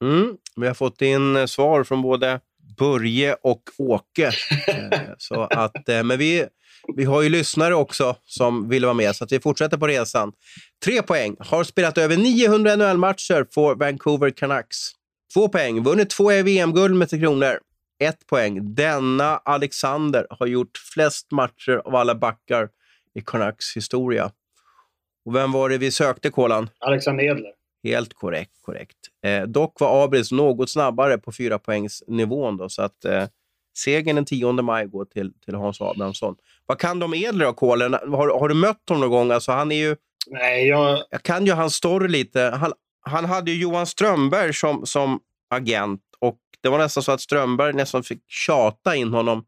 Mm. 0.02 0.36
Vi 0.56 0.66
har 0.66 0.74
fått 0.74 1.02
in 1.02 1.48
svar 1.48 1.84
från 1.84 2.02
både 2.02 2.40
Börje 2.78 3.34
och 3.42 3.62
Åke. 3.78 4.26
uh, 4.68 4.98
så 5.18 5.40
att, 5.40 5.88
uh, 5.88 6.02
men 6.02 6.18
vi, 6.18 6.46
vi 6.96 7.04
har 7.04 7.22
ju 7.22 7.28
lyssnare 7.28 7.74
också 7.74 8.16
som 8.24 8.68
vill 8.68 8.84
vara 8.84 8.94
med, 8.94 9.16
så 9.16 9.26
vi 9.30 9.40
fortsätter 9.40 9.76
på 9.76 9.86
resan. 9.86 10.32
Tre 10.84 11.02
poäng. 11.02 11.36
Har 11.38 11.64
spelat 11.64 11.98
över 11.98 12.16
900 12.16 12.76
NHL-matcher 12.76 13.46
för 13.54 13.74
Vancouver 13.74 14.30
Canucks. 14.30 14.76
Två 15.34 15.48
poäng. 15.48 15.82
Vunnit 15.82 16.10
två 16.10 16.24
VM-guld 16.42 16.94
med 16.94 17.08
Tre 17.08 17.18
Kronor. 17.20 17.58
ett 17.98 18.26
poäng. 18.26 18.74
Denna 18.74 19.36
Alexander 19.36 20.26
har 20.30 20.46
gjort 20.46 20.78
flest 20.94 21.30
matcher 21.32 21.82
av 21.84 21.94
alla 21.94 22.14
backar 22.14 22.68
i 23.14 23.20
Canucks 23.20 23.76
historia. 23.76 24.30
Och 25.24 25.34
vem 25.34 25.52
var 25.52 25.68
det 25.68 25.78
vi 25.78 25.90
sökte, 25.90 26.30
Kolan? 26.30 26.70
Alexander 26.78 27.24
Edler. 27.24 27.52
Helt 27.84 28.14
korrekt. 28.14 28.52
korrekt. 28.62 28.96
Eh, 29.24 29.42
dock 29.42 29.80
var 29.80 30.04
Abris 30.04 30.32
något 30.32 30.70
snabbare 30.70 31.18
på 31.18 31.32
fyra 31.32 31.58
poängsnivån 31.58 32.56
då, 32.56 32.68
så 32.68 32.82
att 32.82 33.04
eh, 33.04 33.24
segern 33.74 34.16
den 34.16 34.24
10 34.24 34.52
maj 34.52 34.86
går 34.86 35.04
till, 35.04 35.32
till 35.44 35.54
Hans 35.54 35.80
Abrahamsson. 35.80 36.36
Vad 36.66 36.78
kan 36.78 37.02
om 37.02 37.14
Edler 37.14 37.48
och 37.48 37.56
Kolen? 37.56 37.92
Har, 37.92 38.38
har 38.40 38.48
du 38.48 38.54
mött 38.54 38.88
honom 38.88 39.00
någon 39.00 39.10
gång? 39.10 39.30
Alltså, 39.30 39.52
han 39.52 39.72
är 39.72 39.76
ju... 39.76 39.96
Nej, 40.26 40.68
jag... 40.68 41.02
Jag 41.10 41.22
kan 41.22 41.46
ju 41.46 41.52
hans 41.52 41.74
story 41.74 42.08
lite. 42.08 42.40
Han, 42.40 42.72
han 43.00 43.24
hade 43.24 43.50
ju 43.50 43.62
Johan 43.62 43.86
Strömberg 43.86 44.54
som, 44.54 44.86
som 44.86 45.20
agent 45.50 46.00
och 46.18 46.38
det 46.60 46.68
var 46.68 46.78
nästan 46.78 47.02
så 47.02 47.12
att 47.12 47.20
Strömberg 47.20 47.72
nästan 47.72 48.02
fick 48.02 48.22
tjata 48.28 48.96
in 48.96 49.08
honom 49.08 49.44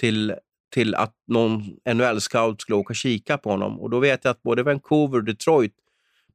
till, 0.00 0.34
till 0.74 0.94
att 0.94 1.14
någon 1.26 1.62
NHL-scout 1.84 2.60
skulle 2.60 2.76
åka 2.76 2.90
och 2.90 2.96
kika 2.96 3.38
på 3.38 3.50
honom. 3.50 3.80
Och 3.80 3.90
då 3.90 3.98
vet 3.98 4.24
jag 4.24 4.30
att 4.30 4.42
både 4.42 4.62
Vancouver 4.62 5.18
och 5.18 5.24
Detroit 5.24 5.74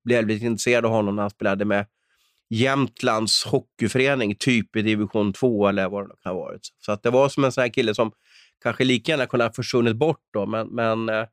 blev 0.04 0.28
lite 0.28 0.46
intresserade 0.46 0.88
av 0.88 0.94
honom 0.94 1.16
när 1.16 1.24
han 1.24 1.30
spelade 1.30 1.66
med 1.66 1.86
Jämtlands 2.54 3.46
hockeyförening, 3.46 4.36
typ 4.36 4.76
i 4.76 4.82
division 4.82 5.34
2 5.34 5.68
eller 5.68 5.90
vad 5.90 6.10
det 6.10 6.16
kan 6.24 6.36
ha 6.36 6.42
varit. 6.42 6.62
Så 6.80 6.92
att 6.92 7.04
det 7.04 7.10
var 7.10 7.30
som 7.30 7.44
en 7.44 7.52
sån 7.52 7.62
här 7.62 7.70
kille 7.70 7.96
som 7.96 8.12
kanske 8.64 8.84
lika 8.84 9.12
gärna 9.12 9.26
kunde 9.26 9.46
ha 9.46 9.54
försvunnit 9.54 9.96
bort 9.96 10.22
då, 10.34 10.46
men, 10.46 10.68
men 10.68 11.10
eh, 11.10 11.26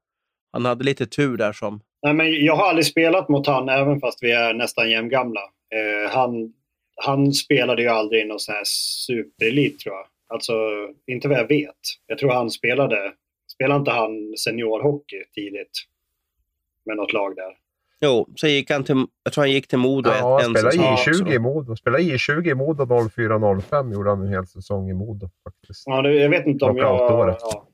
han 0.52 0.64
hade 0.64 0.84
lite 0.84 1.06
tur 1.06 1.36
där 1.36 1.52
som... 1.52 1.80
Nej, 2.02 2.14
men 2.14 2.44
jag 2.44 2.56
har 2.56 2.68
aldrig 2.68 2.86
spelat 2.86 3.28
mot 3.28 3.46
han, 3.46 3.68
även 3.68 4.00
fast 4.00 4.22
vi 4.22 4.32
är 4.32 4.54
nästan 4.54 4.90
jämngamla. 4.90 5.40
Eh, 5.74 6.10
han, 6.10 6.52
han 6.96 7.32
spelade 7.32 7.82
ju 7.82 7.88
aldrig 7.88 8.22
i 8.22 8.24
någon 8.24 8.40
sån 8.40 8.54
här 8.54 8.64
superelit, 9.06 9.78
tror 9.78 9.94
jag. 9.94 10.06
Alltså, 10.34 10.52
inte 11.06 11.28
vad 11.28 11.38
jag 11.38 11.48
vet. 11.48 11.80
Jag 12.06 12.18
tror 12.18 12.32
han 12.32 12.50
spelade... 12.50 13.12
Spelade 13.52 13.78
inte 13.78 13.90
han 13.90 14.36
seniorhockey 14.36 15.24
tidigt? 15.34 15.84
Med 16.86 16.96
något 16.96 17.12
lag 17.12 17.36
där? 17.36 17.52
Jo, 18.00 18.28
så 18.34 18.46
gick 18.46 18.70
han 18.70 18.84
till, 18.84 19.06
jag 19.22 19.32
tror 19.32 19.42
han 19.42 19.50
gick 19.50 19.68
till 19.68 19.78
Modo. 19.78 20.10
Ja, 20.10 20.40
han 20.42 20.54
spelade 20.54 20.96
säsong. 20.98 21.26
I20 21.26 21.34
i 21.34 21.38
Modo. 21.38 21.76
Spelade 21.76 22.02
I20 22.02 22.50
i 22.50 22.54
Modo 22.54 22.84
04-05 22.84 23.92
gjorde 23.92 24.10
han 24.10 24.20
en 24.20 24.28
hel 24.28 24.46
säsong 24.46 24.90
i 24.90 24.94
Modo 24.94 25.30
faktiskt. 25.44 25.82
Ja, 25.86 26.02
det, 26.02 26.14
jag 26.14 26.30
vet 26.30 26.46
inte 26.46 26.64
om 26.64 26.76
jag... 26.76 26.86
Ja, 26.86 27.68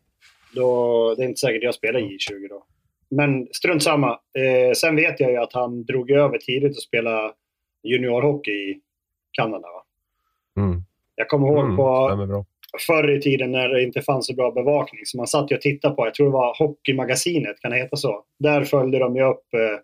då, 0.54 1.14
det 1.14 1.22
är 1.22 1.28
inte 1.28 1.40
säkert 1.40 1.62
jag 1.62 1.74
spelar 1.74 2.00
i 2.00 2.18
20 2.18 2.48
då. 2.48 2.64
Men 3.10 3.46
strunt 3.52 3.82
samma. 3.82 4.10
Eh, 4.10 4.72
sen 4.76 4.96
vet 4.96 5.20
jag 5.20 5.30
ju 5.30 5.36
att 5.36 5.52
han 5.52 5.84
drog 5.84 6.10
över 6.10 6.38
tidigt 6.38 6.76
och 6.76 6.82
spelade 6.82 7.32
juniorhockey 7.82 8.52
i 8.52 8.80
Kanada. 9.32 9.68
Va? 9.68 9.84
Mm. 10.62 10.82
Jag 11.14 11.28
kommer 11.28 11.48
ihåg 11.48 11.64
Mm, 11.64 11.76
på 11.76 12.44
förr 12.86 13.10
i 13.10 13.20
tiden 13.20 13.52
när 13.52 13.68
det 13.68 13.82
inte 13.82 14.02
fanns 14.02 14.26
så 14.26 14.34
bra 14.34 14.50
bevakning. 14.50 15.00
Så 15.04 15.16
man 15.16 15.26
satt 15.26 15.50
ju 15.50 15.56
och 15.56 15.62
tittade 15.62 15.94
på, 15.94 16.06
jag 16.06 16.14
tror 16.14 16.26
det 16.26 16.32
var 16.32 16.56
Hockeymagasinet, 16.58 17.60
kan 17.60 17.70
det 17.70 17.76
heta 17.76 17.96
så? 17.96 18.24
Där 18.38 18.64
följde 18.64 18.98
de 18.98 19.16
ju 19.16 19.22
upp, 19.22 19.54
eh, 19.54 19.78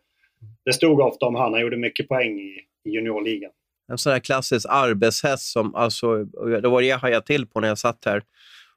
det 0.64 0.72
stod 0.72 1.00
ofta 1.00 1.26
om 1.26 1.34
han, 1.34 1.52
han 1.52 1.62
gjorde 1.62 1.76
mycket 1.76 2.08
poäng 2.08 2.38
i, 2.40 2.60
i 2.84 2.90
juniorligan. 2.90 3.50
En 3.88 3.98
sån 3.98 4.12
här 4.12 4.20
klassisk 4.20 4.66
arbetshäst 4.70 5.52
som, 5.52 5.74
alltså, 5.74 6.24
det 6.62 6.68
var 6.68 6.80
det 6.80 6.86
jag 6.86 6.98
hajade 6.98 7.26
till 7.26 7.46
på 7.46 7.60
när 7.60 7.68
jag 7.68 7.78
satt 7.78 8.04
här 8.04 8.22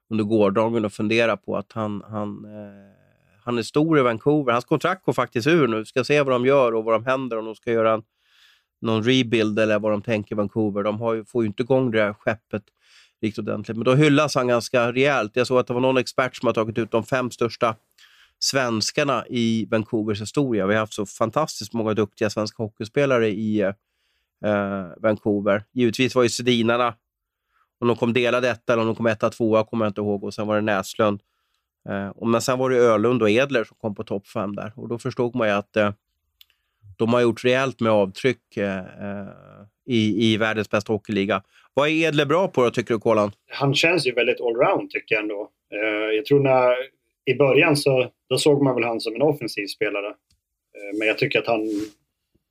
under 0.10 0.24
gårdagen 0.24 0.86
och 0.86 0.94
funderade 0.94 1.38
på 1.38 1.58
att 1.58 1.72
han, 1.72 2.04
han, 2.10 2.46
eh, 2.46 2.94
han 3.44 3.58
är 3.58 3.62
stor 3.62 4.00
i 4.00 4.02
Vancouver. 4.02 4.52
Hans 4.52 4.66
kontrakt 4.66 5.06
går 5.06 5.14
faktiskt 5.14 5.48
ur 5.48 5.68
nu. 5.68 5.80
Vi 5.80 5.86
ska 5.86 6.04
se 6.04 6.22
vad 6.22 6.34
de 6.34 6.46
gör 6.46 6.76
och 6.76 6.84
vad 6.84 6.94
de 6.94 7.06
händer 7.06 7.40
om 7.40 7.46
de 7.46 7.56
ska 7.56 7.72
göra 7.72 7.94
en, 7.94 8.04
någon 8.82 9.04
rebuild 9.04 9.60
eller 9.60 9.80
vad 9.80 9.92
de 9.92 10.02
tänker 10.02 10.36
i 10.36 10.38
Vancouver. 10.38 10.84
De 10.84 11.00
har 11.00 11.14
ju, 11.14 11.26
får 11.26 11.44
ju 11.44 11.48
inte 11.48 11.64
igång 11.64 11.92
det 11.92 12.02
här 12.02 12.14
skeppet 12.14 12.64
riktigt 13.22 13.40
ordentligt. 13.40 13.78
Men 13.78 13.86
då 13.86 13.96
hyllas 13.96 14.36
han 14.36 14.48
ganska 14.48 14.92
rejält. 14.92 15.32
Jag 15.36 15.48
såg 15.48 15.60
att 15.60 15.68
det 15.68 15.74
var 15.74 15.82
någon 15.82 15.98
expert 15.98 16.36
som 16.36 16.48
har 16.48 16.54
tagit 16.54 16.78
ut 16.78 16.92
de 16.92 17.04
fem 17.04 17.32
största 17.32 17.76
svenskarna 18.44 19.26
i 19.30 19.68
Vancouvers 19.72 20.22
historia. 20.22 20.68
Vi 20.68 20.74
har 20.74 20.80
haft 20.80 20.94
så 20.94 21.06
fantastiskt 21.06 21.74
många 21.74 21.94
duktiga 21.94 22.30
svenska 22.30 22.64
hockeyspelare 22.64 23.28
i 23.28 23.62
eh, 23.62 23.68
eh 24.46 24.88
Vancouver. 24.98 25.64
Givetvis 25.72 26.16
var 26.16 26.24
ju 26.24 26.30
Sedinarna, 26.30 26.96
om 27.80 27.88
de 27.88 27.98
kom 27.98 28.14
delade 28.14 28.50
etta 28.50 28.74
eller 28.74 28.82
om 28.82 28.88
de 28.88 28.96
kom 28.96 29.06
etta, 29.06 29.30
tvåa 29.30 29.64
kommer 29.64 29.86
jag 29.86 29.90
inte 29.90 30.02
ihåg. 30.02 30.24
Och 30.24 30.34
sen 30.34 30.48
var 30.48 30.56
det 30.56 30.62
Näslund. 30.62 31.22
Eh, 31.90 32.08
och 32.08 32.28
men 32.28 32.42
sen 32.42 32.60
var 32.60 32.70
det 32.70 32.78
Ölund 32.78 33.22
och 33.22 33.30
Edler 33.30 33.64
som 33.64 33.78
kom 33.82 33.96
på 33.96 34.04
topp 34.04 34.28
fem 34.28 34.56
där. 34.56 34.72
Och 34.76 34.90
då 34.90 35.00
förstod 35.00 35.36
man 35.36 35.48
ju 35.48 35.54
att 35.54 35.78
eh, 35.78 35.92
de 36.98 37.14
har 37.14 37.22
gjort 37.22 37.46
rejält 37.46 37.80
med 37.80 37.92
avtryck 37.92 38.58
eh, 38.58 38.80
eh, 38.80 39.28
i, 39.86 40.34
i 40.34 40.38
världens 40.38 40.70
bästa 40.70 40.94
hockeyliga. 40.94 41.44
Vad 41.74 41.90
är 41.90 41.92
Edler 41.92 42.26
bra 42.26 42.48
på 42.48 42.64
då, 42.64 42.72
tycker 42.72 42.94
du, 42.94 43.00
Kolan? 43.00 43.32
Han 43.52 43.76
känns 43.76 44.08
ju 44.08 44.12
väldigt 44.12 44.42
allround 44.42 44.90
tycker 44.90 45.16
jag 45.16 45.22
ändå. 45.22 45.50
Eh, 45.72 46.16
jag 46.16 46.26
tror 46.26 46.40
när, 46.40 46.76
i 47.26 47.34
början 47.34 47.78
så 47.78 48.12
då 48.34 48.38
såg 48.38 48.64
man 48.64 48.76
väl 48.76 48.84
han 48.84 49.02
som 49.02 49.16
en 49.16 49.22
offensiv 49.22 49.68
spelare. 49.68 50.08
Eh, 50.08 50.98
men 50.98 51.08
jag 51.08 51.18
tycker 51.18 51.40
att 51.40 51.48
han 51.48 51.62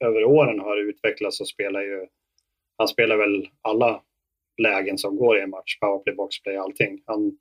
över 0.04 0.24
åren 0.24 0.60
har 0.60 0.76
utvecklats 0.76 1.40
och 1.40 1.48
spelar 1.48 1.80
ju... 1.80 2.06
Han 2.78 2.88
spelar 2.88 3.16
väl 3.16 3.48
alla 3.62 4.02
lägen 4.62 4.98
som 4.98 5.16
går 5.16 5.38
i 5.38 5.40
en 5.40 5.50
match. 5.50 5.78
Powerplay, 5.80 6.14
boxplay, 6.14 6.56
allting. 6.56 7.02
Han 7.06 7.38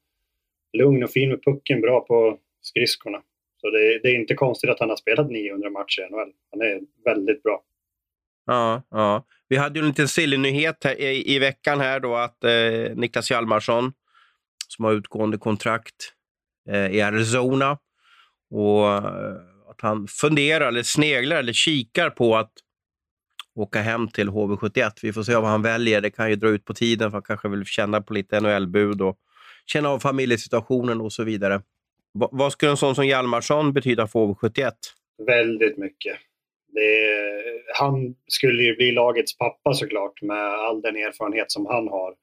lugn 0.77 1.04
och 1.04 1.12
fin 1.12 1.30
med 1.30 1.43
pucken, 1.43 1.82
bra 1.82 2.01
på 2.01 2.38
skridskorna. 2.62 3.21
Så 3.58 3.69
det, 3.69 3.99
det 3.99 4.10
är 4.10 4.15
inte 4.15 4.34
konstigt 4.36 4.69
att 4.69 4.80
han 4.80 4.89
har 4.89 4.95
spelat 4.95 5.32
900 5.32 5.69
matcher 5.69 6.01
i 6.01 6.12
NHL. 6.12 6.32
Han 6.51 6.62
är 6.62 6.82
väldigt 7.06 7.43
bra. 7.43 7.63
Ja, 8.45 8.84
ja. 8.89 9.25
Vi 9.47 9.58
hade 9.58 9.80
ju 9.80 9.84
en 9.84 9.88
liten 9.88 10.08
silly 10.08 10.38
nyhet 10.38 10.84
här 10.84 11.01
i, 11.01 11.36
i 11.36 11.39
veckan 11.39 11.80
här 11.80 11.99
då 11.99 12.15
att 12.15 12.43
eh, 12.43 12.95
Niklas 12.95 13.32
Hjalmarsson, 13.32 13.93
som 14.67 14.86
har 14.86 14.93
utgående 14.93 15.38
kontrakt 15.38 16.13
eh, 16.69 16.88
i 16.88 17.01
Arizona, 17.01 17.77
och 18.51 18.87
eh, 18.87 19.35
att 19.69 19.81
han 19.81 20.07
funderar 20.07 20.67
eller 20.67 20.83
sneglar 20.83 21.37
eller 21.37 21.53
kikar 21.53 22.09
på 22.09 22.35
att 22.35 22.51
åka 23.55 23.81
hem 23.81 24.07
till 24.07 24.29
HV71. 24.29 24.91
Vi 25.01 25.13
får 25.13 25.23
se 25.23 25.35
vad 25.35 25.49
han 25.49 25.61
väljer. 25.61 26.01
Det 26.01 26.09
kan 26.11 26.29
ju 26.29 26.35
dra 26.35 26.49
ut 26.49 26.65
på 26.65 26.73
tiden 26.73 27.11
för 27.11 27.15
han 27.15 27.23
kanske 27.23 27.49
vill 27.49 27.65
känna 27.65 28.01
på 28.01 28.13
lite 28.13 28.39
NHL-bud 28.39 29.01
och 29.01 29.17
känna 29.65 29.89
av 29.89 29.99
familjesituationen 29.99 31.01
och 31.01 31.13
så 31.13 31.23
vidare. 31.23 31.61
Va, 32.13 32.29
vad 32.31 32.51
skulle 32.51 32.71
en 32.71 32.77
sån 32.77 32.95
som 32.95 33.07
Hjalmarsson 33.07 33.73
betyda 33.73 34.07
för 34.07 34.19
HV71? 34.19 34.71
Väldigt 35.27 35.77
mycket. 35.77 36.17
Det, 36.73 37.21
han 37.73 38.15
skulle 38.27 38.63
ju 38.63 38.75
bli 38.75 38.91
lagets 38.91 39.37
pappa 39.37 39.73
såklart 39.73 40.21
med 40.21 40.45
all 40.45 40.81
den 40.81 40.95
erfarenhet 40.95 41.51
som 41.51 41.65
han 41.65 41.87
har. 41.87 42.13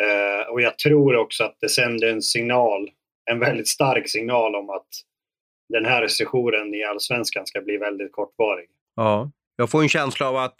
Eh, 0.00 0.52
och 0.52 0.60
jag 0.60 0.78
tror 0.78 1.16
också 1.16 1.44
att 1.44 1.56
det 1.60 1.68
sänder 1.68 2.08
en 2.08 2.22
signal, 2.22 2.90
en 3.30 3.38
väldigt 3.38 3.68
stark 3.68 4.08
signal 4.08 4.54
om 4.54 4.70
att 4.70 4.88
den 5.68 5.84
här 5.84 6.08
sessionen 6.08 6.74
i 6.74 6.84
Allsvenskan 6.84 7.46
ska 7.46 7.60
bli 7.60 7.76
väldigt 7.76 8.12
kortvarig. 8.12 8.68
Ja, 8.96 9.30
jag 9.56 9.70
får 9.70 9.82
en 9.82 9.88
känsla 9.88 10.28
av 10.28 10.36
att 10.36 10.56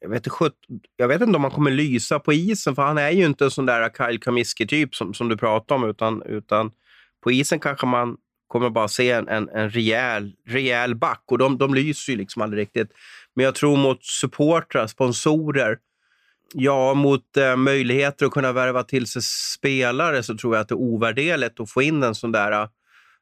jag 0.00 0.08
vet, 0.08 0.26
inte, 0.26 0.50
jag 0.96 1.08
vet 1.08 1.20
inte 1.20 1.36
om 1.36 1.44
han 1.44 1.52
kommer 1.52 1.70
lysa 1.70 2.18
på 2.18 2.32
isen, 2.32 2.74
för 2.74 2.82
han 2.82 2.98
är 2.98 3.10
ju 3.10 3.24
inte 3.24 3.44
en 3.44 3.50
sån 3.50 3.66
där 3.66 3.90
Kyle 3.90 4.20
Kamiski-typ 4.20 4.94
som, 4.94 5.14
som 5.14 5.28
du 5.28 5.36
pratar 5.36 5.74
om, 5.74 5.90
utan, 5.90 6.22
utan 6.22 6.72
på 7.22 7.32
isen 7.32 7.60
kanske 7.60 7.86
man 7.86 8.16
kommer 8.46 8.70
bara 8.70 8.88
se 8.88 9.10
en, 9.10 9.28
en, 9.28 9.48
en 9.48 9.70
rejäl, 9.70 10.32
rejäl 10.46 10.94
back 10.94 11.22
och 11.26 11.38
de, 11.38 11.58
de 11.58 11.74
lyser 11.74 12.12
ju 12.12 12.18
liksom 12.18 12.42
aldrig 12.42 12.62
riktigt. 12.62 12.90
Men 13.34 13.44
jag 13.44 13.54
tror 13.54 13.76
mot 13.76 14.04
supportrar, 14.04 14.86
sponsorer, 14.86 15.78
ja, 16.54 16.94
mot 16.94 17.36
eh, 17.36 17.56
möjligheter 17.56 18.26
att 18.26 18.32
kunna 18.32 18.52
värva 18.52 18.82
till 18.82 19.06
sig 19.06 19.22
spelare 19.22 20.22
så 20.22 20.36
tror 20.36 20.54
jag 20.54 20.60
att 20.60 20.68
det 20.68 20.72
är 20.72 20.78
ovärderligt 20.78 21.60
att 21.60 21.70
få 21.70 21.82
in 21.82 22.02
en 22.02 22.14
sån 22.14 22.32
där 22.32 22.52
eh, 22.52 22.68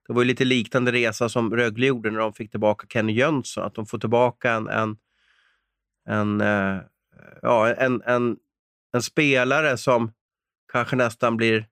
det 0.07 0.12
var 0.12 0.23
ju 0.23 0.29
lite 0.29 0.45
liknande 0.45 0.93
resa 0.93 1.29
som 1.29 1.57
Rögle 1.57 1.87
gjorde 1.87 2.11
när 2.11 2.21
de 2.21 2.33
fick 2.33 2.51
tillbaka 2.51 2.87
Kenny 2.93 3.12
Jönsson. 3.12 3.65
Att 3.65 3.75
de 3.75 3.87
får 3.87 3.99
tillbaka 3.99 4.53
en, 4.53 4.69
en, 4.69 4.97
en, 6.09 6.41
eh, 6.41 6.81
ja, 7.43 7.75
en, 7.75 8.03
en, 8.03 8.37
en 8.93 9.03
spelare 9.03 9.77
som 9.77 10.12
kanske 10.73 10.97
nästan 10.97 11.37
blir 11.37 11.67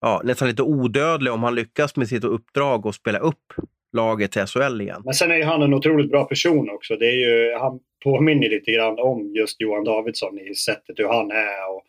ja, 0.00 0.20
nästan 0.24 0.48
lite 0.48 0.62
odödlig 0.62 1.32
om 1.32 1.42
han 1.42 1.54
lyckas 1.54 1.96
med 1.96 2.08
sitt 2.08 2.24
uppdrag 2.24 2.86
och 2.86 2.94
spela 2.94 3.18
upp 3.18 3.52
laget 3.92 4.32
till 4.32 4.46
SHL 4.46 4.80
igen. 4.80 5.02
Men 5.04 5.14
sen 5.14 5.30
är 5.30 5.36
ju 5.36 5.44
han 5.44 5.62
en 5.62 5.74
otroligt 5.74 6.10
bra 6.10 6.24
person 6.24 6.70
också. 6.70 6.96
Det 6.96 7.06
är 7.06 7.16
ju, 7.16 7.58
han 7.58 7.80
påminner 8.04 8.48
lite 8.48 8.72
grann 8.72 8.98
om 8.98 9.32
just 9.34 9.60
Johan 9.60 9.84
Davidsson 9.84 10.38
i 10.38 10.54
sättet 10.54 10.98
hur 10.98 11.08
han 11.08 11.30
är. 11.30 11.70
Och, 11.70 11.84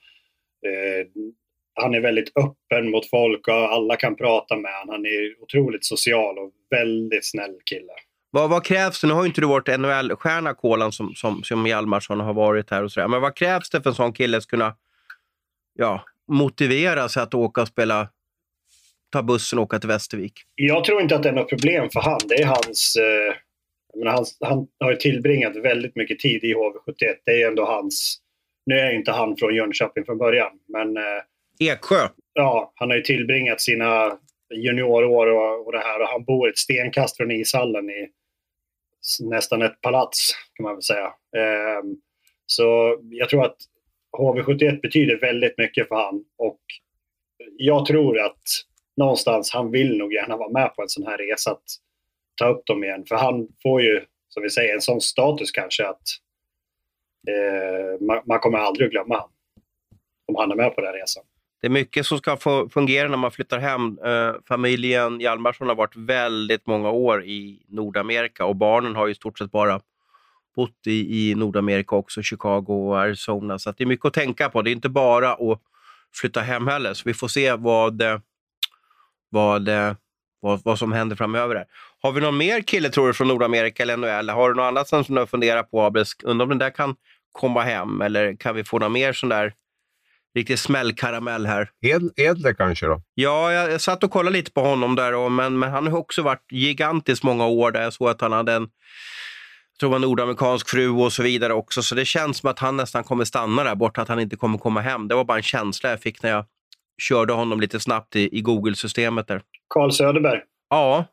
eh, 0.70 1.08
han 1.74 1.96
är 1.96 2.00
väldigt 2.00 2.32
öppen 2.38 2.92
mot 2.92 3.10
folk 3.10 3.48
och 3.48 3.54
alla 3.54 3.96
kan 3.96 4.16
prata 4.16 4.58
med 4.58 4.72
honom. 4.74 4.96
Han 4.96 5.06
är 5.06 5.42
otroligt 5.44 5.86
social 5.86 6.38
och 6.38 6.52
väldigt 6.70 7.26
snäll 7.26 7.56
kille. 7.66 7.94
Vad, 8.32 8.50
vad 8.50 8.66
krävs 8.66 9.02
det? 9.02 9.08
Nu 9.08 9.14
har 9.14 9.24
ju 9.24 9.28
inte 9.28 9.42
du 9.42 9.48
varit 9.48 9.80
NHL-stjärna, 9.80 10.54
Kolan, 10.54 10.92
som, 10.92 11.16
som, 11.16 11.44
som 11.44 11.68
Hjalmarsson 11.68 12.20
har 12.20 12.34
varit 12.34 12.70
här. 12.70 12.84
och 12.84 12.92
så 12.92 13.00
där. 13.00 13.08
Men 13.08 13.22
vad 13.22 13.36
krävs 13.36 13.70
det 13.70 13.82
för 13.82 13.90
en 13.90 13.96
sån 13.96 14.14
kille 14.14 14.38
att 14.38 14.48
kunna 14.48 14.76
ja, 15.74 16.04
motivera 16.32 17.10
sig 17.10 17.24
att 17.24 17.34
åka 17.34 17.62
och 17.62 17.68
spela, 17.68 18.10
ta 19.12 19.24
bussen 19.24 19.60
och 19.60 19.64
åka 19.64 19.80
till 19.80 19.90
Västervik? 19.90 20.34
Jag 20.56 20.84
tror 20.84 21.02
inte 21.02 21.16
att 21.16 21.24
det 21.24 21.30
är 21.30 21.34
något 21.34 21.50
problem 21.50 21.90
för 21.90 22.00
han. 22.00 22.20
Det 22.28 22.36
är 22.36 22.46
hans... 22.46 22.96
Eh, 22.96 23.36
menar, 24.00 24.12
han, 24.12 24.26
han 24.40 24.68
har 24.80 24.96
tillbringat 24.96 25.56
väldigt 25.56 25.96
mycket 25.96 26.20
tid 26.20 26.44
i 26.44 26.54
HV71. 26.54 27.16
Det 27.26 27.44
är 27.44 27.48
ändå 27.48 27.66
hans 27.66 28.24
nu 28.66 28.76
är 28.76 28.92
inte 28.94 29.12
han 29.12 29.38
från 29.38 29.56
Jönköping 29.56 30.06
från 30.06 30.18
början, 30.18 30.52
men 30.68 30.98
eh, 30.98 31.24
Eksjö. 31.70 32.08
ja, 32.34 32.74
han 32.76 32.90
har 32.90 32.98
ju 32.98 33.04
tillbringat 33.04 33.62
sina 33.62 34.18
juniorår 34.54 35.28
och, 35.28 35.66
och 35.66 35.72
det 35.72 35.80
här 35.80 36.02
och 36.02 36.08
han 36.08 36.24
bor 36.24 36.50
ett 36.50 36.58
stenkast 36.58 37.18
från 37.18 37.32
ishallen 37.32 37.90
i 37.90 38.10
nästan 39.20 39.62
ett 39.62 39.82
palats 39.82 40.36
kan 40.54 40.64
man 40.64 40.76
väl 40.76 40.84
säga. 40.84 41.14
Ehm, 41.38 41.96
så 42.46 42.98
jag 43.02 43.30
tror 43.30 43.46
att 43.46 43.58
HV71 44.18 44.82
betyder 44.82 45.20
väldigt 45.20 45.58
mycket 45.58 45.88
för 45.88 45.96
han 45.96 46.26
och 46.38 46.60
jag 47.58 47.86
tror 47.86 48.20
att 48.20 48.42
någonstans 48.98 49.54
han 49.54 49.72
vill 49.72 49.98
nog 49.98 50.14
gärna 50.14 50.38
vara 50.38 50.50
med 50.50 50.76
på 50.76 50.82
en 50.82 50.90
sån 50.90 51.08
här 51.08 51.18
resa 51.18 51.52
att 51.52 51.64
ta 52.36 52.48
upp 52.50 52.66
dem 52.66 52.84
igen. 52.84 53.06
För 53.06 53.16
han 53.16 53.48
får 53.64 53.82
ju, 53.82 54.06
som 54.30 54.44
vi 54.44 54.50
säger, 54.50 54.74
en 54.74 54.82
sån 54.82 55.02
status 55.02 55.52
kanske 55.52 55.88
att 55.88 56.02
eh, 57.30 58.02
man, 58.02 58.22
man 58.26 58.40
kommer 58.40 58.58
aldrig 58.58 58.86
att 58.86 58.92
glömma 58.92 59.16
honom 59.16 59.30
om 60.28 60.36
han 60.36 60.52
är 60.52 60.56
med 60.56 60.76
på 60.76 60.82
den 60.82 60.88
här 60.88 61.00
resan. 61.00 61.24
Det 61.64 61.68
är 61.68 61.72
mycket 61.72 62.06
som 62.06 62.18
ska 62.18 62.38
fungera 62.74 63.08
när 63.08 63.18
man 63.18 63.32
flyttar 63.32 63.60
hem. 63.60 64.00
Eh, 64.06 64.34
familjen 64.48 65.20
Hjalmarsson 65.20 65.68
har 65.68 65.76
varit 65.76 65.96
väldigt 65.96 66.68
många 66.68 66.90
år 66.90 67.24
i 67.24 67.66
Nordamerika 67.68 68.46
och 68.46 68.56
barnen 68.56 68.96
har 68.96 69.08
ju 69.08 69.12
i 69.12 69.16
stort 69.16 69.38
sett 69.38 69.52
bara 69.52 69.80
bott 70.56 70.88
i, 70.88 71.30
i 71.30 71.36
Nordamerika 71.36 71.96
också, 71.96 72.22
Chicago 72.22 72.66
och 72.68 73.00
Arizona. 73.00 73.60
Så 73.60 73.70
att 73.70 73.78
det 73.78 73.84
är 73.84 73.86
mycket 73.86 74.06
att 74.06 74.14
tänka 74.14 74.50
på. 74.50 74.62
Det 74.62 74.70
är 74.70 74.72
inte 74.72 74.90
bara 74.90 75.34
att 75.34 75.62
flytta 76.16 76.42
hem 76.42 76.68
heller. 76.68 76.94
Så 76.94 77.04
vi 77.06 77.14
får 77.14 77.28
se 77.28 77.54
vad, 77.54 78.02
eh, 78.02 78.20
vad, 79.30 79.68
eh, 79.68 79.94
vad, 80.40 80.62
vad 80.64 80.80
som 80.80 80.92
händer 80.92 81.16
framöver. 81.16 81.56
Här. 81.56 81.66
Har 82.02 82.12
vi 82.12 82.22
någon 82.22 82.38
mer 82.38 82.62
kille 82.62 82.90
tror 82.90 83.08
du 83.08 83.14
från 83.14 83.28
Nordamerika 83.28 83.84
eller 83.84 83.98
NHL? 83.98 84.30
Har 84.30 84.50
du 84.50 84.56
något 84.56 84.64
annat 84.64 84.88
som 84.88 85.16
du 85.16 85.26
funderar 85.26 85.64
på? 85.64 86.04
Undrar 86.24 86.44
om 86.44 86.50
den 86.50 86.58
där 86.58 86.70
kan 86.70 86.96
komma 87.32 87.62
hem 87.62 88.02
eller 88.02 88.36
kan 88.36 88.56
vi 88.56 88.64
få 88.64 88.80
någon 88.80 88.92
mer 88.92 89.14
sån 89.14 89.30
där 89.30 89.54
riktig 90.36 90.60
smällkaramell 90.60 91.46
här? 91.46 91.70
Ed, 91.82 92.10
Edler 92.16 92.54
kanske 92.54 92.86
då? 92.86 93.02
Ja, 93.14 93.52
jag, 93.52 93.72
jag 93.72 93.82
satt 93.82 94.04
och 94.04 94.12
kollade 94.12 94.38
lite 94.38 94.52
på 94.52 94.62
honom 94.62 94.96
där, 94.96 95.14
och, 95.14 95.32
men, 95.32 95.60
men 95.60 95.72
han 95.72 95.88
har 95.88 96.00
också 96.00 96.22
varit 96.22 96.52
gigantiskt 96.52 97.24
många 97.24 97.48
år 97.48 97.72
där. 97.72 97.82
Jag 97.82 97.94
såg 97.94 98.10
att 98.10 98.22
han 98.22 98.32
hade 98.32 98.54
en 98.54 98.70
jag 99.74 99.80
tror 99.80 99.90
det 99.90 99.92
var 99.92 99.96
en 99.96 100.02
nordamerikansk 100.02 100.70
fru 100.70 100.90
och 100.90 101.14
så 101.14 101.24
vidare 101.24 101.54
också. 101.54 101.82
Så 101.82 101.96
det 101.96 102.06
känns 102.06 102.38
som 102.38 102.50
att 102.50 102.60
han 102.60 102.78
nästan 102.78 103.04
kommer 103.04 103.26
stanna 103.26 103.64
där 103.64 103.76
borta, 103.76 104.02
att 104.02 104.08
han 104.08 104.20
inte 104.20 104.36
kommer 104.36 104.58
komma 104.58 104.82
hem. 104.82 105.08
Det 105.08 105.16
var 105.16 105.24
bara 105.24 105.38
en 105.38 105.44
känsla 105.44 105.90
jag 105.90 106.02
fick 106.02 106.24
när 106.24 106.30
jag 106.30 106.46
körde 107.02 107.34
honom 107.34 107.62
lite 107.62 107.80
snabbt 107.80 108.16
i, 108.16 108.38
i 108.38 108.42
Google-systemet 108.42 109.28
där. 109.28 109.42
Carl 109.70 109.92
Söderberg. 109.92 110.42
Ja, 110.70 111.06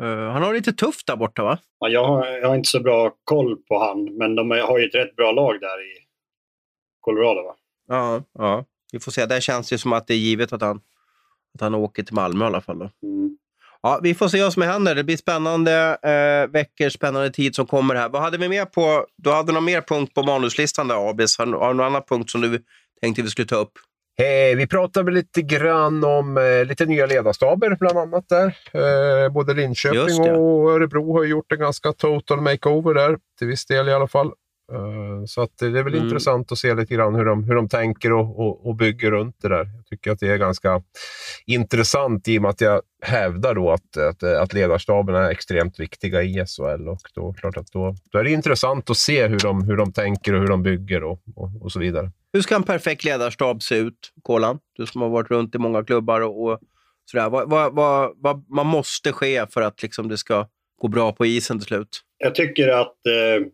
eh, 0.00 0.30
han 0.32 0.42
har 0.42 0.52
det 0.52 0.58
lite 0.58 0.72
tufft 0.72 1.06
där 1.06 1.16
borta 1.16 1.42
va? 1.42 1.58
Ja, 1.78 1.88
jag, 1.88 2.04
har, 2.04 2.26
jag 2.26 2.48
har 2.48 2.56
inte 2.56 2.68
så 2.68 2.80
bra 2.80 3.12
koll 3.24 3.56
på 3.56 3.78
han, 3.78 4.16
men 4.18 4.34
de 4.34 4.50
har 4.50 4.78
ju 4.78 4.86
ett 4.86 4.94
rätt 4.94 5.16
bra 5.16 5.32
lag 5.32 5.60
där 5.60 5.82
i 5.82 6.06
Colorado. 7.00 7.42
Va? 7.42 7.54
Ja, 7.88 8.22
ja. 8.38 8.64
Vi 8.92 9.00
får 9.00 9.12
se. 9.12 9.26
Där 9.26 9.40
känns 9.40 9.68
det 9.68 9.78
som 9.78 9.92
att 9.92 10.06
det 10.06 10.14
är 10.14 10.18
givet 10.18 10.52
att 10.52 10.62
han, 10.62 10.80
att 11.54 11.60
han 11.60 11.74
åker 11.74 12.02
till 12.02 12.14
Malmö 12.14 12.44
i 12.44 12.46
alla 12.46 12.60
fall. 12.60 12.90
Mm. 13.02 13.36
Ja, 13.82 14.00
vi 14.02 14.14
får 14.14 14.28
se 14.28 14.42
vad 14.42 14.52
som 14.52 14.62
händer. 14.62 14.94
Det 14.94 15.04
blir 15.04 15.16
spännande 15.16 15.98
eh, 16.02 16.52
veckor, 16.52 16.88
spännande 16.88 17.30
tid 17.30 17.54
som 17.54 17.66
kommer 17.66 17.94
här. 17.94 18.08
Vad 18.08 18.22
hade 18.22 18.38
vi 18.38 18.48
mer 18.48 18.64
på? 18.64 19.06
Du 19.16 19.30
hade 19.30 19.52
någon 19.52 19.64
mer 19.64 19.80
punkt 19.80 20.14
på 20.14 20.22
manuslistan 20.22 20.88
där, 20.88 21.10
Abis? 21.10 21.38
Har 21.38 21.46
du 21.46 21.52
har 21.52 21.68
du 21.68 21.74
någon 21.74 21.86
annan 21.86 22.02
punkt 22.08 22.30
som 22.30 22.40
du 22.40 22.62
tänkte 23.00 23.22
vi 23.22 23.30
skulle 23.30 23.48
ta 23.48 23.56
upp? 23.56 23.72
Eh, 24.18 24.56
vi 24.56 24.66
pratade 24.66 25.12
lite 25.12 25.42
grann 25.42 26.04
om 26.04 26.36
eh, 26.36 26.64
lite 26.64 26.86
nya 26.86 27.06
ledarstaber 27.06 27.76
bland 27.80 27.98
annat 27.98 28.28
där. 28.28 28.56
Eh, 28.72 29.32
både 29.32 29.54
Linköping 29.54 30.30
och 30.30 30.70
Örebro 30.70 31.12
har 31.12 31.24
gjort 31.24 31.52
en 31.52 31.58
ganska 31.58 31.92
total 31.92 32.40
makeover 32.40 32.94
där, 32.94 33.18
till 33.38 33.46
viss 33.46 33.66
del 33.66 33.88
i 33.88 33.92
alla 33.92 34.08
fall. 34.08 34.32
Eh, 34.72 35.24
så 35.26 35.42
att 35.42 35.58
det 35.58 35.66
är 35.66 35.70
väl 35.82 35.94
Mm. 35.94 36.04
intressant 36.04 36.52
att 36.52 36.58
se 36.58 36.74
lite 36.74 36.94
grann 36.94 37.14
hur 37.14 37.24
de, 37.24 37.44
hur 37.44 37.54
de 37.54 37.68
tänker 37.68 38.12
och, 38.12 38.40
och, 38.40 38.66
och 38.66 38.74
bygger 38.74 39.10
runt 39.10 39.36
det 39.42 39.48
där. 39.48 39.64
Jag 39.76 39.86
tycker 39.86 40.10
att 40.10 40.20
det 40.20 40.26
är 40.28 40.36
ganska 40.36 40.82
intressant 41.46 42.28
i 42.28 42.38
och 42.38 42.42
med 42.42 42.48
att 42.50 42.60
jag 42.60 42.82
hävdar 43.02 43.54
då 43.54 43.70
att, 43.70 43.96
att, 43.96 44.22
att 44.22 44.52
ledarstaben 44.52 45.14
är 45.14 45.30
extremt 45.30 45.80
viktiga 45.80 46.22
i 46.22 46.44
SHL. 46.46 46.88
Och 46.88 47.00
då, 47.14 47.32
klart 47.32 47.56
att 47.56 47.72
då, 47.72 47.94
då 48.12 48.18
är 48.18 48.24
det 48.24 48.30
intressant 48.30 48.90
att 48.90 48.96
se 48.96 49.26
hur 49.26 49.38
de, 49.38 49.62
hur 49.64 49.76
de 49.76 49.92
tänker 49.92 50.34
och 50.34 50.40
hur 50.40 50.48
de 50.48 50.62
bygger 50.62 51.04
och, 51.04 51.20
och, 51.36 51.62
och 51.62 51.72
så 51.72 51.78
vidare. 51.80 52.10
Hur 52.32 52.40
ska 52.40 52.54
en 52.56 52.62
perfekt 52.62 53.04
ledarstab 53.04 53.62
se 53.62 53.74
ut, 53.76 54.12
Kolan? 54.22 54.58
Du 54.76 54.86
som 54.86 55.02
har 55.02 55.08
varit 55.08 55.30
runt 55.30 55.54
i 55.54 55.58
många 55.58 55.84
klubbar 55.84 56.20
och, 56.20 56.44
och 56.44 56.58
sådär. 57.10 57.30
Vad, 57.30 57.50
vad, 57.50 57.74
vad, 57.74 58.12
vad 58.16 58.44
man 58.50 58.66
måste 58.66 59.12
ske 59.12 59.46
för 59.50 59.62
att 59.62 59.82
liksom, 59.82 60.08
det 60.08 60.16
ska 60.16 60.48
gå 60.80 60.88
bra 60.88 61.12
på 61.12 61.26
isen 61.26 61.58
till 61.58 61.66
slut? 61.66 62.00
Jag 62.18 62.34
tycker 62.34 62.68
att 62.68 63.06
eh, 63.06 63.46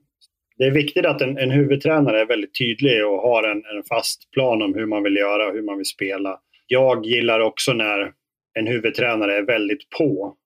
det 0.58 0.64
är 0.64 0.70
viktigt 0.70 1.06
att 1.06 1.20
en, 1.20 1.38
en 1.38 1.50
huvudtränare 1.50 2.20
är 2.20 2.26
väldigt 2.26 2.58
tydlig 2.58 3.06
och 3.06 3.18
har 3.18 3.42
en, 3.42 3.56
en 3.56 3.82
fast 3.88 4.30
plan 4.30 4.62
om 4.62 4.74
hur 4.74 4.86
man 4.86 5.02
vill 5.02 5.16
göra 5.16 5.46
och 5.46 5.54
hur 5.54 5.62
man 5.62 5.76
vill 5.76 5.86
spela. 5.86 6.40
Jag 6.66 7.06
gillar 7.06 7.40
också 7.40 7.72
när 7.72 8.12
en 8.58 8.66
huvudtränare 8.66 9.36
är 9.36 9.42
väldigt 9.42 9.90
på. 9.98 10.36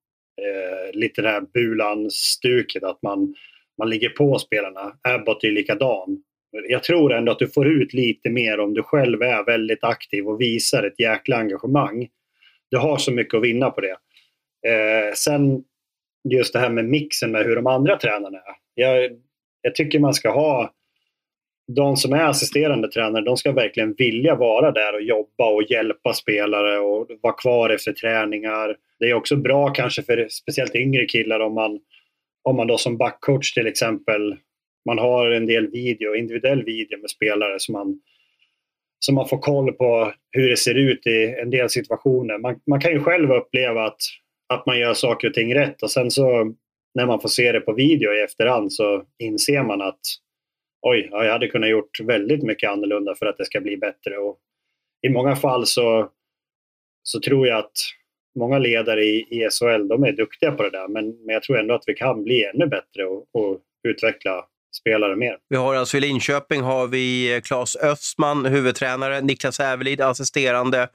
Eh, 0.42 0.98
lite 0.98 1.22
det 1.22 1.28
här 1.28 1.40
Bulan-stuket, 1.40 2.82
att 2.82 3.02
man, 3.02 3.34
man 3.78 3.90
ligger 3.90 4.08
på 4.08 4.38
spelarna. 4.38 4.92
Abbott 5.02 5.44
är 5.44 5.50
likadan. 5.50 6.22
Jag 6.68 6.82
tror 6.82 7.12
ändå 7.12 7.32
att 7.32 7.38
du 7.38 7.48
får 7.48 7.68
ut 7.68 7.92
lite 7.92 8.30
mer 8.30 8.60
om 8.60 8.74
du 8.74 8.82
själv 8.82 9.22
är 9.22 9.44
väldigt 9.44 9.84
aktiv 9.84 10.28
och 10.28 10.40
visar 10.40 10.82
ett 10.82 11.00
jäkla 11.00 11.36
engagemang. 11.36 12.08
Du 12.70 12.76
har 12.76 12.96
så 12.96 13.12
mycket 13.12 13.34
att 13.34 13.42
vinna 13.42 13.70
på 13.70 13.80
det. 13.80 13.96
Eh, 14.70 15.12
sen 15.14 15.64
just 16.28 16.52
det 16.52 16.58
här 16.58 16.70
med 16.70 16.84
mixen 16.84 17.32
med 17.32 17.46
hur 17.46 17.56
de 17.56 17.66
andra 17.66 17.96
tränarna 17.96 18.38
är. 18.38 18.54
Jag, 18.74 19.10
jag 19.68 19.74
tycker 19.74 19.98
man 19.98 20.14
ska 20.14 20.30
ha 20.30 20.72
de 21.72 21.96
som 21.96 22.12
är 22.12 22.24
assisterande 22.24 22.88
tränare, 22.88 23.24
de 23.24 23.36
ska 23.36 23.52
verkligen 23.52 23.94
vilja 23.94 24.34
vara 24.34 24.70
där 24.70 24.94
och 24.94 25.02
jobba 25.02 25.50
och 25.50 25.62
hjälpa 25.70 26.12
spelare 26.12 26.78
och 26.78 27.08
vara 27.22 27.32
kvar 27.32 27.70
efter 27.70 27.92
träningar. 27.92 28.76
Det 28.98 29.10
är 29.10 29.14
också 29.14 29.36
bra 29.36 29.68
kanske 29.68 30.02
för 30.02 30.28
speciellt 30.30 30.74
yngre 30.74 31.06
killar 31.06 31.40
om 31.40 31.54
man, 31.54 31.80
om 32.42 32.56
man 32.56 32.66
då 32.66 32.78
som 32.78 32.96
backcoach 32.96 33.54
till 33.54 33.66
exempel, 33.66 34.36
man 34.86 34.98
har 34.98 35.30
en 35.30 35.46
del 35.46 35.66
video, 35.70 36.14
individuell 36.14 36.64
video 36.64 37.00
med 37.00 37.10
spelare 37.10 37.58
som 37.58 37.72
man, 37.72 38.00
som 38.98 39.14
man 39.14 39.28
får 39.28 39.38
koll 39.38 39.72
på 39.72 40.12
hur 40.30 40.50
det 40.50 40.56
ser 40.56 40.74
ut 40.74 41.06
i 41.06 41.34
en 41.42 41.50
del 41.50 41.70
situationer. 41.70 42.38
Man, 42.38 42.60
man 42.66 42.80
kan 42.80 42.92
ju 42.92 43.00
själv 43.00 43.32
uppleva 43.32 43.84
att, 43.84 44.00
att 44.48 44.66
man 44.66 44.78
gör 44.78 44.94
saker 44.94 45.28
och 45.28 45.34
ting 45.34 45.54
rätt 45.54 45.82
och 45.82 45.90
sen 45.90 46.10
så 46.10 46.54
när 46.98 47.06
man 47.06 47.20
får 47.20 47.28
se 47.28 47.52
det 47.52 47.60
på 47.60 47.72
video 47.72 48.12
i 48.12 48.22
efterhand 48.22 48.72
så 48.72 49.04
inser 49.18 49.62
man 49.62 49.82
att 49.82 50.00
oj, 50.82 51.08
ja, 51.10 51.24
jag 51.24 51.32
hade 51.32 51.48
kunnat 51.48 51.70
gjort 51.70 52.00
väldigt 52.00 52.42
mycket 52.42 52.70
annorlunda 52.70 53.14
för 53.14 53.26
att 53.26 53.36
det 53.36 53.44
ska 53.44 53.60
bli 53.60 53.76
bättre. 53.76 54.18
Och 54.18 54.38
I 55.06 55.08
många 55.08 55.36
fall 55.36 55.66
så, 55.66 56.08
så 57.02 57.20
tror 57.20 57.46
jag 57.46 57.58
att 57.58 57.72
många 58.38 58.58
ledare 58.58 59.04
i, 59.04 59.16
i 59.30 59.48
SHL 59.50 59.88
de 59.88 60.04
är 60.04 60.12
duktiga 60.12 60.52
på 60.52 60.62
det 60.62 60.70
där 60.70 60.88
men, 60.88 61.24
men 61.24 61.32
jag 61.34 61.42
tror 61.42 61.58
ändå 61.58 61.74
att 61.74 61.84
vi 61.86 61.94
kan 61.94 62.24
bli 62.24 62.44
ännu 62.44 62.66
bättre 62.66 63.04
och, 63.06 63.26
och 63.32 63.60
utveckla 63.88 64.44
spelare 64.80 65.16
mer. 65.16 65.36
Vi 65.48 65.56
har 65.56 65.74
alltså 65.74 65.96
i 65.96 66.00
Linköping 66.00 66.60
har 66.60 66.86
vi 66.86 67.34
eh, 67.34 67.40
Claes 67.40 67.76
Östman, 67.76 68.46
huvudtränare, 68.46 69.20
Niklas 69.20 69.60
Ävelid, 69.60 70.00
assisterande 70.00 70.88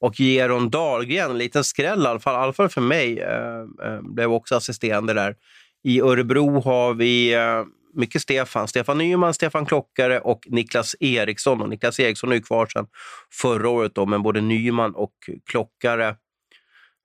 och 0.00 0.20
Geron 0.20 0.70
Dahlgren, 0.70 1.30
en 1.30 1.38
liten 1.38 1.64
skräll 1.64 2.02
i 2.02 2.06
alla 2.06 2.20
fall, 2.20 2.34
i 2.34 2.38
alla 2.38 2.52
fall 2.52 2.68
för 2.68 2.80
mig, 2.80 3.18
eh, 3.18 3.60
eh, 3.84 4.00
blev 4.02 4.32
också 4.32 4.54
assisterande 4.56 5.12
där. 5.14 5.36
I 5.84 6.00
Örebro 6.00 6.60
har 6.60 6.94
vi 6.94 7.34
eh, 7.34 7.64
mycket 7.94 8.22
Stefan, 8.22 8.68
Stefan 8.68 8.98
Nyman, 8.98 9.34
Stefan 9.34 9.66
Klockare 9.66 10.20
och 10.20 10.40
Niklas 10.46 10.96
Eriksson. 11.00 11.62
Och 11.62 11.68
Niklas 11.68 12.00
Eriksson 12.00 12.30
är 12.30 12.36
ju 12.36 12.42
kvar 12.42 12.66
sedan 12.66 12.86
förra 13.32 13.68
året, 13.68 13.94
då, 13.94 14.06
men 14.06 14.22
både 14.22 14.40
Nyman 14.40 14.94
och 14.94 15.14
Klockare 15.50 16.16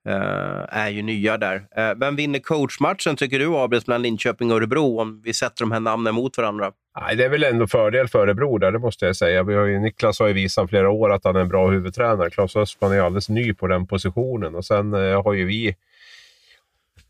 Eh, 0.05 0.77
är 0.77 0.89
ju 0.89 1.01
nya 1.01 1.37
där. 1.37 1.55
Eh, 1.77 1.95
vem 1.95 2.15
vinner 2.15 2.39
coachmatchen 2.39 3.15
tycker 3.15 3.39
du, 3.39 3.55
Abels, 3.55 3.87
mellan 3.87 4.01
Linköping 4.01 4.51
och 4.51 4.57
Örebro 4.57 4.99
om 5.01 5.21
vi 5.23 5.33
sätter 5.33 5.63
de 5.63 5.71
här 5.71 5.79
namnen 5.79 6.15
mot 6.15 6.37
varandra? 6.37 6.71
Nej, 7.01 7.15
det 7.15 7.25
är 7.25 7.29
väl 7.29 7.43
ändå 7.43 7.67
fördel 7.67 8.07
för 8.07 8.19
Örebro 8.19 8.57
där, 8.57 8.71
det 8.71 8.79
måste 8.79 9.05
jag 9.05 9.15
säga. 9.15 9.43
Vi 9.43 9.55
har 9.55 9.65
ju, 9.65 9.79
Niklas 9.79 10.19
har 10.19 10.27
ju 10.27 10.33
visat 10.33 10.69
flera 10.69 10.89
år 10.89 11.11
att 11.13 11.25
han 11.25 11.35
är 11.35 11.39
en 11.39 11.47
bra 11.47 11.69
huvudtränare. 11.69 12.29
Claes 12.29 12.55
Östman 12.55 12.91
är 12.91 13.01
alldeles 13.01 13.29
ny 13.29 13.53
på 13.53 13.67
den 13.67 13.87
positionen 13.87 14.55
och 14.55 14.65
sen 14.65 14.93
eh, 14.93 15.23
har 15.23 15.33
ju 15.33 15.45
vi 15.45 15.75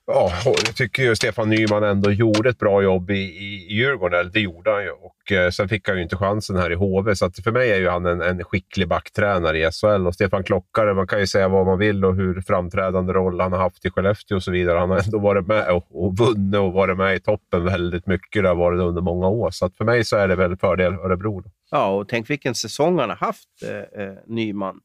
Ja, 0.05 0.31
jag 0.45 0.75
tycker 0.75 1.03
ju 1.03 1.15
Stefan 1.15 1.49
Nyman 1.49 1.83
ändå 1.83 2.11
gjorde 2.11 2.49
ett 2.49 2.59
bra 2.59 2.83
jobb 2.83 3.11
i, 3.11 3.13
i, 3.13 3.67
i 3.69 3.73
Djurgården. 3.73 4.19
Eller 4.19 4.31
Det 4.31 4.39
gjorde 4.39 4.71
han 4.71 4.83
ju. 4.83 4.89
Och, 4.89 5.31
eh, 5.31 5.49
sen 5.49 5.69
fick 5.69 5.87
han 5.87 5.97
ju 5.97 6.03
inte 6.03 6.15
chansen 6.15 6.55
här 6.55 6.71
i 6.71 6.75
HV. 6.75 7.15
Så 7.15 7.31
för 7.43 7.51
mig 7.51 7.71
är 7.71 7.77
ju 7.77 7.89
han 7.89 8.05
en, 8.05 8.21
en 8.21 8.43
skicklig 8.43 8.87
backtränare 8.87 9.59
i 9.59 9.71
SHL. 9.71 10.07
Och 10.07 10.13
Stefan 10.13 10.43
Klockare, 10.43 10.93
man 10.93 11.07
kan 11.07 11.19
ju 11.19 11.27
säga 11.27 11.47
vad 11.47 11.65
man 11.65 11.79
vill 11.79 12.05
och 12.05 12.15
hur 12.15 12.41
framträdande 12.41 13.13
roll 13.13 13.39
han 13.39 13.51
har 13.51 13.59
haft 13.59 13.85
i 13.85 13.89
Skellefteå 13.89 14.35
och 14.35 14.43
så 14.43 14.51
vidare. 14.51 14.79
Han 14.79 14.89
har 14.89 14.97
ändå 15.05 15.19
varit 15.19 15.47
med 15.47 15.69
och, 15.71 16.05
och 16.05 16.17
vunnit 16.17 16.59
och 16.59 16.73
varit 16.73 16.97
med 16.97 17.15
i 17.15 17.19
toppen 17.19 17.65
väldigt 17.65 18.07
mycket. 18.07 18.43
Det 18.43 18.49
har 18.49 18.55
varit 18.55 18.81
under 18.81 19.01
många 19.01 19.27
år. 19.27 19.51
Så 19.51 19.69
för 19.69 19.85
mig 19.85 20.03
så 20.05 20.17
är 20.17 20.27
det 20.27 20.35
väl 20.35 20.57
fördel 20.57 20.93
Örebro. 20.93 21.39
Då. 21.41 21.49
Ja, 21.71 21.87
och 21.87 22.09
tänk 22.09 22.29
vilken 22.29 22.55
säsong 22.55 22.99
han 22.99 23.09
har 23.09 23.17
haft, 23.17 23.49
eh, 23.67 24.03
eh, 24.03 24.13
Nyman. 24.27 24.79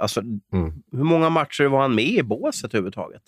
Alltså, 0.00 0.20
Mm. 0.20 0.72
hur 0.92 1.04
många 1.04 1.30
matcher 1.30 1.64
var 1.64 1.80
han 1.80 1.94
med 1.94 2.04
i 2.04 2.22
båset 2.22 2.74
överhuvudtaget? 2.74 3.22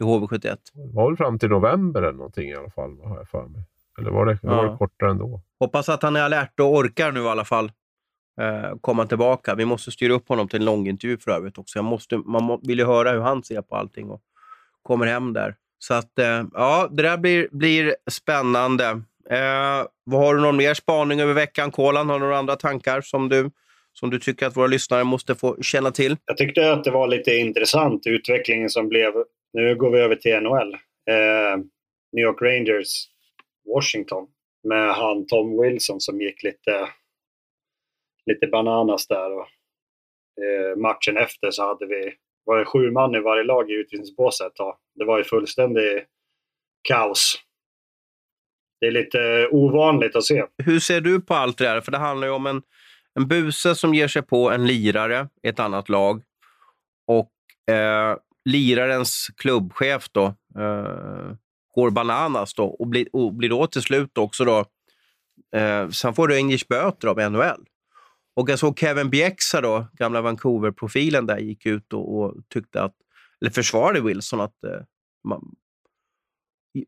I 0.00 0.02
HV71? 0.02 0.40
Det 0.74 0.94
var 0.94 1.08
väl 1.10 1.16
fram 1.16 1.38
till 1.38 1.48
november 1.48 2.02
eller 2.02 2.12
någonting 2.12 2.48
i 2.50 2.54
alla 2.54 2.70
fall, 2.70 3.00
har 3.04 3.16
jag 3.16 3.28
för 3.28 3.46
mig. 3.46 3.62
Eller 3.98 4.10
var 4.10 4.26
det, 4.26 4.38
eller 4.42 4.54
var 4.56 4.64
det 4.64 4.70
Ja. 4.70 4.76
kortare 4.78 5.10
ändå? 5.10 5.40
Hoppas 5.60 5.88
att 5.88 6.02
han 6.02 6.16
är 6.16 6.22
alert 6.22 6.60
och 6.60 6.74
orkar 6.74 7.12
nu 7.12 7.20
i 7.22 7.28
alla 7.28 7.44
fall. 7.44 7.72
eh, 8.40 8.76
komma 8.80 9.06
tillbaka. 9.06 9.54
Vi 9.54 9.64
måste 9.64 9.90
styra 9.90 10.12
upp 10.12 10.28
honom 10.28 10.48
till 10.48 10.58
en 10.58 10.64
långintervju 10.64 11.18
för 11.18 11.30
övrigt 11.30 11.58
också. 11.58 11.78
Jag 11.78 11.84
måste, 11.84 12.16
man 12.16 12.42
må, 12.44 12.60
vill 12.62 12.78
ju 12.78 12.84
höra 12.86 13.10
hur 13.12 13.20
han 13.20 13.42
ser 13.42 13.62
på 13.62 13.76
allting 13.76 14.10
och 14.10 14.20
kommer 14.82 15.06
hem 15.06 15.32
där. 15.32 15.54
Så 15.78 15.94
att, 15.94 16.18
eh, 16.18 16.44
ja, 16.54 16.88
det 16.90 17.02
där 17.02 17.16
blir, 17.18 17.48
blir 17.50 17.96
spännande. 18.10 18.84
Eh, 19.30 19.86
vad 20.04 20.20
har 20.20 20.34
du 20.34 20.40
någon 20.40 20.56
mer 20.56 20.74
spaning 20.74 21.20
över 21.20 21.34
veckan, 21.34 21.70
Kolan? 21.70 22.08
Har 22.08 22.14
du 22.18 22.24
några 22.24 22.38
andra 22.38 22.56
tankar 22.56 23.00
som 23.00 23.28
du, 23.28 23.50
som 23.92 24.10
du 24.10 24.18
tycker 24.18 24.46
att 24.46 24.56
våra 24.56 24.66
lyssnare 24.66 25.04
måste 25.04 25.34
få 25.34 25.56
känna 25.62 25.90
till? 25.90 26.16
Jag 26.26 26.36
tyckte 26.36 26.72
att 26.72 26.84
det 26.84 26.90
var 26.90 27.08
lite 27.08 27.30
intressant, 27.36 28.06
utvecklingen 28.06 28.70
som 28.70 28.88
blev. 28.88 29.12
Nu 29.56 29.74
går 29.74 29.90
vi 29.90 29.98
över 29.98 30.16
till 30.16 30.40
NHL. 30.40 30.74
Eh, 31.10 31.56
New 32.12 32.24
York 32.24 32.42
Rangers, 32.42 33.08
Washington. 33.74 34.28
Med 34.68 34.94
han 34.94 35.26
Tom 35.26 35.62
Wilson 35.62 36.00
som 36.00 36.20
gick 36.20 36.42
lite, 36.42 36.88
lite 38.26 38.46
bananas 38.46 39.06
där. 39.06 39.32
Och, 39.32 39.48
eh, 40.44 40.76
matchen 40.76 41.16
efter 41.16 41.50
så 41.50 41.62
hade 41.66 41.86
vi 41.86 42.14
var 42.44 42.58
det 42.58 42.64
sju 42.64 42.90
man 42.90 43.14
i 43.14 43.20
varje 43.20 43.44
lag 43.44 43.70
i 43.70 43.74
utvisningsbåset. 43.74 44.52
Det 44.94 45.04
var 45.04 45.18
ju 45.18 45.24
fullständigt 45.24 46.04
kaos. 46.88 47.42
Det 48.80 48.86
är 48.86 48.90
lite 48.90 49.48
ovanligt 49.52 50.16
att 50.16 50.24
se. 50.24 50.44
Hur 50.64 50.80
ser 50.80 51.00
du 51.00 51.20
på 51.20 51.34
allt 51.34 51.58
det 51.58 51.64
där? 51.64 51.80
För 51.80 51.92
det 51.92 51.98
handlar 51.98 52.26
ju 52.26 52.32
om 52.32 52.46
en, 52.46 52.62
en 53.14 53.28
buse 53.28 53.74
som 53.74 53.94
ger 53.94 54.08
sig 54.08 54.22
på 54.22 54.50
en 54.50 54.66
lirare 54.66 55.28
i 55.42 55.48
ett 55.48 55.60
annat 55.60 55.88
lag. 55.88 56.22
Och 57.06 57.74
eh, 57.74 58.16
lirarens 58.46 59.30
klubbchef 59.36 60.08
då, 60.12 60.24
eh, 60.58 61.36
går 61.74 61.90
bananas 61.90 62.54
då 62.54 62.64
och 62.64 62.86
blir, 62.86 63.08
och 63.12 63.34
blir 63.34 63.48
då 63.48 63.66
till 63.66 63.82
slut 63.82 64.18
också 64.18 64.44
då... 64.44 64.64
Eh, 65.56 65.88
sen 65.88 66.14
får 66.14 66.28
Rangers 66.28 66.68
böter 66.68 67.08
av 67.08 67.30
NHL. 67.32 67.66
Och 68.36 68.50
jag 68.50 68.58
såg 68.58 68.78
Kevin 68.78 69.10
Bjäxa, 69.10 69.60
då, 69.60 69.86
gamla 69.92 70.20
Vancouver-profilen 70.20 71.26
där, 71.26 71.38
gick 71.38 71.66
ut 71.66 71.92
och, 71.92 72.18
och, 72.18 72.34
tyckte 72.48 72.82
att, 72.82 72.94
eller 73.40 73.50
försvarade 73.50 74.00
Wilson 74.00 74.40
att 74.40 74.64
eh, 74.64 74.80
man, 75.24 75.54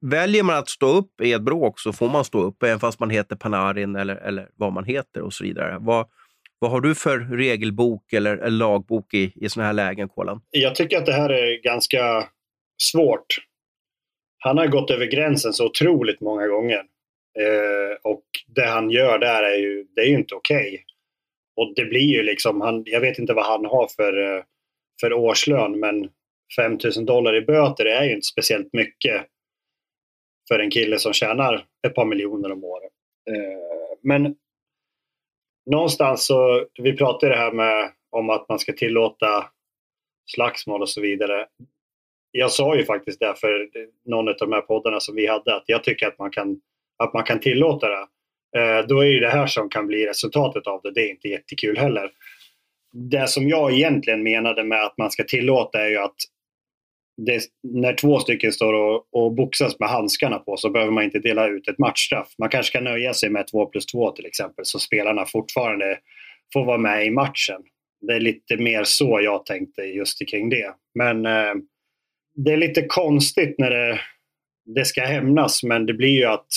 väljer 0.00 0.42
man 0.42 0.56
att 0.56 0.68
stå 0.68 0.86
upp 0.86 1.20
i 1.20 1.32
ett 1.32 1.42
bråk 1.42 1.80
så 1.80 1.92
får 1.92 2.08
man 2.08 2.24
stå 2.24 2.42
upp, 2.42 2.62
även 2.62 2.80
fast 2.80 3.00
man 3.00 3.10
heter 3.10 3.36
Panarin 3.36 3.96
eller, 3.96 4.16
eller 4.16 4.50
vad 4.54 4.72
man 4.72 4.84
heter 4.84 5.22
och 5.22 5.32
så 5.32 5.44
vidare. 5.44 5.76
Vad, 5.80 6.06
vad 6.58 6.70
har 6.70 6.80
du 6.80 6.94
för 6.94 7.18
regelbok 7.18 8.12
eller, 8.12 8.36
eller 8.36 8.58
lagbok 8.58 9.14
i, 9.14 9.32
i 9.34 9.48
sådana 9.48 9.66
här 9.66 9.74
lägen, 9.74 10.08
Kolan? 10.08 10.40
Jag 10.50 10.74
tycker 10.74 10.98
att 10.98 11.06
det 11.06 11.12
här 11.12 11.30
är 11.30 11.62
ganska 11.62 12.28
svårt. 12.82 13.26
Han 14.38 14.58
har 14.58 14.66
gått 14.66 14.90
över 14.90 15.06
gränsen 15.06 15.52
så 15.52 15.66
otroligt 15.66 16.20
många 16.20 16.46
gånger. 16.46 16.84
Eh, 17.38 17.96
och 18.02 18.24
det 18.46 18.66
han 18.66 18.90
gör 18.90 19.18
där 19.18 19.42
är 19.42 19.56
ju, 19.56 19.86
det 19.94 20.00
är 20.00 20.06
ju 20.06 20.14
inte 20.14 20.34
okej. 20.34 20.68
Okay. 20.68 20.84
Och 21.56 21.72
det 21.76 21.84
blir 21.84 22.16
ju 22.16 22.22
liksom, 22.22 22.60
han, 22.60 22.82
jag 22.86 23.00
vet 23.00 23.18
inte 23.18 23.34
vad 23.34 23.46
han 23.46 23.64
har 23.64 23.88
för, 23.96 24.36
eh, 24.36 24.42
för 25.00 25.12
årslön 25.12 25.80
men 25.80 26.08
5000 26.56 27.04
dollar 27.04 27.36
i 27.36 27.40
böter 27.40 27.84
är 27.84 28.04
ju 28.04 28.14
inte 28.14 28.26
speciellt 28.26 28.72
mycket 28.72 29.26
för 30.48 30.58
en 30.58 30.70
kille 30.70 30.98
som 30.98 31.12
tjänar 31.12 31.64
ett 31.86 31.94
par 31.94 32.04
miljoner 32.04 32.52
om 32.52 32.64
året. 32.64 32.92
Eh, 33.30 33.98
men 34.02 34.36
någonstans 35.70 36.26
så, 36.26 36.66
vi 36.78 36.96
pratade 36.96 37.32
det 37.32 37.38
här 37.38 37.52
med 37.52 37.92
om 38.10 38.30
att 38.30 38.48
man 38.48 38.58
ska 38.58 38.72
tillåta 38.72 39.46
slagsmål 40.26 40.82
och 40.82 40.88
så 40.88 41.00
vidare. 41.00 41.46
Jag 42.30 42.50
sa 42.50 42.76
ju 42.76 42.84
faktiskt 42.84 43.20
det 43.20 43.34
för 43.40 43.68
någon 44.04 44.28
av 44.28 44.34
de 44.38 44.52
här 44.52 44.60
poddarna 44.60 45.00
som 45.00 45.14
vi 45.14 45.26
hade 45.26 45.56
att 45.56 45.64
jag 45.66 45.84
tycker 45.84 46.06
att 46.06 46.18
man 46.18 46.30
kan, 46.30 46.60
att 46.96 47.14
man 47.14 47.24
kan 47.24 47.40
tillåta 47.40 47.88
det. 47.88 48.06
Eh, 48.56 48.86
då 48.86 49.00
är 49.00 49.06
ju 49.06 49.20
det 49.20 49.28
här 49.28 49.46
som 49.46 49.68
kan 49.68 49.86
bli 49.86 50.06
resultatet 50.06 50.66
av 50.66 50.80
det. 50.82 50.90
Det 50.90 51.00
är 51.00 51.10
inte 51.10 51.28
jättekul 51.28 51.78
heller. 51.78 52.10
Det 52.92 53.28
som 53.28 53.48
jag 53.48 53.72
egentligen 53.72 54.22
menade 54.22 54.64
med 54.64 54.84
att 54.84 54.98
man 54.98 55.10
ska 55.10 55.24
tillåta 55.24 55.80
är 55.80 55.88
ju 55.88 55.98
att 55.98 56.16
det, 57.26 57.42
när 57.62 57.94
två 57.94 58.18
stycken 58.18 58.52
står 58.52 58.72
och, 58.72 59.06
och 59.12 59.32
boxas 59.32 59.78
med 59.78 59.88
handskarna 59.88 60.38
på 60.38 60.56
så 60.56 60.70
behöver 60.70 60.92
man 60.92 61.04
inte 61.04 61.18
dela 61.18 61.48
ut 61.48 61.68
ett 61.68 61.78
matchstraff. 61.78 62.34
Man 62.38 62.48
kanske 62.48 62.72
kan 62.72 62.84
nöja 62.84 63.14
sig 63.14 63.30
med 63.30 63.46
två 63.46 63.66
plus 63.66 63.86
två 63.86 64.10
till 64.10 64.26
exempel 64.26 64.64
så 64.64 64.78
spelarna 64.78 65.26
fortfarande 65.26 65.98
får 66.52 66.64
vara 66.64 66.78
med 66.78 67.06
i 67.06 67.10
matchen. 67.10 67.62
Det 68.00 68.12
är 68.12 68.20
lite 68.20 68.56
mer 68.56 68.84
så 68.84 69.20
jag 69.22 69.46
tänkte 69.46 69.82
just 69.82 70.28
kring 70.30 70.50
det. 70.50 70.74
Men 70.94 71.26
eh, 71.26 71.54
det 72.34 72.52
är 72.52 72.56
lite 72.56 72.82
konstigt 72.82 73.54
när 73.58 73.70
det, 73.70 74.00
det 74.74 74.84
ska 74.84 75.00
hämnas 75.00 75.62
men 75.62 75.86
det 75.86 75.94
blir 75.94 76.18
ju 76.18 76.24
att 76.24 76.48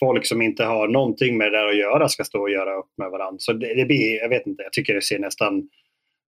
folk 0.00 0.26
som 0.26 0.42
inte 0.42 0.64
har 0.64 0.88
någonting 0.88 1.38
med 1.38 1.52
det 1.52 1.58
där 1.58 1.68
att 1.68 1.76
göra 1.76 2.08
ska 2.08 2.24
stå 2.24 2.40
och 2.40 2.50
göra 2.50 2.74
upp 2.74 2.90
med 2.98 3.10
varandra. 3.10 3.38
Så 3.38 3.52
det, 3.52 3.74
det 3.74 3.84
blir, 3.84 4.16
jag 4.16 4.28
vet 4.28 4.46
inte, 4.46 4.62
jag 4.62 4.72
tycker 4.72 4.94
det 4.94 5.02
ser 5.02 5.18
nästan 5.18 5.68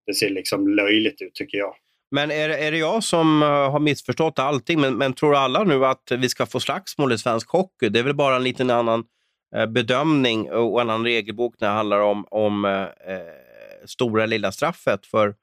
det 0.06 0.14
ser 0.14 0.30
liksom 0.30 0.68
löjligt 0.68 1.22
ut 1.22 1.34
tycker 1.34 1.58
jag. 1.58 1.74
Men 2.11 2.30
är, 2.30 2.48
är 2.48 2.70
det 2.70 2.78
jag 2.78 3.04
som 3.04 3.42
eh, 3.42 3.48
har 3.48 3.80
missförstått 3.80 4.38
allting? 4.38 4.80
Men, 4.80 4.98
men 4.98 5.12
tror 5.12 5.36
alla 5.36 5.64
nu 5.64 5.86
att 5.86 6.12
vi 6.18 6.28
ska 6.28 6.46
få 6.46 6.61
slagsmål 6.61 7.12
i 7.12 7.18
svensk 7.18 7.48
hockey? 7.48 7.88
Det 7.88 7.98
är 7.98 8.02
väl 8.02 8.14
bara 8.14 8.36
en 8.36 8.42
liten 8.42 8.70
annan 8.70 9.04
eh, 9.56 9.66
bedömning 9.66 10.50
och 10.50 10.80
en 10.80 10.90
annan 10.90 11.04
regelbok 11.04 11.54
när 11.61 11.68
det 11.68 11.74
handlar 11.74 12.00
om, 12.00 12.24
om 12.30 12.64
eh, 12.64 12.82
eh 12.82 13.48
stora 13.86 14.26
lilla 14.26 14.52
straffet 14.52 15.06
för, 15.06 15.34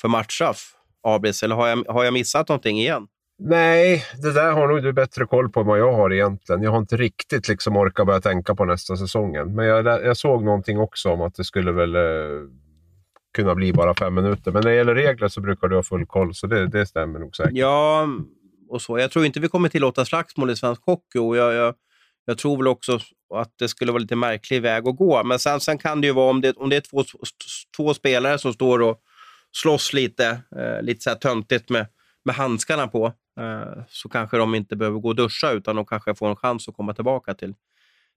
för 0.00 0.08
matchstraff, 0.08 0.72
Abris. 1.02 1.42
Eller 1.42 1.56
har 1.56 1.68
jag, 1.68 1.84
har 1.88 2.04
jag 2.04 2.12
missat 2.12 2.48
någonting 2.48 2.78
igen? 2.78 3.06
Nej, 3.38 4.04
det 4.22 4.32
där 4.32 4.52
har 4.52 4.68
nog 4.68 4.82
du 4.82 4.92
bättre 4.92 5.26
koll 5.26 5.48
på 5.48 5.60
än 5.60 5.66
vad 5.66 5.78
jag 5.78 5.92
har 5.92 6.12
egentligen. 6.12 6.62
Jag 6.62 6.70
har 6.70 6.78
inte 6.78 6.96
riktigt 6.96 7.48
liksom 7.48 7.76
orkat 7.76 8.06
börja 8.06 8.20
tänka 8.20 8.54
på 8.54 8.64
nästa 8.64 8.96
säsongen. 8.96 9.54
Men 9.54 9.66
jag, 9.66 9.86
jag 9.86 10.16
såg 10.16 10.44
någonting 10.44 10.78
också 10.78 11.10
om 11.10 11.20
att 11.20 11.34
det 11.34 11.44
skulle 11.44 11.72
väl 11.72 11.94
eh, 11.94 12.02
kunna 13.42 13.54
bli 13.54 13.72
bara 13.72 13.94
fem 13.94 14.14
minuter. 14.14 14.52
Men 14.52 14.62
när 14.62 14.70
det 14.70 14.76
gäller 14.76 14.94
regler 14.94 15.28
så 15.28 15.40
brukar 15.40 15.68
du 15.68 15.76
ha 15.76 15.82
full 15.82 16.06
koll, 16.06 16.34
så 16.34 16.46
det, 16.46 16.66
det 16.66 16.86
stämmer 16.86 17.18
nog 17.18 17.36
säkert. 17.36 17.52
Ja, 17.56 18.08
och 18.68 18.82
så. 18.82 18.98
Jag 18.98 19.10
tror 19.10 19.24
inte 19.24 19.40
vi 19.40 19.48
kommer 19.48 19.68
tillåta 19.68 20.04
slagsmål 20.04 20.50
i 20.50 20.56
svensk 20.56 20.82
hockey. 20.84 21.18
Och 21.18 21.36
jag, 21.36 21.54
jag, 21.54 21.74
jag 22.24 22.38
tror 22.38 22.56
väl 22.56 22.66
också 22.66 22.98
att 23.34 23.52
det 23.58 23.68
skulle 23.68 23.92
vara 23.92 24.00
lite 24.00 24.16
märklig 24.16 24.62
väg 24.62 24.88
att 24.88 24.96
gå. 24.96 25.24
Men 25.24 25.38
sen, 25.38 25.60
sen 25.60 25.78
kan 25.78 26.00
det 26.00 26.06
ju 26.06 26.12
vara 26.12 26.30
om 26.30 26.40
det, 26.40 26.56
om 26.56 26.68
det 26.68 26.76
är 26.76 26.80
två, 26.80 27.04
två 27.76 27.94
spelare 27.94 28.38
som 28.38 28.52
står 28.52 28.82
och 28.82 29.00
slåss 29.52 29.92
lite, 29.92 30.40
eh, 30.56 30.82
lite 30.82 31.00
så 31.00 31.10
här 31.10 31.16
töntigt 31.16 31.70
med, 31.70 31.86
med 32.24 32.34
handskarna 32.34 32.88
på, 32.88 33.06
eh, 33.40 33.82
så 33.88 34.08
kanske 34.08 34.36
de 34.36 34.54
inte 34.54 34.76
behöver 34.76 34.98
gå 34.98 35.08
och 35.08 35.16
duscha 35.16 35.50
utan 35.50 35.76
de 35.76 35.86
kanske 35.86 36.14
får 36.14 36.28
en 36.28 36.36
chans 36.36 36.68
att 36.68 36.76
komma 36.76 36.94
tillbaka 36.94 37.34
till, 37.34 37.54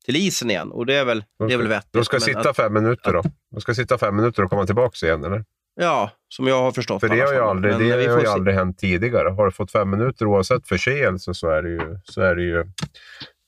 till 0.06 0.16
isen 0.16 0.50
igen. 0.50 0.72
Och 0.72 0.86
det 0.86 0.96
är 0.96 1.06
väl, 1.06 1.24
det 1.48 1.54
är 1.54 1.58
väl 1.58 1.68
vettigt. 1.68 1.94
De 1.94 2.06
ska 2.06 2.20
sitta 2.20 2.50
att, 2.50 2.56
fem 2.56 2.74
minuter 2.74 3.14
då? 3.14 3.24
De 3.52 3.62
ska 3.62 3.74
sitta 3.74 3.98
fem 3.98 4.16
minuter 4.16 4.44
och 4.44 4.50
komma 4.50 4.66
tillbaka 4.66 5.06
igen, 5.06 5.24
eller? 5.24 5.46
Ja, 5.76 6.12
som 6.30 6.48
jag 6.48 6.62
har 6.62 6.72
förstått. 6.72 7.00
För 7.00 7.10
det 7.10 7.22
har 7.22 7.34
ju 7.34 7.40
aldrig, 7.40 7.78
det 7.80 7.92
har 8.12 8.22
ju 8.22 8.28
aldrig 8.28 8.56
hänt 8.56 8.78
tidigare. 8.78 9.30
Har 9.30 9.46
du 9.46 9.52
fått 9.52 9.72
fem 9.72 9.90
minuter 9.90 10.26
oavsett 10.26 10.68
förseelse 10.68 11.34
så 11.34 11.50
är 11.50 11.64
det 11.64 11.70
ju, 11.70 12.00
så 12.04 12.22
är 12.22 12.36
det 12.36 12.44
ju 12.44 12.66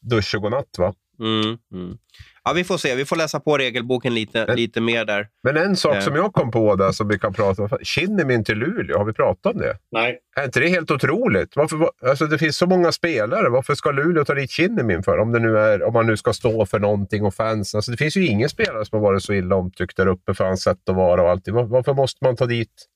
dusch 0.02 0.36
och 0.36 0.42
godnatt. 0.42 0.78
Va? 0.78 0.94
Mm, 1.20 1.58
mm. 1.74 1.98
Ja, 2.46 2.54
vi 2.54 2.64
får 2.64 2.78
se. 2.78 2.96
Vi 2.96 3.06
får 3.06 3.16
läsa 3.16 3.40
på 3.40 3.58
regelboken 3.58 4.14
lite, 4.14 4.46
men, 4.48 4.56
lite 4.56 4.82
mer 4.82 5.06
där. 5.06 5.28
Men 5.44 5.58
en 5.58 5.76
sak 5.76 5.96
eh. 5.96 6.02
som 6.02 6.16
jag 6.16 6.34
kom 6.34 6.52
på 6.52 6.76
där 6.76 6.92
som 6.92 7.08
vi 7.08 7.20
kan 7.20 7.34
prata 7.34 7.64
om. 7.64 7.70
Kinnimin 7.82 8.44
till 8.44 8.58
Luleå, 8.58 8.98
har 8.98 9.06
vi 9.06 9.14
pratat 9.14 9.54
om 9.56 9.62
det? 9.62 9.78
Nej. 9.92 10.20
Är 10.36 10.46
inte 10.46 10.60
det 10.60 10.68
helt 10.68 10.92
otroligt? 10.92 11.56
Varför, 11.56 11.90
alltså 12.10 12.26
det 12.26 12.38
finns 12.38 12.58
så 12.58 12.68
många 12.68 12.92
spelare. 12.92 13.50
Varför 13.50 13.76
ska 13.76 13.92
Luleå 13.92 14.26
ta 14.26 14.34
dit 14.34 14.52
Kinnimin 14.52 15.04
för? 15.04 15.18
Om, 15.18 15.32
det 15.32 15.40
nu 15.40 15.58
är, 15.58 15.84
om 15.84 15.94
man 15.94 16.08
nu 16.08 16.18
ska 16.18 16.34
stå 16.34 16.66
för 16.66 16.80
någonting 16.80 17.26
och 17.26 17.34
fans. 17.34 17.76
Alltså 17.76 17.92
det 17.92 17.98
finns 17.98 18.18
ju 18.18 18.26
ingen 18.26 18.50
spelare 18.50 18.86
som 18.86 19.00
har 19.00 19.04
varit 19.04 19.24
så 19.24 19.34
illa 19.34 19.56
omtyckt 19.56 19.98
där 19.98 20.08
uppe 20.08 20.34
för 20.34 20.46
hans 20.46 20.64
sätt 20.64 20.90
att 20.90 20.96
vara 20.96 21.22
och 21.22 21.30
allt. 21.30 21.48
Varför 21.48 21.94
måste 21.94 22.26
man 22.26 22.36
ta 22.36 22.46
dit 22.46 22.88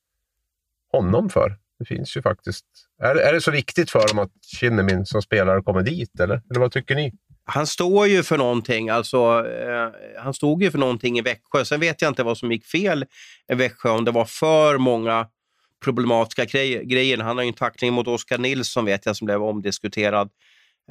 honom 0.91 1.29
för? 1.29 1.57
Det 1.79 1.85
finns 1.85 2.17
ju 2.17 2.21
faktiskt. 2.21 2.65
Är, 3.03 3.15
är 3.15 3.33
det 3.33 3.41
så 3.41 3.51
viktigt 3.51 3.91
för 3.91 4.07
dem 4.07 4.19
att 4.19 4.31
Kinnimin 4.59 5.05
som 5.05 5.21
spelare 5.21 5.61
kommer 5.61 5.81
dit? 5.81 6.19
Eller, 6.19 6.41
eller 6.49 6.59
vad 6.59 6.71
tycker 6.71 6.95
ni? 6.95 7.13
Han 7.49 7.67
står 7.67 8.07
ju 8.07 8.23
för 8.23 8.37
någonting. 8.37 8.89
Alltså, 8.89 9.17
eh, 9.47 10.21
han 10.23 10.33
stod 10.33 10.63
ju 10.63 10.71
för 10.71 10.77
någonting 10.77 11.17
i 11.17 11.21
Växjö. 11.21 11.65
Sen 11.65 11.79
vet 11.79 12.01
jag 12.01 12.11
inte 12.11 12.23
vad 12.23 12.37
som 12.37 12.51
gick 12.51 12.65
fel 12.65 13.05
i 13.51 13.55
Växjö, 13.55 13.89
om 13.89 14.05
det 14.05 14.11
var 14.11 14.25
för 14.25 14.77
många 14.77 15.27
problematiska 15.83 16.45
grejer. 16.83 17.17
Han 17.17 17.37
har 17.37 17.43
ju 17.43 17.47
en 17.47 17.53
tackling 17.53 17.93
mot 17.93 18.07
Oskar 18.07 18.37
Nilsson 18.37 18.85
vet 18.85 19.05
jag 19.05 19.15
som 19.15 19.25
blev 19.25 19.43
omdiskuterad. 19.43 20.29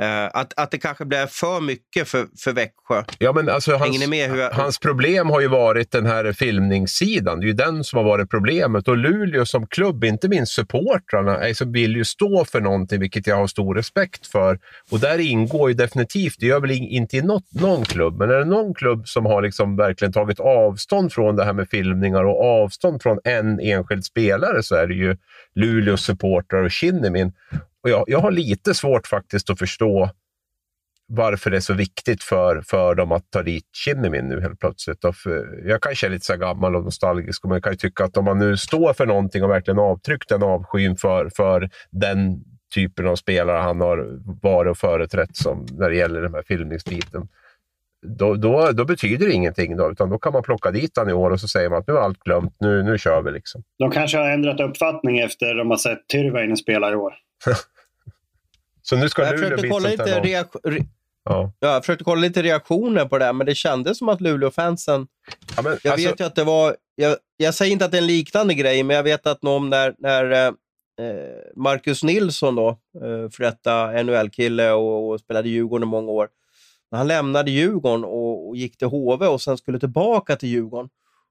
Uh, 0.03 0.31
att, 0.33 0.53
att 0.57 0.71
det 0.71 0.79
kanske 0.79 1.05
blev 1.05 1.27
för 1.27 1.61
mycket 1.61 2.09
för, 2.09 2.27
för 2.45 2.53
Växjö. 2.53 3.05
Ja, 3.19 3.33
men 3.33 3.49
alltså 3.49 3.77
hans, 3.77 4.07
jag... 4.13 4.51
hans 4.51 4.79
problem 4.79 5.31
har 5.31 5.41
ju 5.41 5.49
varit 5.49 5.91
den 5.91 6.07
här 6.07 6.33
filmningssidan. 6.33 7.41
Det 7.41 7.45
är 7.45 7.49
ju 7.49 7.53
den 7.53 7.85
som 7.85 7.97
har 7.97 8.05
varit 8.05 8.31
problemet. 8.31 8.89
Och 8.89 8.97
Luleå 8.97 9.47
som 9.47 9.67
klubb, 9.67 10.05
inte 10.05 10.29
minst 10.29 10.53
supportrarna, 10.53 11.37
alltså 11.37 11.65
vill 11.65 11.97
ju 11.97 12.05
stå 12.05 12.45
för 12.45 12.61
någonting, 12.61 13.01
vilket 13.01 13.27
jag 13.27 13.37
har 13.37 13.47
stor 13.47 13.75
respekt 13.75 14.27
för. 14.27 14.59
Och 14.91 15.01
där 15.01 15.19
ingår 15.19 15.69
ju 15.71 15.75
definitivt, 15.75 16.37
det 16.39 16.47
gör 16.47 16.61
väl 16.61 16.71
inte 16.71 17.17
i 17.17 17.23
något, 17.23 17.45
någon 17.61 17.85
klubb, 17.85 18.19
men 18.19 18.31
är 18.31 18.39
det 18.39 18.45
någon 18.45 18.75
klubb 18.75 19.09
som 19.09 19.27
har 19.27 19.43
liksom 19.43 19.77
verkligen 19.77 20.13
tagit 20.13 20.41
avstånd 20.41 21.13
från 21.13 21.37
det 21.37 21.45
här 21.45 21.53
med 21.53 21.69
filmningar 21.69 22.25
och 22.25 22.45
avstånd 22.45 23.03
från 23.03 23.19
en 23.25 23.61
enskild 23.61 24.05
spelare 24.05 24.63
så 24.63 24.75
är 24.75 24.87
det 24.87 24.95
ju 24.95 25.17
Luleås 25.55 26.05
supportrar 26.05 26.63
och 26.65 26.71
Kinnimin. 26.71 27.33
Och 27.87 27.91
jag, 27.91 28.05
jag 28.07 28.19
har 28.19 28.31
lite 28.31 28.75
svårt 28.75 29.07
faktiskt 29.07 29.51
att 29.51 29.59
förstå 29.59 30.11
varför 31.09 31.51
det 31.51 31.57
är 31.57 31.61
så 31.61 31.75
viktigt 31.75 32.23
för, 32.23 32.63
för 32.63 32.95
dem 32.95 33.13
att 33.13 33.31
ta 33.31 33.43
dit 33.43 33.65
Kinnimin 33.85 34.29
nu 34.29 34.41
helt 34.41 34.61
plötsligt. 34.61 35.05
Och 35.05 35.17
för, 35.17 35.63
jag 35.69 35.81
kanske 35.83 36.07
är 36.07 36.11
lite 36.11 36.25
så 36.25 36.37
gammal 36.37 36.77
och 36.77 36.85
nostalgisk, 36.85 37.45
men 37.45 37.53
jag 37.53 37.63
kan 37.63 37.73
ju 37.73 37.77
tycka 37.77 38.05
att 38.05 38.17
om 38.17 38.25
man 38.25 38.39
nu 38.39 38.57
står 38.57 38.93
för 38.93 39.07
någonting 39.07 39.45
och 39.45 39.51
verkligen 39.51 39.79
avtryckt 39.79 40.29
den 40.29 40.43
avskyn 40.43 40.97
för, 40.97 41.31
för 41.37 41.71
den 41.91 42.45
typen 42.75 43.07
av 43.07 43.17
spelare 43.17 43.59
han 43.59 43.81
har 43.81 44.19
varit 44.43 44.71
och 44.71 44.79
företrätt 44.79 45.37
som 45.37 45.67
när 45.73 45.91
det 45.91 45.97
gäller 45.97 46.23
den 46.23 46.35
här 46.35 46.43
filmningsbiten. 46.43 47.29
Då, 48.07 48.35
då, 48.35 48.71
då, 48.73 48.85
betyder 48.85 49.27
det 49.27 49.33
ingenting, 49.33 49.77
då, 49.77 49.91
utan 49.91 50.11
då 50.11 50.19
kan 50.19 50.33
man 50.33 50.43
plocka 50.43 50.71
dit 50.71 50.97
han 50.97 51.09
i 51.09 51.13
år 51.13 51.31
och 51.31 51.41
så 51.41 51.49
säger 51.49 51.71
man 51.71 51.79
att 51.79 51.89
nu 51.89 51.95
är 51.95 51.99
allt 52.01 52.19
glömt, 52.19 52.57
nu, 52.61 52.83
nu 52.83 52.99
kör 52.99 53.23
vi. 53.23 53.31
Liksom. 53.31 53.63
De 53.79 53.91
kanske 53.91 54.19
har 54.19 54.31
ändrat 54.31 54.61
uppfattning 54.61 55.19
efter 55.19 55.51
att 55.51 55.57
de 55.57 55.71
har 55.71 55.77
sett 55.77 56.09
Tyrväinen 56.13 56.57
spela 56.57 56.93
i 56.93 56.95
år. 56.95 57.15
så 58.89 58.97
nu 58.97 59.09
ska 59.09 59.23
jag 59.23 59.41
Luleå 59.41 59.59
bli 59.59 59.69
kolla 59.69 59.89
lite 59.89 60.21
re 60.21 60.45
ja. 60.65 60.83
ja. 61.25 61.53
Jag 61.61 61.83
försökte 61.85 62.05
kolla 62.05 62.21
lite 62.21 62.43
reaktioner 62.43 63.05
på 63.05 63.19
det 63.19 63.33
men 63.33 63.47
det 63.47 63.55
kändes 63.55 63.99
som 63.99 64.09
att 64.09 64.21
Luleå-fansen... 64.21 65.07
Ja, 65.57 65.63
jag 65.63 65.93
alltså... 65.93 66.09
vet 66.09 66.21
ju 66.21 66.25
att 66.25 66.35
det 66.35 66.45
var... 66.45 66.77
Jag, 66.95 67.17
jag, 67.37 67.55
säger 67.55 67.73
inte 67.73 67.85
att 67.85 67.91
det 67.91 67.97
är 67.97 68.03
en 68.03 68.07
liknande 68.07 68.55
grej, 68.55 68.83
men 68.83 68.97
jag 68.97 69.03
vet 69.03 69.27
att 69.27 69.43
någon 69.43 69.71
när, 69.71 69.95
när 69.99 70.33
eh, 70.43 70.53
Marcus 71.57 72.03
Nilsson, 72.03 72.55
då, 72.55 72.69
eh, 72.69 73.31
för 73.31 73.43
detta 73.43 74.03
NHL-kille 74.03 74.71
och, 74.71 75.11
och 75.11 75.21
spelade 75.21 75.49
Djurgården 75.49 75.89
i 75.89 75.91
många 75.91 76.11
år, 76.11 76.29
när 76.91 76.99
han 76.99 77.09
lämnade 77.09 77.51
Djurgården 77.51 78.05
och, 78.05 78.49
och, 78.49 78.57
gick 78.57 78.79
till 78.79 78.89
HV 78.89 79.27
och 79.27 79.43
sen 79.43 79.59
skulle 79.59 79.79
tillbaka 79.79 80.37
till 80.37 80.49
Djurgården, 80.49 80.89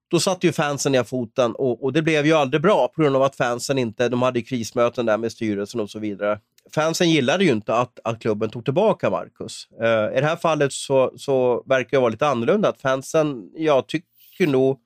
då 0.07 0.19
satte 0.19 0.47
ju 0.47 0.53
fansen 0.53 0.91
ner 0.91 1.03
foten 1.03 1.55
och, 1.55 1.83
och, 1.83 1.93
det 1.93 2.01
blev 2.01 2.25
ju 2.25 2.33
aldrig 2.33 2.61
bra 2.61 2.87
på 2.87 3.01
grund 3.01 3.15
av 3.15 3.23
att 3.23 3.35
fansen 3.35 3.77
inte, 3.77 4.09
de 4.09 4.21
hade 4.21 4.41
krismöten 4.41 5.05
där 5.05 5.17
med 5.17 5.31
styrelsen 5.31 5.79
och 5.79 5.89
så 5.89 5.99
vidare. 5.99 6.39
Fansen 6.73 7.09
gillade 7.09 7.43
ju 7.43 7.51
inte 7.51 7.75
att, 7.75 7.99
att 8.03 8.21
klubben 8.21 8.49
tog 8.49 8.65
tillbaka 8.65 9.09
Marcus. 9.09 9.67
Uh, 9.81 10.17
I 10.17 10.21
det 10.21 10.25
här 10.25 10.35
fallet 10.35 10.73
så, 10.73 11.11
så 11.17 11.63
verkar 11.65 11.97
det 11.97 12.01
vara 12.01 12.09
lite 12.09 12.27
annorlunda. 12.27 12.69
Att 12.69 12.81
fansen, 12.81 13.51
jag 13.55 13.87
tycker 13.87 14.47
nog, 14.47 14.79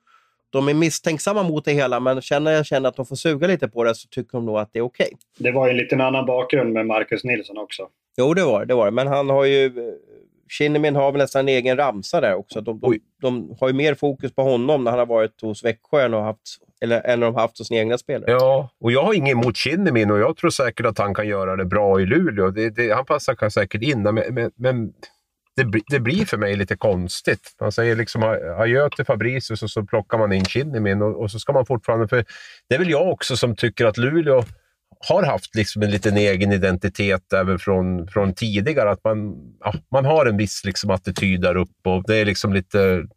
de 0.50 0.68
är 0.68 0.74
misstänksamma 0.74 1.44
mot 1.44 1.66
det 1.66 1.74
hela, 1.74 2.00
men 2.00 2.22
känner 2.22 2.52
jag 2.52 2.66
känner 2.66 2.90
att 2.90 2.96
de 2.96 3.06
får 3.06 3.16
suga 3.16 3.48
lite 3.48 3.68
på 3.68 3.84
det 3.84 3.96
så 3.96 4.08
tycker 4.08 4.32
de 4.32 4.46
nog 4.46 4.58
att 4.58 4.70
det 4.74 4.80
är 4.80 4.84
okej. 4.84 5.06
Okay. 5.06 5.18
Det 5.38 5.52
var 5.52 5.68
ju 5.68 5.72
en 5.72 5.78
liten 5.78 6.02
annan 6.02 6.26
bakgrund 6.26 6.74
med 6.74 6.86
Marcus 6.86 7.24
Nilsson 7.24 7.58
också. 7.58 7.88
Jo, 8.18 8.34
det 8.34 8.44
var 8.44 8.66
det. 8.66 8.76
Var. 8.76 8.92
Men 8.92 9.08
han 9.08 9.30
har 9.30 9.46
ju 9.46 9.72
Kinnimin 10.50 10.96
har 10.96 11.12
väl 11.12 11.20
nästan 11.20 11.40
en 11.40 11.48
egen 11.48 11.78
ramsa 11.78 12.22
där 12.22 12.36
också. 12.36 12.62
De, 12.62 12.80
de, 12.80 13.00
de, 13.22 13.56
har 13.60 13.68
ju 13.68 13.74
mer 13.74 13.96
fokus 13.96 14.36
på 14.36 14.44
honom 14.44 14.84
när 14.84 14.92
han 14.92 15.00
har 15.00 15.06
varit 15.06 15.42
hos 15.42 15.64
Växjö 15.64 16.06
än, 16.06 16.14
haft, 16.14 16.40
eller, 16.82 17.02
än 17.02 17.20
de 17.20 17.34
har 17.36 17.42
haft 17.42 17.58
hos 17.58 17.68
sina 17.68 17.80
egna 17.80 17.98
spelare. 17.98 18.32
Ja, 18.32 18.70
och 18.82 18.92
jag 18.92 19.04
har 19.04 19.14
inget 19.14 19.32
emot 19.32 19.58
Kinnimin 19.58 20.12
och 20.12 20.20
jag 20.20 20.38
tror 20.38 20.50
säkert 20.50 20.86
att 20.86 20.98
han 20.98 21.16
kan 21.16 21.28
göra 21.28 21.56
det 21.56 21.66
bra 21.66 22.02
i 22.02 22.06
Luleå. 22.06 22.52
Det, 22.52 22.70
det, 22.70 22.92
han 22.92 23.06
passar 23.06 23.50
säkert 23.50 23.82
in, 23.82 24.02
men, 24.02 24.16
men, 24.16 24.52
men 24.56 24.94
det, 25.56 25.82
det, 25.88 26.00
blir 26.00 26.26
för 26.26 26.38
mig 26.38 26.56
lite 26.56 26.76
konstigt. 26.76 27.56
Man 27.62 27.72
säger 27.72 27.96
liksom 27.96 28.24
adjö 28.58 28.90
till 28.90 29.06
Fabricius 29.06 29.64
och 29.64 29.72
så 29.72 29.84
plockar 29.84 30.18
man 30.18 30.32
in 30.32 30.46
Kinnimin 30.46 31.02
och, 31.02 31.22
och 31.22 31.32
så 31.32 31.40
ska 31.40 31.54
man 31.54 31.66
fortfarande... 31.66 32.08
För 32.08 32.26
det 32.70 32.76
är 32.76 32.80
väl 32.80 32.90
jag 32.90 33.10
också 33.10 33.38
som 33.38 33.56
tycker 33.56 33.86
att 33.86 33.98
Luleå 33.98 34.44
har 35.08 35.24
haft 35.24 35.56
liksom 35.56 35.82
en 35.82 35.92
liten 35.92 36.18
egen 36.18 36.52
identitet 36.52 37.34
även 37.34 37.60
från, 37.60 38.08
från 38.08 38.34
tidigare. 38.34 38.92
Att 38.92 39.04
man, 39.04 39.36
ja, 39.60 39.74
man 39.92 40.06
har 40.06 40.26
en 40.26 40.38
viss 40.38 40.66
liksom 40.66 40.90
attityd 40.90 41.42
där 41.42 41.58
uppe. 41.58 41.90
Och 41.90 42.04
det 42.08 42.16
är 42.16 42.26
liksom 42.26 42.54
lite, 42.54 43.08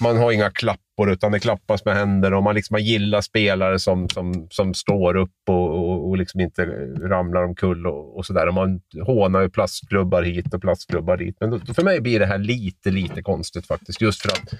man 0.00 0.16
har 0.16 0.32
inga 0.32 0.50
klappor, 0.50 1.10
utan 1.10 1.32
det 1.32 1.40
klappas 1.40 1.84
med 1.84 1.94
händer 1.94 2.34
och 2.34 2.42
man, 2.42 2.54
liksom, 2.54 2.74
man 2.74 2.84
gillar 2.84 3.20
spelare 3.20 3.78
som, 3.78 4.08
som, 4.08 4.46
som 4.50 4.74
står 4.74 5.16
upp 5.16 5.48
och, 5.48 5.70
och, 5.70 6.08
och 6.08 6.16
liksom 6.16 6.40
inte 6.40 6.64
ramlar 7.02 7.44
omkull 7.44 7.86
och, 7.86 8.16
och 8.16 8.26
sådär. 8.26 8.50
Man 8.50 8.80
hånar 9.06 9.40
ju 9.40 9.50
plastklubbar 9.50 10.22
hit 10.22 10.54
och 10.54 10.60
plastklubbar 10.60 11.16
dit. 11.16 11.36
Men 11.40 11.50
då, 11.50 11.74
för 11.74 11.82
mig 11.82 12.00
blir 12.00 12.20
det 12.20 12.26
här 12.26 12.38
lite, 12.38 12.90
lite 12.90 13.22
konstigt 13.22 13.66
faktiskt. 13.66 14.00
Just 14.00 14.22
för 14.22 14.28
att 14.28 14.54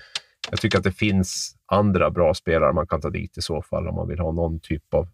jag 0.51 0.61
tycker 0.61 0.79
att 0.79 0.85
det 0.85 0.93
finns 0.93 1.55
andra 1.72 2.11
bra 2.11 2.35
spelare 2.35 2.72
man 2.72 2.87
kan 2.87 3.01
ta 3.01 3.11
dit 3.11 3.39
i 3.39 3.43
så 3.43 3.62
fall 3.62 3.89
om 3.89 3.95
man 3.95 4.09
vill 4.09 4.18
ha 4.18 4.33
någon 4.33 4.61
typ 4.61 4.95
av 4.95 5.09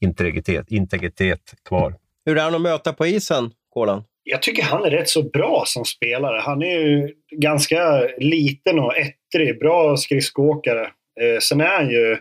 integritet, 0.00 0.70
integritet 0.70 1.54
kvar. 1.68 1.94
Hur 2.24 2.38
är 2.38 2.42
han 2.42 2.54
att 2.54 2.60
möta 2.60 2.92
på 2.92 3.06
isen, 3.06 3.50
Kolan? 3.68 4.04
Jag 4.24 4.42
tycker 4.42 4.62
han 4.62 4.84
är 4.84 4.90
rätt 4.90 5.08
så 5.08 5.22
bra 5.22 5.62
som 5.66 5.84
spelare. 5.84 6.40
Han 6.40 6.62
är 6.62 6.80
ju 6.80 7.14
ganska 7.30 8.08
liten 8.18 8.78
och 8.78 8.94
ettrig, 8.96 9.58
bra 9.58 9.96
skridskoåkare. 9.96 10.82
Eh, 11.20 11.38
sen 11.42 11.60
är 11.60 11.76
han 11.76 11.90
ju... 11.90 12.18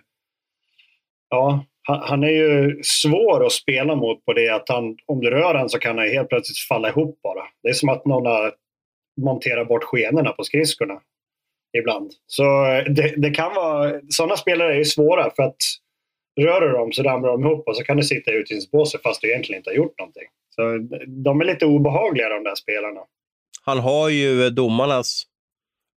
Ja, 1.30 1.66
han, 1.84 2.00
han, 2.04 2.24
är 2.24 2.32
ju 2.32 2.84
svår 2.84 3.46
att 3.46 3.52
spela 3.52 3.96
mot 3.96 4.26
på 4.26 4.34
det 4.34 4.50
att 4.50 4.70
han, 4.70 4.98
om 5.06 5.20
du 5.20 5.30
rör 5.30 5.56
han 5.56 5.70
så 5.70 5.80
kan 5.80 5.98
han 5.98 6.08
helt 6.08 6.30
plötsligt 6.30 6.58
falla 6.58 6.90
ihop 6.90 7.20
bara. 7.24 7.44
Det 7.64 7.70
är 7.70 7.74
som 7.74 7.90
att 7.90 8.06
någon 8.06 8.26
har 8.26 8.54
monterat 9.22 9.68
bort 9.68 9.84
skenorna 9.84 10.32
på 10.32 10.44
skridskorna 10.44 11.02
ibland. 11.78 12.12
Så 12.28 12.66
eh, 12.66 12.84
det, 12.84 13.14
det 13.18 13.30
kan 13.30 13.54
vara... 13.54 14.00
Sådana 14.10 14.38
spelare 14.38 14.74
är 14.74 14.78
ju 14.78 14.86
svåra 14.86 15.32
för 15.36 15.44
att 15.44 15.62
rör 16.36 16.62
du 16.62 16.72
dem 16.72 16.92
så 16.92 17.04
ramlar 17.04 17.30
de 17.30 17.46
ihop 17.46 17.68
och 17.68 17.78
så 17.78 17.84
kan 17.84 17.98
du 17.98 18.04
sitta 18.04 18.32
i 18.32 18.34
utvisningsbåset 18.34 19.02
fast 19.02 19.22
du 19.22 19.30
egentligen 19.30 19.60
inte 19.60 19.70
har 19.70 19.76
gjort 19.76 20.00
någonting. 20.00 20.28
Så 20.56 20.62
de 21.08 21.42
är 21.42 21.46
lite 21.46 21.66
obehagliga 21.66 22.30
de 22.30 22.44
där 22.44 22.56
spelarna. 22.56 23.02
Han 23.66 23.80
har 23.80 24.10
ju 24.10 24.46
eh, 24.46 24.52
domarnas 24.52 25.24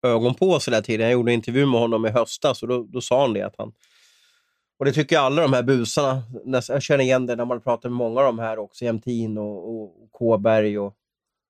ögon 0.07 0.35
på 0.35 0.61
sig 0.61 0.73
hela 0.75 0.83
tiden. 0.83 1.05
Jag 1.05 1.13
gjorde 1.13 1.31
en 1.31 1.35
intervju 1.35 1.67
med 1.67 1.81
honom 1.81 2.07
i 2.07 2.11
höstas 2.11 2.63
och 2.63 2.69
då, 2.69 2.83
då 2.83 3.01
sa 3.01 3.21
han 3.21 3.33
det. 3.33 3.43
Att 3.43 3.55
han, 3.59 3.73
och 4.79 4.85
det 4.85 4.93
tycker 4.93 5.19
alla 5.19 5.43
de 5.43 5.53
här 5.53 5.63
busarna. 5.63 6.23
Jag 6.69 6.83
känner 6.83 7.05
igen 7.05 7.27
det 7.27 7.37
när 7.37 7.45
man 7.45 7.61
pratar 7.61 7.89
med 7.89 7.97
många 7.97 8.21
av 8.21 8.27
de 8.27 8.39
här 8.39 8.59
också. 8.59 8.85
Jämtin 8.85 9.39
och, 9.39 9.69
och, 9.69 10.03
och 10.03 10.13
Kåberg. 10.13 10.79
Och, 10.79 10.95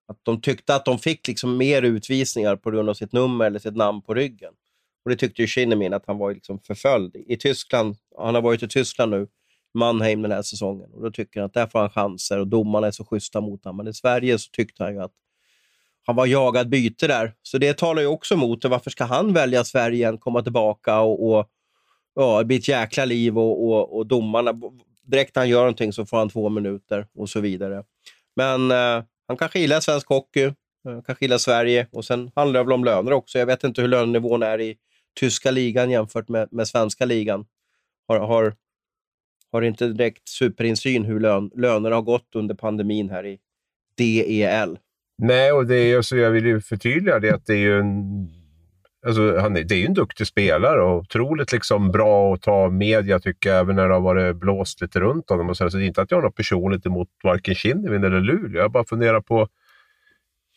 att 0.08 0.18
de 0.22 0.40
tyckte 0.40 0.74
att 0.74 0.84
de 0.84 0.98
fick 0.98 1.28
liksom 1.28 1.56
mer 1.56 1.82
utvisningar 1.82 2.56
på 2.56 2.70
grund 2.70 2.88
av 2.88 2.94
sitt 2.94 3.12
nummer 3.12 3.44
eller 3.44 3.58
sitt 3.58 3.76
namn 3.76 4.02
på 4.02 4.14
ryggen. 4.14 4.52
Och 5.04 5.10
det 5.10 5.16
tyckte 5.16 5.42
ju 5.42 5.48
Kinnamin 5.48 5.94
att 5.94 6.06
han 6.06 6.18
var 6.18 6.34
liksom 6.34 6.58
förföljd. 6.58 7.16
I 7.26 7.36
Tyskland, 7.36 7.96
han 8.18 8.34
har 8.34 8.42
varit 8.42 8.62
i 8.62 8.68
Tyskland 8.68 9.10
nu, 9.10 9.28
Mannheim 9.74 10.22
den 10.22 10.32
här 10.32 10.42
säsongen. 10.42 10.90
Och 10.92 11.02
då 11.02 11.10
tycker 11.10 11.40
han 11.40 11.46
att 11.46 11.54
där 11.54 11.66
får 11.66 11.78
han 11.78 11.90
chanser 11.90 12.38
och 12.38 12.46
domarna 12.46 12.86
är 12.86 12.90
så 12.90 13.04
schyssta 13.04 13.40
mot 13.40 13.64
honom. 13.64 13.76
Men 13.76 13.88
i 13.88 13.94
Sverige 13.94 14.38
så 14.38 14.50
tyckte 14.50 14.82
han 14.82 14.94
ju 14.94 15.00
att 15.00 15.12
han 16.06 16.16
var 16.16 16.26
jagad 16.26 16.68
byte 16.68 17.06
där. 17.06 17.34
Så 17.42 17.58
det 17.58 17.78
talar 17.78 18.02
ju 18.02 18.08
också 18.08 18.34
emot 18.34 18.62
det. 18.62 18.68
Varför 18.68 18.90
ska 18.90 19.04
han 19.04 19.32
välja 19.32 19.64
Sverige 19.64 19.96
igen, 19.96 20.18
komma 20.18 20.42
tillbaka 20.42 21.00
och, 21.00 21.30
och 21.30 21.46
ja, 22.14 22.38
det 22.38 22.44
blir 22.44 22.58
ett 22.58 22.68
jäkla 22.68 23.04
liv 23.04 23.38
och, 23.38 23.68
och, 23.68 23.96
och 23.96 24.06
domarna, 24.06 24.60
direkt 25.02 25.34
när 25.34 25.40
han 25.40 25.48
gör 25.48 25.60
någonting 25.60 25.92
så 25.92 26.06
får 26.06 26.16
han 26.16 26.28
två 26.28 26.48
minuter 26.48 27.06
och 27.14 27.28
så 27.28 27.40
vidare. 27.40 27.84
Men 28.36 28.70
eh, 28.70 29.04
han 29.28 29.36
kanske 29.36 29.58
gillar 29.58 29.80
svensk 29.80 30.08
hockey, 30.08 30.42
eh, 30.42 31.02
kanske 31.06 31.24
gillar 31.24 31.38
Sverige 31.38 31.86
och 31.92 32.04
sen 32.04 32.30
handlar 32.34 32.60
det 32.60 32.64
väl 32.64 32.72
om 32.72 32.84
löner 32.84 33.12
också. 33.12 33.38
Jag 33.38 33.46
vet 33.46 33.64
inte 33.64 33.80
hur 33.80 33.88
lönenivån 33.88 34.42
är 34.42 34.60
i 34.60 34.76
tyska 35.14 35.50
ligan 35.50 35.90
jämfört 35.90 36.28
med, 36.28 36.48
med 36.50 36.68
svenska 36.68 37.04
ligan. 37.04 37.46
Har, 38.08 38.18
har, 38.18 38.54
har 39.52 39.62
inte 39.62 39.88
direkt 39.88 40.28
superinsyn 40.28 41.04
hur 41.04 41.20
lön, 41.20 41.50
lönerna 41.54 41.94
har 41.94 42.02
gått 42.02 42.34
under 42.34 42.54
pandemin 42.54 43.10
här 43.10 43.26
i 43.26 43.38
DEL. 43.98 44.78
Nej, 45.18 45.52
och 45.52 45.66
det 45.66 45.76
är, 45.76 45.96
alltså, 45.96 46.16
jag 46.16 46.30
vill 46.30 46.46
ju 46.46 46.60
förtydliga 46.60 47.18
det 47.18 47.34
att 47.34 47.46
det 47.46 47.52
är 47.52 47.58
ju 47.58 47.78
en, 47.78 48.28
alltså, 49.06 49.38
han 49.38 49.56
är, 49.56 49.64
det 49.64 49.74
är 49.74 49.78
ju 49.78 49.86
en 49.86 49.94
duktig 49.94 50.26
spelare 50.26 50.82
och 50.82 50.96
otroligt 50.96 51.52
liksom 51.52 51.90
bra 51.90 52.34
att 52.34 52.42
ta 52.42 52.70
media 52.70 53.18
tycker 53.18 53.50
jag, 53.50 53.58
även 53.58 53.76
när 53.76 53.88
det 53.88 53.94
har 53.94 54.00
varit 54.00 54.36
blåst 54.36 54.80
lite 54.80 55.00
runt 55.00 55.30
honom. 55.30 55.48
Och 55.48 55.56
så, 55.56 55.70
så 55.70 55.76
det 55.76 55.84
är 55.84 55.86
inte 55.86 56.02
att 56.02 56.10
jag 56.10 56.18
har 56.18 56.22
något 56.22 56.36
personligt 56.36 56.86
emot 56.86 57.08
varken 57.22 57.54
Kinnevin 57.54 58.04
eller 58.04 58.20
Luleå. 58.20 58.62
Jag 58.62 58.72
bara 58.72 58.84
funderar 58.84 59.20
på 59.20 59.48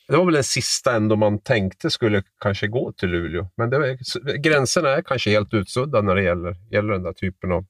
det 0.07 0.17
var 0.17 0.25
väl 0.25 0.33
den 0.33 0.43
sista 0.43 0.95
ändå 0.95 1.15
man 1.15 1.39
tänkte 1.39 1.89
skulle 1.89 2.23
kanske 2.41 2.67
gå 2.67 2.91
till 2.91 3.09
Luleå. 3.09 3.47
Men 3.57 3.69
det, 3.69 3.97
gränserna 4.37 4.89
är 4.89 5.01
kanske 5.01 5.29
helt 5.29 5.53
utsudda 5.53 6.01
när 6.01 6.15
det 6.15 6.23
gäller, 6.23 6.55
gäller 6.71 6.93
den 6.93 7.03
där 7.03 7.13
typen 7.13 7.51
av, 7.51 7.65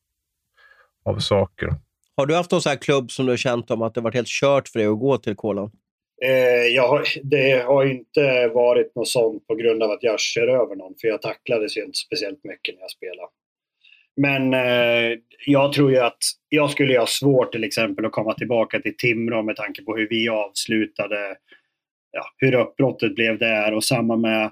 av 1.05 1.19
saker. 1.19 1.69
Har 2.15 2.25
du 2.25 2.35
haft 2.35 2.51
någon 2.51 2.61
sån 2.61 2.69
här 2.69 2.77
klubb 2.77 3.11
som 3.11 3.25
du 3.25 3.31
har 3.31 3.37
känt 3.37 3.71
om 3.71 3.81
att 3.81 3.93
det 3.93 4.01
varit 4.01 4.15
helt 4.15 4.27
kört 4.27 4.67
för 4.67 4.79
dig 4.79 4.87
att 4.87 4.99
gå 4.99 5.17
till 5.17 5.35
Kolan? 5.35 5.71
Eh, 6.25 6.75
jag, 6.75 7.05
det 7.23 7.65
har 7.65 7.85
inte 7.85 8.47
varit 8.47 8.95
något 8.95 9.07
sånt 9.07 9.47
på 9.47 9.55
grund 9.55 9.83
av 9.83 9.91
att 9.91 10.03
jag 10.03 10.19
kör 10.19 10.47
över 10.47 10.75
någon, 10.75 10.93
för 11.01 11.07
jag 11.07 11.21
tacklades 11.21 11.77
ju 11.77 11.83
inte 11.83 11.97
speciellt 11.97 12.43
mycket 12.43 12.75
när 12.75 12.81
jag 12.81 12.91
spelade. 12.91 13.29
Men 14.17 14.53
eh, 14.53 15.17
jag 15.45 15.73
tror 15.73 15.91
ju 15.91 15.97
att 15.97 16.17
jag 16.49 16.69
skulle 16.69 16.99
ha 16.99 17.07
svårt 17.07 17.51
till 17.51 17.63
exempel 17.63 18.05
att 18.05 18.11
komma 18.11 18.33
tillbaka 18.33 18.79
till 18.79 18.97
Timrå 18.97 19.41
med 19.43 19.55
tanke 19.55 19.83
på 19.83 19.95
hur 19.95 20.07
vi 20.09 20.29
avslutade 20.29 21.35
ja, 22.17 22.23
hur 22.37 22.55
uppbrottet 22.55 23.15
blev 23.15 23.39
där 23.39 23.73
och 23.73 23.83
samma 23.83 24.15
med 24.15 24.51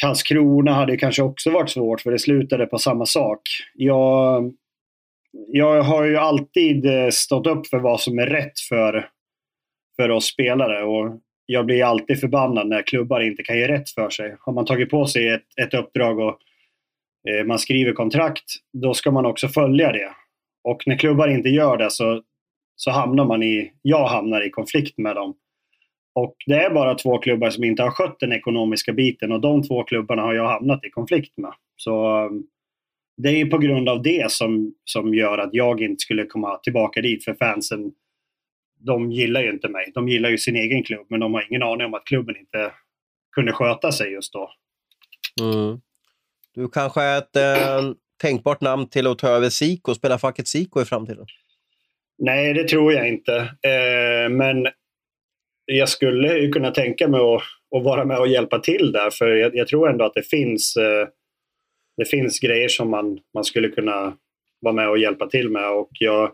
Karlskrona 0.00 0.72
hade 0.72 0.96
kanske 0.96 1.22
också 1.22 1.50
varit 1.50 1.70
svårt 1.70 2.00
för 2.00 2.10
det 2.10 2.18
slutade 2.18 2.66
på 2.66 2.78
samma 2.78 3.06
sak. 3.06 3.40
Jag, 3.74 4.52
jag 5.48 5.82
har 5.82 6.04
ju 6.04 6.16
alltid 6.16 6.86
eh, 6.86 7.08
stått 7.10 7.46
upp 7.46 7.66
för 7.66 7.78
vad 7.78 8.00
som 8.00 8.18
är 8.18 8.26
rätt 8.26 8.60
för, 8.68 9.08
för 9.96 10.10
oss 10.10 10.24
spelare 10.24 10.84
och 10.84 11.20
jag 11.46 11.66
blir 11.66 11.84
alltid 11.84 12.20
förbannad 12.20 12.68
när 12.68 12.82
klubbar 12.82 13.20
inte 13.20 13.42
kan 13.42 13.58
ge 13.58 13.68
rätt 13.68 13.90
för 13.90 14.10
sig. 14.10 14.36
Har 14.40 14.52
man 14.52 14.64
tagit 14.64 14.90
på 14.90 15.06
sig 15.06 15.28
ett, 15.28 15.46
ett 15.60 15.74
uppdrag 15.74 16.18
och 16.18 16.38
eh, 17.28 17.46
man 17.46 17.58
skriver 17.58 17.92
kontrakt, 17.92 18.44
då 18.72 18.94
ska 18.94 19.10
man 19.10 19.26
också 19.26 19.48
följa 19.48 19.92
det. 19.92 20.10
Och 20.64 20.82
när 20.86 20.96
klubbar 20.96 21.28
inte 21.28 21.48
gör 21.48 21.76
det 21.76 21.90
så, 21.90 22.22
så 22.76 22.90
hamnar 22.90 23.24
man 23.24 23.42
i, 23.42 23.72
jag 23.82 24.06
hamnar 24.06 24.46
i 24.46 24.50
konflikt 24.50 24.98
med 24.98 25.16
dem. 25.16 25.34
Och 26.12 26.36
det 26.46 26.54
är 26.54 26.70
bara 26.70 26.94
två 26.94 27.18
klubbar 27.18 27.50
som 27.50 27.64
inte 27.64 27.82
har 27.82 27.90
skött 27.90 28.16
den 28.20 28.32
ekonomiska 28.32 28.92
biten 28.92 29.32
och 29.32 29.40
de 29.40 29.62
två 29.62 29.84
klubbarna 29.84 30.22
har 30.22 30.34
jag 30.34 30.48
hamnat 30.48 30.84
i 30.84 30.90
konflikt 30.90 31.38
med. 31.38 31.52
Så 31.76 32.26
um, 32.26 32.46
det 33.16 33.28
är 33.28 33.46
på 33.46 33.58
grund 33.58 33.88
av 33.88 34.02
det 34.02 34.30
som, 34.30 34.74
som 34.84 35.14
gör 35.14 35.38
att 35.38 35.50
jag 35.52 35.80
inte 35.80 36.00
skulle 36.00 36.26
komma 36.26 36.56
tillbaka 36.56 37.00
dit 37.00 37.24
för 37.24 37.34
fansen 37.34 37.92
de 38.80 39.12
gillar 39.12 39.42
ju 39.42 39.50
inte 39.50 39.68
mig. 39.68 39.90
De 39.94 40.08
gillar 40.08 40.30
ju 40.30 40.38
sin 40.38 40.56
egen 40.56 40.82
klubb 40.82 41.06
men 41.10 41.20
de 41.20 41.34
har 41.34 41.46
ingen 41.50 41.62
aning 41.62 41.86
om 41.86 41.94
att 41.94 42.04
klubben 42.04 42.36
inte 42.36 42.72
kunde 43.32 43.52
sköta 43.52 43.92
sig 43.92 44.12
just 44.12 44.32
då. 44.32 44.50
Mm. 45.40 45.80
Du 46.54 46.68
kanske 46.68 47.02
är 47.02 47.18
ett 47.18 47.36
eh, 47.36 47.92
tänkbart 48.22 48.60
namn 48.60 48.88
till 48.88 49.06
att 49.06 49.18
ta 49.18 49.28
över 49.28 49.48
Siko, 49.48 49.94
spela 49.94 50.18
facket 50.18 50.48
Siko 50.48 50.82
i 50.82 50.84
framtiden? 50.84 51.26
Nej, 52.18 52.54
det 52.54 52.68
tror 52.68 52.92
jag 52.92 53.08
inte. 53.08 53.36
Eh, 53.36 54.30
men 54.30 54.66
jag 55.76 55.88
skulle 55.88 56.38
ju 56.38 56.52
kunna 56.52 56.70
tänka 56.70 57.08
mig 57.08 57.20
att, 57.20 57.42
att, 57.76 57.84
vara 57.84 58.04
med 58.04 58.18
och 58.18 58.28
hjälpa 58.28 58.58
till 58.58 58.92
där 58.92 59.10
för 59.10 59.26
jag, 59.26 59.56
jag 59.56 59.68
tror 59.68 59.90
ändå 59.90 60.04
att 60.04 60.14
det 60.14 60.22
finns, 60.22 60.76
eh, 60.76 61.08
det 61.96 62.04
finns 62.04 62.40
grejer 62.40 62.68
som 62.68 62.90
man, 62.90 63.18
man 63.34 63.44
skulle 63.44 63.68
kunna 63.68 64.16
vara 64.60 64.74
med 64.74 64.88
och 64.88 64.98
hjälpa 64.98 65.26
till 65.26 65.48
med 65.48 65.70
och 65.70 65.90
jag, 65.92 66.32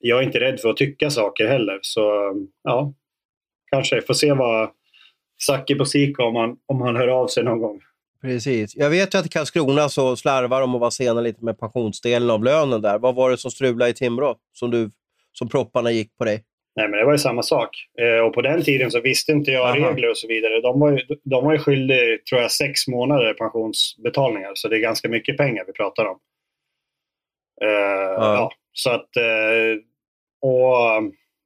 jag 0.00 0.18
är 0.18 0.22
inte 0.22 0.40
rädd 0.40 0.60
för 0.60 0.70
att 0.70 0.76
tycka 0.76 1.10
saker 1.10 1.46
heller. 1.46 1.78
Så 1.82 2.34
ja, 2.62 2.94
kanske. 3.70 4.02
Får 4.02 4.14
se 4.14 4.32
vad 4.32 4.70
Saki 5.46 5.74
på 5.74 5.84
Sika 5.84 6.22
om 6.22 6.36
han, 6.36 6.56
om 6.66 6.80
han 6.80 6.96
hör 6.96 7.08
av 7.08 7.26
sig 7.26 7.44
någon 7.44 7.60
gång. 7.60 7.80
Precis. 8.22 8.76
Jag 8.76 8.90
vet 8.90 9.14
ju 9.14 9.18
att 9.18 9.26
i 9.26 9.28
Karlskrona 9.28 9.88
så 9.88 10.16
slarvar 10.16 10.60
de 10.60 10.74
och 10.74 10.80
var 10.80 10.90
sena 10.90 11.20
lite 11.20 11.44
med 11.44 11.58
pensionsdelen 11.58 12.30
av 12.30 12.44
lönen 12.44 12.82
där. 12.82 12.98
Vad 12.98 13.14
var 13.14 13.30
det 13.30 13.36
som 13.36 13.50
strulade 13.50 13.90
i 13.90 13.94
Timrå 13.94 14.36
som, 14.52 14.70
du, 14.70 14.90
som 15.32 15.48
propparna 15.48 15.90
gick 15.90 16.16
på 16.16 16.24
dig? 16.24 16.44
Nej, 16.76 16.88
men 16.88 16.98
det 16.98 17.04
var 17.04 17.12
ju 17.12 17.18
samma 17.18 17.42
sak. 17.42 17.68
Eh, 18.00 18.24
och 18.24 18.34
på 18.34 18.42
den 18.42 18.62
tiden 18.62 18.90
så 18.90 19.00
visste 19.00 19.32
inte 19.32 19.50
jag 19.50 19.66
Aha. 19.66 19.90
regler 19.90 20.10
och 20.10 20.18
så 20.18 20.28
vidare. 20.28 20.60
De 20.60 20.80
var 20.80 20.90
ju, 20.90 20.98
de 21.24 21.44
var 21.44 21.52
ju 21.52 21.58
skyldiga, 21.58 22.18
tror 22.28 22.40
jag, 22.40 22.50
sex 22.50 22.88
månader 22.88 23.34
pensionsbetalningar. 23.34 24.50
Så 24.54 24.68
det 24.68 24.76
är 24.76 24.80
ganska 24.80 25.08
mycket 25.08 25.36
pengar 25.36 25.64
vi 25.66 25.72
pratar 25.72 26.06
om. 26.06 26.18
Eh, 27.62 27.68
ja. 27.68 28.34
ja. 28.34 28.52
så 28.72 28.90
att... 28.90 29.16
Eh, 29.16 29.82
och 30.42 31.02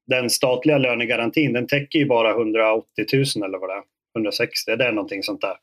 den 0.07 0.31
statliga 0.31 0.79
lönegarantin, 0.79 1.53
den 1.53 1.67
täcker 1.67 1.99
ju 1.99 2.07
bara 2.07 2.31
180 2.31 2.85
000 3.13 3.25
eller 3.45 3.59
vad 3.59 3.71
det 3.71 3.75
är. 3.75 3.83
160, 4.17 4.77
det 4.77 4.85
är 4.85 4.93
någonting 4.93 5.23
sånt 5.23 5.41
där. 5.41 5.57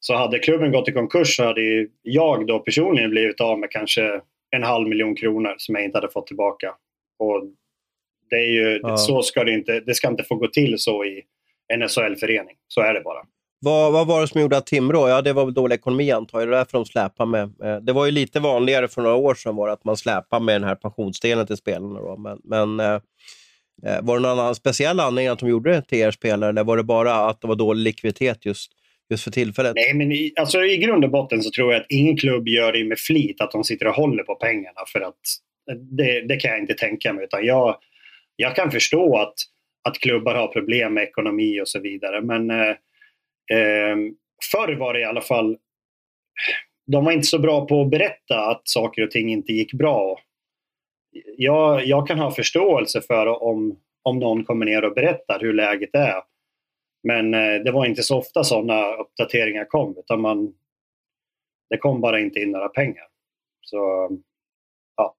Så 0.00 0.14
hade 0.14 0.38
klubben 0.38 0.72
gått 0.72 0.88
i 0.88 0.92
konkurs 0.92 1.36
så 1.36 1.44
hade 1.44 1.86
jag 2.02 2.46
då 2.46 2.58
personligen 2.58 3.10
blivit 3.10 3.40
av 3.40 3.58
med 3.58 3.70
kanske 3.70 4.20
en 4.50 4.62
halv 4.62 4.88
miljon 4.88 5.16
kronor 5.16 5.54
som 5.58 5.74
jag 5.74 5.84
inte 5.84 5.98
hade 5.98 6.12
fått 6.12 6.26
tillbaka. 6.26 6.74
Och 7.18 7.42
det 8.30 8.36
är 8.36 8.50
ju, 8.50 8.80
ja. 8.82 8.96
så 8.96 9.22
ska 9.22 9.44
det 9.44 9.52
inte, 9.52 9.80
det 9.80 9.94
ska 9.94 10.08
inte 10.08 10.24
få 10.24 10.34
gå 10.34 10.46
till 10.46 10.78
så 10.78 11.04
i 11.04 11.22
en 11.72 11.88
SHL-förening. 11.88 12.56
Så 12.68 12.80
är 12.80 12.94
det 12.94 13.00
bara. 13.00 13.18
Vad, 13.62 13.92
vad 13.92 14.06
var 14.06 14.20
det 14.20 14.28
som 14.28 14.40
gjorde 14.40 14.56
att 14.56 14.66
Timrå, 14.66 15.08
ja 15.08 15.22
det 15.22 15.32
var 15.32 15.44
väl 15.44 15.54
dålig 15.54 15.74
ekonomi 15.74 16.10
antar 16.10 16.40
jag, 16.40 16.48
det 16.48 16.54
är 16.54 16.58
därför 16.58 16.78
de 16.78 16.84
släpar 16.84 17.26
med. 17.26 17.52
Det 17.82 17.92
var 17.92 18.06
ju 18.06 18.12
lite 18.12 18.40
vanligare 18.40 18.88
för 18.88 19.02
några 19.02 19.16
år 19.16 19.34
sedan 19.34 19.56
var 19.56 19.68
att 19.68 19.84
man 19.84 19.96
släpar 19.96 20.40
med 20.40 20.54
den 20.54 20.64
här 20.64 20.74
pensionsdelen 20.74 21.46
till 21.46 21.56
spelarna. 21.56 22.00
Då. 22.00 22.16
Men, 22.16 22.40
men 22.44 22.80
eh, 22.80 23.00
eh, 23.86 24.02
var 24.02 24.16
det 24.16 24.22
någon 24.22 24.38
annan 24.38 24.54
speciell 24.54 25.00
anledning 25.00 25.32
att 25.32 25.38
de 25.38 25.48
gjorde 25.48 25.70
det 25.70 25.82
till 25.82 25.98
er 25.98 26.10
spelare 26.10 26.50
eller 26.50 26.64
var 26.64 26.76
det 26.76 26.82
bara 26.82 27.14
att 27.14 27.40
det 27.40 27.48
var 27.48 27.54
dålig 27.54 27.82
likviditet 27.82 28.46
just 28.46 28.72
just 29.10 29.24
för 29.24 29.30
tillfället? 29.30 29.72
Nej, 29.74 29.94
men 29.94 30.12
i, 30.12 30.32
alltså, 30.36 30.64
i 30.64 30.76
grund 30.76 31.04
och 31.04 31.10
botten 31.10 31.42
så 31.42 31.50
tror 31.50 31.72
jag 31.72 31.80
att 31.80 31.86
ingen 31.88 32.16
klubb 32.16 32.48
gör 32.48 32.72
det 32.72 32.84
med 32.84 32.98
flit, 32.98 33.40
att 33.40 33.50
de 33.50 33.64
sitter 33.64 33.86
och 33.86 33.94
håller 33.94 34.22
på 34.22 34.34
pengarna. 34.34 34.80
För 34.92 35.00
att 35.00 35.20
det, 35.76 36.20
det 36.20 36.36
kan 36.36 36.50
jag 36.50 36.60
inte 36.60 36.74
tänka 36.74 37.12
mig. 37.12 37.24
Utan 37.24 37.44
jag, 37.44 37.76
jag 38.40 38.56
kan 38.56 38.70
förstå 38.70 39.18
att, 39.18 39.34
att 39.88 39.98
klubbar 39.98 40.34
har 40.34 40.48
problem 40.48 40.94
med 40.94 41.02
ekonomi 41.02 41.60
och 41.60 41.68
så 41.68 41.80
vidare. 41.80 42.20
Men 42.20 42.50
eh, 42.50 42.68
eh, 43.58 43.96
förr 44.52 44.76
var 44.76 44.94
det 44.94 45.00
i 45.00 45.04
alla 45.04 45.20
fall... 45.20 45.58
De 46.86 47.04
var 47.04 47.12
inte 47.12 47.26
så 47.26 47.38
bra 47.38 47.66
på 47.66 47.82
att 47.82 47.90
berätta 47.90 48.46
att 48.50 48.68
saker 48.68 49.02
och 49.02 49.10
ting 49.10 49.32
inte 49.32 49.52
gick 49.52 49.72
bra. 49.72 50.20
Jag, 51.36 51.86
jag 51.86 52.06
kan 52.08 52.18
ha 52.18 52.30
förståelse 52.30 53.00
för 53.00 53.42
om, 53.42 53.80
om 54.02 54.18
någon 54.18 54.44
kommer 54.44 54.66
ner 54.66 54.84
och 54.84 54.94
berättar 54.94 55.40
hur 55.40 55.52
läget 55.52 55.94
är. 55.94 56.22
Men 57.02 57.34
eh, 57.34 57.62
det 57.64 57.72
var 57.72 57.86
inte 57.86 58.02
så 58.02 58.18
ofta 58.18 58.44
sådana 58.44 58.94
uppdateringar 58.94 59.64
kom 59.64 59.94
utan 59.98 60.20
man, 60.20 60.54
det 61.70 61.78
kom 61.78 62.00
bara 62.00 62.20
inte 62.20 62.40
in 62.40 62.50
några 62.50 62.68
pengar. 62.68 63.06
Så 63.60 64.10
ja, 64.96 65.16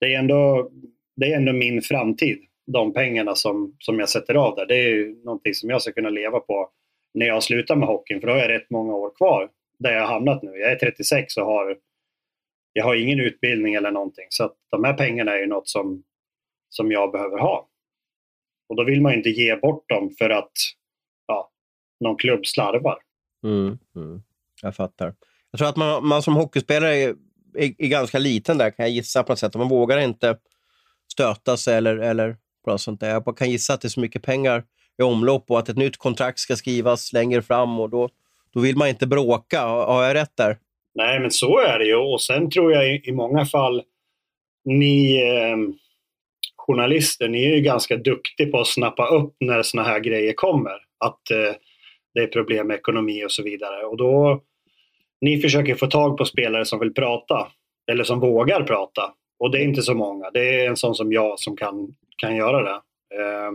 det 0.00 0.14
är 0.14 0.18
ändå, 0.18 0.70
det 1.16 1.32
är 1.32 1.36
ändå 1.36 1.52
min 1.52 1.82
framtid. 1.82 2.38
De 2.66 2.92
pengarna 2.92 3.34
som, 3.34 3.76
som 3.78 3.98
jag 3.98 4.08
sätter 4.08 4.34
av 4.34 4.56
där. 4.56 4.66
Det 4.66 4.74
är 4.74 5.24
någonting 5.24 5.54
som 5.54 5.70
jag 5.70 5.82
ska 5.82 5.92
kunna 5.92 6.10
leva 6.10 6.40
på 6.40 6.70
när 7.14 7.26
jag 7.26 7.42
slutar 7.42 7.76
med 7.76 7.88
hockeyn. 7.88 8.20
För 8.20 8.26
då 8.26 8.32
har 8.32 8.40
jag 8.40 8.50
rätt 8.50 8.70
många 8.70 8.94
år 8.94 9.16
kvar 9.16 9.50
där 9.78 9.92
jag 9.92 10.00
har 10.00 10.12
hamnat 10.12 10.42
nu. 10.42 10.50
Jag 10.50 10.72
är 10.72 10.76
36 10.76 11.36
och 11.36 11.46
har, 11.46 11.76
jag 12.72 12.84
har 12.84 12.94
ingen 12.94 13.20
utbildning 13.20 13.74
eller 13.74 13.90
någonting. 13.90 14.26
Så 14.28 14.44
att 14.44 14.56
de 14.70 14.84
här 14.84 14.94
pengarna 14.94 15.32
är 15.32 15.38
ju 15.38 15.46
något 15.46 15.68
som, 15.68 16.02
som 16.68 16.92
jag 16.92 17.12
behöver 17.12 17.38
ha. 17.38 17.68
Och 18.68 18.76
då 18.76 18.84
vill 18.84 19.00
man 19.00 19.12
ju 19.12 19.18
inte 19.18 19.30
ge 19.30 19.56
bort 19.56 19.88
dem 19.88 20.10
för 20.18 20.30
att 20.30 20.52
ja, 21.26 21.50
någon 22.00 22.16
klubb 22.16 22.46
slarvar. 22.46 22.98
Mm, 23.44 23.78
mm. 23.96 24.22
Jag 24.62 24.76
fattar. 24.76 25.14
Jag 25.50 25.58
tror 25.58 25.68
att 25.68 25.76
man, 25.76 26.06
man 26.06 26.22
som 26.22 26.34
hockeyspelare 26.34 26.96
är, 26.96 27.08
är, 27.54 27.74
är, 27.78 27.88
ganska 27.88 28.18
liten 28.18 28.58
där, 28.58 28.70
kan 28.70 28.84
jag 28.84 28.92
gissa 28.92 29.22
på 29.22 29.32
något 29.32 29.38
sätt. 29.38 29.54
Man 29.54 29.68
vågar 29.68 29.98
inte 29.98 30.38
stöta 31.14 31.56
sig 31.56 31.76
eller, 31.76 31.96
eller 31.96 32.36
något 32.66 32.80
sånt 32.80 33.00
där. 33.00 33.08
Jag 33.08 33.36
kan 33.38 33.50
gissa 33.50 33.74
att 33.74 33.80
det 33.80 33.86
är 33.86 33.90
så 33.90 34.00
mycket 34.00 34.22
pengar 34.22 34.64
i 34.98 35.02
omlopp 35.02 35.50
och 35.50 35.58
att 35.58 35.68
ett 35.68 35.76
nytt 35.76 35.96
kontrakt 35.96 36.38
ska 36.38 36.56
skrivas 36.56 37.12
längre 37.12 37.42
fram 37.42 37.80
och 37.80 37.90
då, 37.90 38.08
då 38.54 38.60
vill 38.60 38.76
man 38.76 38.88
inte 38.88 39.06
bråka. 39.06 39.60
Har 39.62 40.04
jag 40.04 40.14
rätt 40.14 40.36
där? 40.36 40.58
Nej, 40.94 41.20
men 41.20 41.30
så 41.30 41.58
är 41.58 41.78
det 41.78 41.86
ju. 41.86 41.96
Och 41.96 42.22
sen 42.22 42.50
tror 42.50 42.72
jag 42.72 42.94
i, 42.94 43.02
i 43.04 43.12
många 43.12 43.44
fall 43.46 43.82
ni... 44.64 45.22
Eh, 45.22 45.56
journalister, 46.66 47.28
ni 47.28 47.44
är 47.44 47.54
ju 47.54 47.60
ganska 47.60 47.96
duktiga 47.96 48.50
på 48.50 48.60
att 48.60 48.66
snappa 48.66 49.06
upp 49.06 49.36
när 49.40 49.62
sådana 49.62 49.88
här 49.88 50.00
grejer 50.00 50.32
kommer. 50.32 50.72
Att 51.04 51.30
eh, 51.30 51.54
det 52.14 52.20
är 52.20 52.26
problem 52.26 52.66
med 52.66 52.76
ekonomi 52.76 53.24
och 53.24 53.32
så 53.32 53.42
vidare. 53.42 53.84
Och 53.84 53.96
då, 53.96 54.42
ni 55.20 55.40
försöker 55.40 55.74
få 55.74 55.86
tag 55.86 56.18
på 56.18 56.24
spelare 56.24 56.64
som 56.64 56.80
vill 56.80 56.94
prata, 56.94 57.48
eller 57.90 58.04
som 58.04 58.20
vågar 58.20 58.62
prata. 58.62 59.12
Och 59.38 59.50
det 59.50 59.58
är 59.58 59.62
inte 59.62 59.82
så 59.82 59.94
många. 59.94 60.30
Det 60.30 60.60
är 60.60 60.68
en 60.68 60.76
sån 60.76 60.94
som 60.94 61.12
jag 61.12 61.40
som 61.40 61.56
kan, 61.56 61.94
kan 62.16 62.36
göra 62.36 62.62
det. 62.62 62.80
Eh, 63.14 63.52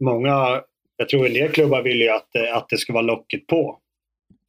många, 0.00 0.62
jag 0.96 1.08
tror 1.08 1.26
en 1.26 1.32
del 1.32 1.52
klubbar 1.52 1.82
vill 1.82 2.00
ju 2.00 2.08
att, 2.08 2.36
att 2.52 2.68
det 2.68 2.76
ska 2.76 2.92
vara 2.92 3.02
locket 3.02 3.46
på. 3.46 3.78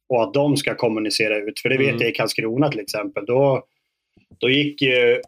Och 0.08 0.22
att 0.22 0.34
de 0.34 0.56
ska 0.56 0.74
kommunicera 0.74 1.36
ut. 1.36 1.60
För 1.60 1.68
det 1.68 1.78
vet 1.78 1.88
mm. 1.88 2.00
jag 2.00 2.10
i 2.10 2.14
Karlskrona 2.14 2.70
till 2.70 2.80
exempel. 2.80 3.26
Då, 3.26 3.64
då 4.38 4.50
gick 4.50 4.82
ju 4.82 5.20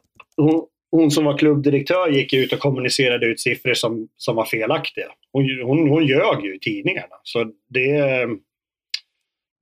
hon 0.90 1.10
som 1.10 1.24
var 1.24 1.38
klubbdirektör 1.38 2.08
gick 2.08 2.32
ut 2.32 2.52
och 2.52 2.58
kommunicerade 2.58 3.26
ut 3.26 3.40
siffror 3.40 3.74
som, 3.74 4.08
som 4.16 4.36
var 4.36 4.44
felaktiga. 4.44 5.06
Hon, 5.32 5.60
hon, 5.64 5.88
hon 5.88 6.06
ljög 6.06 6.44
ju 6.44 6.56
i 6.56 6.58
tidningarna. 6.58 7.16
Så 7.22 7.44
det, 7.68 8.28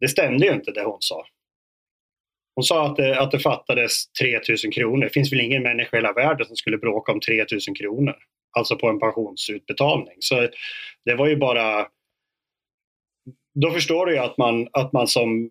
det 0.00 0.08
stämde 0.08 0.46
ju 0.46 0.52
inte 0.52 0.70
det 0.70 0.84
hon 0.84 0.96
sa. 1.00 1.24
Hon 2.60 2.64
sa 2.64 2.86
att 2.86 2.96
det, 2.96 3.20
att 3.20 3.30
det 3.30 3.38
fattades 3.38 4.12
3000 4.12 4.70
kronor. 4.70 5.04
Det 5.04 5.10
finns 5.10 5.32
väl 5.32 5.40
ingen 5.40 5.62
människa 5.62 5.96
i 5.96 6.00
hela 6.00 6.12
världen 6.12 6.46
som 6.46 6.56
skulle 6.56 6.78
bråka 6.78 7.12
om 7.12 7.20
3000 7.20 7.74
kronor. 7.74 8.14
Alltså 8.58 8.76
på 8.76 8.88
en 8.88 9.00
pensionsutbetalning. 9.00 10.16
Så 10.18 10.48
det 11.04 11.14
var 11.14 11.26
ju 11.26 11.36
bara... 11.36 11.86
Då 13.54 13.70
förstår 13.70 14.06
du 14.06 14.12
ju 14.12 14.18
att 14.18 14.38
man, 14.38 14.68
att 14.72 14.92
man 14.92 15.06
som 15.06 15.50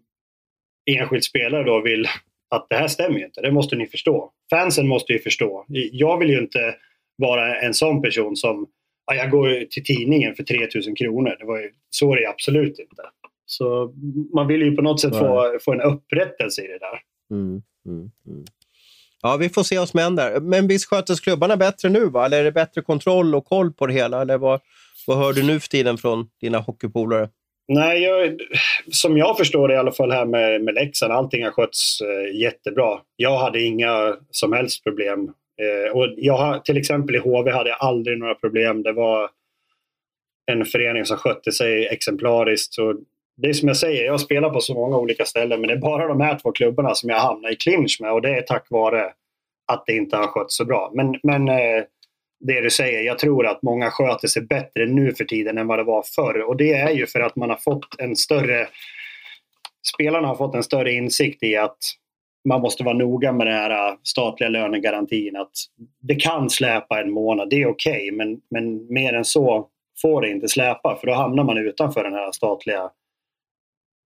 enskild 0.91 1.24
spelare 1.24 1.64
då 1.64 1.82
vill 1.82 2.07
att 2.49 2.68
det 2.70 2.76
här 2.76 2.88
stämmer 2.88 3.20
ju 3.20 3.26
inte. 3.26 3.41
Det 3.41 3.51
måste 3.51 3.76
ni 3.76 3.88
förstå. 3.88 4.32
Fansen 4.49 4.88
måste 4.88 5.14
ju 5.14 5.20
förstå. 5.20 5.66
Jag 5.91 6.18
vill 6.18 6.30
ju 6.30 6.39
inte 6.39 6.76
vara 7.18 7.62
en 7.62 7.74
sån 7.74 8.01
person 8.01 8.36
som 8.36 8.68
ja, 9.05 9.16
jag 9.16 9.32
går 9.32 9.66
till 9.66 9.84
tidningen 9.84 10.36
för 10.36 10.43
3000 10.43 10.95
kronor. 10.95 11.36
Det 11.39 11.45
var 11.45 11.60
ju, 11.60 11.72
så 11.89 12.14
är 12.14 12.18
det 12.18 12.30
absolut 12.30 12.80
inte. 12.80 13.01
Så 13.52 13.93
man 14.34 14.47
vill 14.47 14.62
ju 14.62 14.76
på 14.76 14.82
något 14.82 15.02
sätt 15.02 15.16
få, 15.16 15.58
få 15.62 15.74
en 15.74 15.82
upprättelse 15.82 16.62
i 16.62 16.68
det 16.68 16.80
där. 16.80 17.02
Mm, 17.32 17.62
mm, 17.86 18.12
mm. 18.28 18.45
Ja, 19.22 19.38
vi 19.38 19.50
får 19.50 19.64
se 19.64 19.78
vad 19.80 19.89
som 19.89 20.00
händer. 20.00 20.39
Men 20.39 20.68
visst 20.68 20.89
sköter 20.89 21.16
klubbarna 21.16 21.58
bättre 21.58 21.89
nu? 21.89 22.06
Va? 22.06 22.26
Eller 22.26 22.39
är 22.39 22.43
det 22.43 22.52
bättre 22.52 22.82
kontroll 22.82 23.36
och 23.36 23.45
koll 23.45 23.74
på 23.74 23.88
det 23.88 23.93
hela? 23.93 24.22
Eller 24.22 24.38
vad, 24.38 24.60
vad 25.08 25.18
hör 25.18 25.34
du 25.34 25.43
nu 25.43 25.60
för 25.60 25.70
tiden 25.70 25.97
från 25.97 26.30
dina 26.41 26.58
hockeypolare? 26.58 27.30
Nej, 27.68 28.04
jag, 28.04 28.39
som 28.91 29.18
jag 29.18 29.38
förstår 29.38 29.68
det 29.68 29.74
i 29.74 29.78
alla 29.78 29.91
fall 29.91 30.12
här 30.12 30.26
med, 30.26 30.62
med 30.62 30.74
Leksand, 30.74 31.14
allting 31.14 31.43
har 31.43 31.52
skötts 31.52 32.02
eh, 32.02 32.39
jättebra. 32.39 33.00
Jag 33.16 33.38
hade 33.38 33.62
inga 33.62 34.16
som 34.32 34.54
helst 34.54 34.84
problem. 34.84 35.34
Eh, 35.62 35.97
och 35.97 36.08
jag, 36.18 36.66
till 36.66 36.78
exempel 36.78 37.16
i 37.16 37.20
HV 37.20 37.52
hade 37.52 37.70
jag 37.70 37.78
aldrig 37.80 38.20
några 38.20 38.36
problem. 38.36 38.84
Det 38.84 38.93
var 38.93 39.30
en 40.52 40.66
förening 40.66 41.06
som 41.06 41.18
skötte 41.18 41.52
sig 41.52 41.88
exemplariskt. 41.88 42.74
Så 42.74 42.95
det 43.42 43.50
är 43.50 43.54
som 43.54 43.68
jag 43.68 43.78
säger, 43.78 44.06
jag 44.06 44.22
spelar 44.22 44.50
på 44.50 44.60
så 44.60 44.74
många 44.74 44.98
olika 44.98 45.26
ställen 45.26 45.62
men 45.62 45.68
det 45.68 45.74
är 45.74 45.78
bara 45.78 46.08
de 46.08 46.22
här 46.22 46.40
två 46.40 46.52
klubbarna 46.52 46.96
som 46.96 47.10
jag 47.10 47.20
hamnar 47.20 47.52
i 47.52 47.56
clinch 47.56 47.98
med 48.02 48.12
och 48.12 48.22
det 48.22 48.38
är 48.38 48.42
tack 48.42 48.68
vare 48.70 49.14
att 49.72 49.84
det 49.86 49.96
inte 49.96 50.18
har 50.18 50.28
skötts 50.28 50.58
så 50.58 50.66
bra. 50.66 50.92
Men, 50.94 51.20
men 51.24 51.50
eh, 51.50 51.84
det 52.40 52.62
du 52.62 52.70
säger. 52.70 53.02
Jag 53.02 53.20
tror 53.20 53.48
att 53.48 53.62
många 53.62 53.90
sköter 53.90 54.28
sig 54.28 54.42
bättre 54.42 54.86
nu 54.86 55.14
för 55.14 55.26
tiden 55.26 55.58
än 55.58 55.68
vad 55.68 55.80
det 55.80 55.84
var 55.84 56.04
förr. 56.16 56.42
Och 56.42 56.58
det 56.58 56.74
är 56.74 56.90
ju 56.90 57.08
för 57.08 57.20
att 57.20 57.36
man 57.36 57.50
har 57.50 57.58
fått 57.58 58.00
en 58.00 58.16
större... 58.16 58.68
Spelarna 59.96 60.28
har 60.28 60.36
fått 60.36 60.56
en 60.56 60.64
större 60.64 60.92
insikt 60.92 61.44
i 61.44 61.56
att 61.56 61.78
man 62.50 62.62
måste 62.62 62.84
vara 62.84 62.98
noga 62.98 63.32
med 63.32 63.48
den 63.48 63.56
här 63.56 63.90
eh, 63.90 63.96
statliga 64.04 64.50
lönegarantin. 64.50 65.36
Att 65.36 65.52
det 66.02 66.16
kan 66.16 66.50
släpa 66.50 67.02
en 67.02 67.12
månad, 67.12 67.50
det 67.50 67.62
är 67.62 67.68
okej, 67.68 67.92
okay, 67.92 68.12
men, 68.12 68.42
men 68.52 68.94
mer 68.94 69.14
än 69.14 69.26
så 69.26 69.68
får 70.02 70.22
det 70.22 70.30
inte 70.30 70.48
släpa 70.48 70.98
för 71.00 71.08
då 71.08 71.14
hamnar 71.14 71.44
man 71.44 71.58
utanför 71.58 72.04
den 72.04 72.14
här 72.14 72.32
statliga 72.32 72.90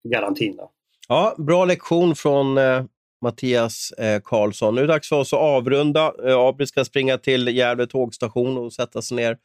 garantin. 0.04 0.56
Då. 0.56 0.72
Ja, 1.08 1.36
bra 1.38 1.66
lektion 1.66 2.16
från 2.16 2.58
eh, 2.58 2.84
Mattias 3.22 3.92
eh, 3.92 4.22
Karlsson. 4.24 4.76
Nu 4.76 4.82
är 4.82 4.88
det 4.88 4.94
dags 4.94 5.10
för 5.10 5.16
oss 5.16 5.34
att 5.34 5.40
avrunda. 5.40 6.14
Eh, 6.28 6.38
Abri 6.38 6.68
ska 6.68 6.86
springa 6.86 7.18
till 7.18 7.48
Gävle 7.48 7.88
tågstation 7.88 8.58
och 8.58 8.74
sätta 8.74 9.02
sig 9.02 9.18
ner 9.18 9.38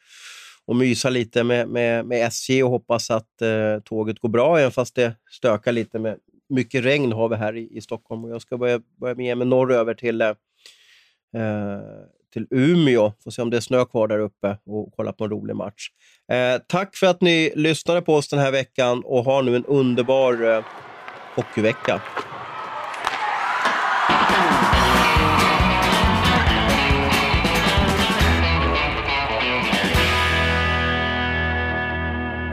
och 0.69 0.77
mysa 0.77 1.11
lite 1.11 1.45
med, 1.45 1.69
med, 1.69 2.07
med 2.07 2.27
SJ 2.27 2.63
och 2.63 2.71
hoppas 2.71 3.11
att 3.11 3.43
eh, 3.43 3.81
tåget 3.85 4.19
går 4.19 4.29
bra, 4.29 4.59
även 4.59 4.71
fast 4.71 4.95
det 4.95 5.17
stökar 5.31 5.73
lite. 5.73 5.99
med 5.99 6.19
Mycket 6.49 6.85
regn 6.85 7.13
har 7.13 7.29
vi 7.29 7.37
här 7.37 7.57
i, 7.57 7.77
i 7.77 7.81
Stockholm 7.81 8.25
och 8.25 8.31
jag 8.31 8.43
ska 8.43 8.59
börja, 8.59 8.81
börja 9.01 9.15
med 9.15 9.39
mig 9.39 9.47
norröver 9.47 9.95
till, 9.95 10.21
eh, 10.21 10.29
eh, 11.35 11.81
till 12.33 12.47
Umeå. 12.51 13.13
Får 13.25 13.31
se 13.31 13.43
om 13.43 13.51
det 13.51 13.57
är 13.57 13.61
snö 13.61 13.85
kvar 13.85 14.09
där 14.09 14.19
uppe 14.19 14.59
och 14.67 14.93
kolla 14.97 15.13
på 15.13 15.25
en 15.25 15.31
rolig 15.31 15.57
match. 15.57 15.89
Eh, 16.33 16.61
tack 16.67 16.97
för 16.97 17.07
att 17.07 17.21
ni 17.21 17.53
lyssnade 17.57 18.03
på 18.03 18.15
oss 18.15 18.29
den 18.29 18.39
här 18.39 18.53
veckan 18.53 19.03
och 19.05 19.25
ha 19.25 19.43
nu 19.43 19.57
en 19.57 19.65
underbar 19.65 20.57
eh, 20.57 20.65
hockeyvecka. 21.35 22.01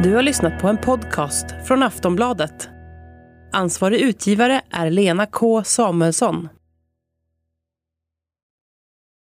Du 0.04 0.16
har 0.16 0.22
lyssnat 0.22 0.62
på 0.62 0.68
en 0.68 0.78
podcast 0.78 1.46
från 1.68 1.84
Aftonbladet. 1.84 2.70
Ansvarig 3.54 4.00
utgivare 4.00 4.62
är 4.72 4.90
Lena 4.90 5.26
K 5.26 5.64
Samuelsson. 5.64 6.50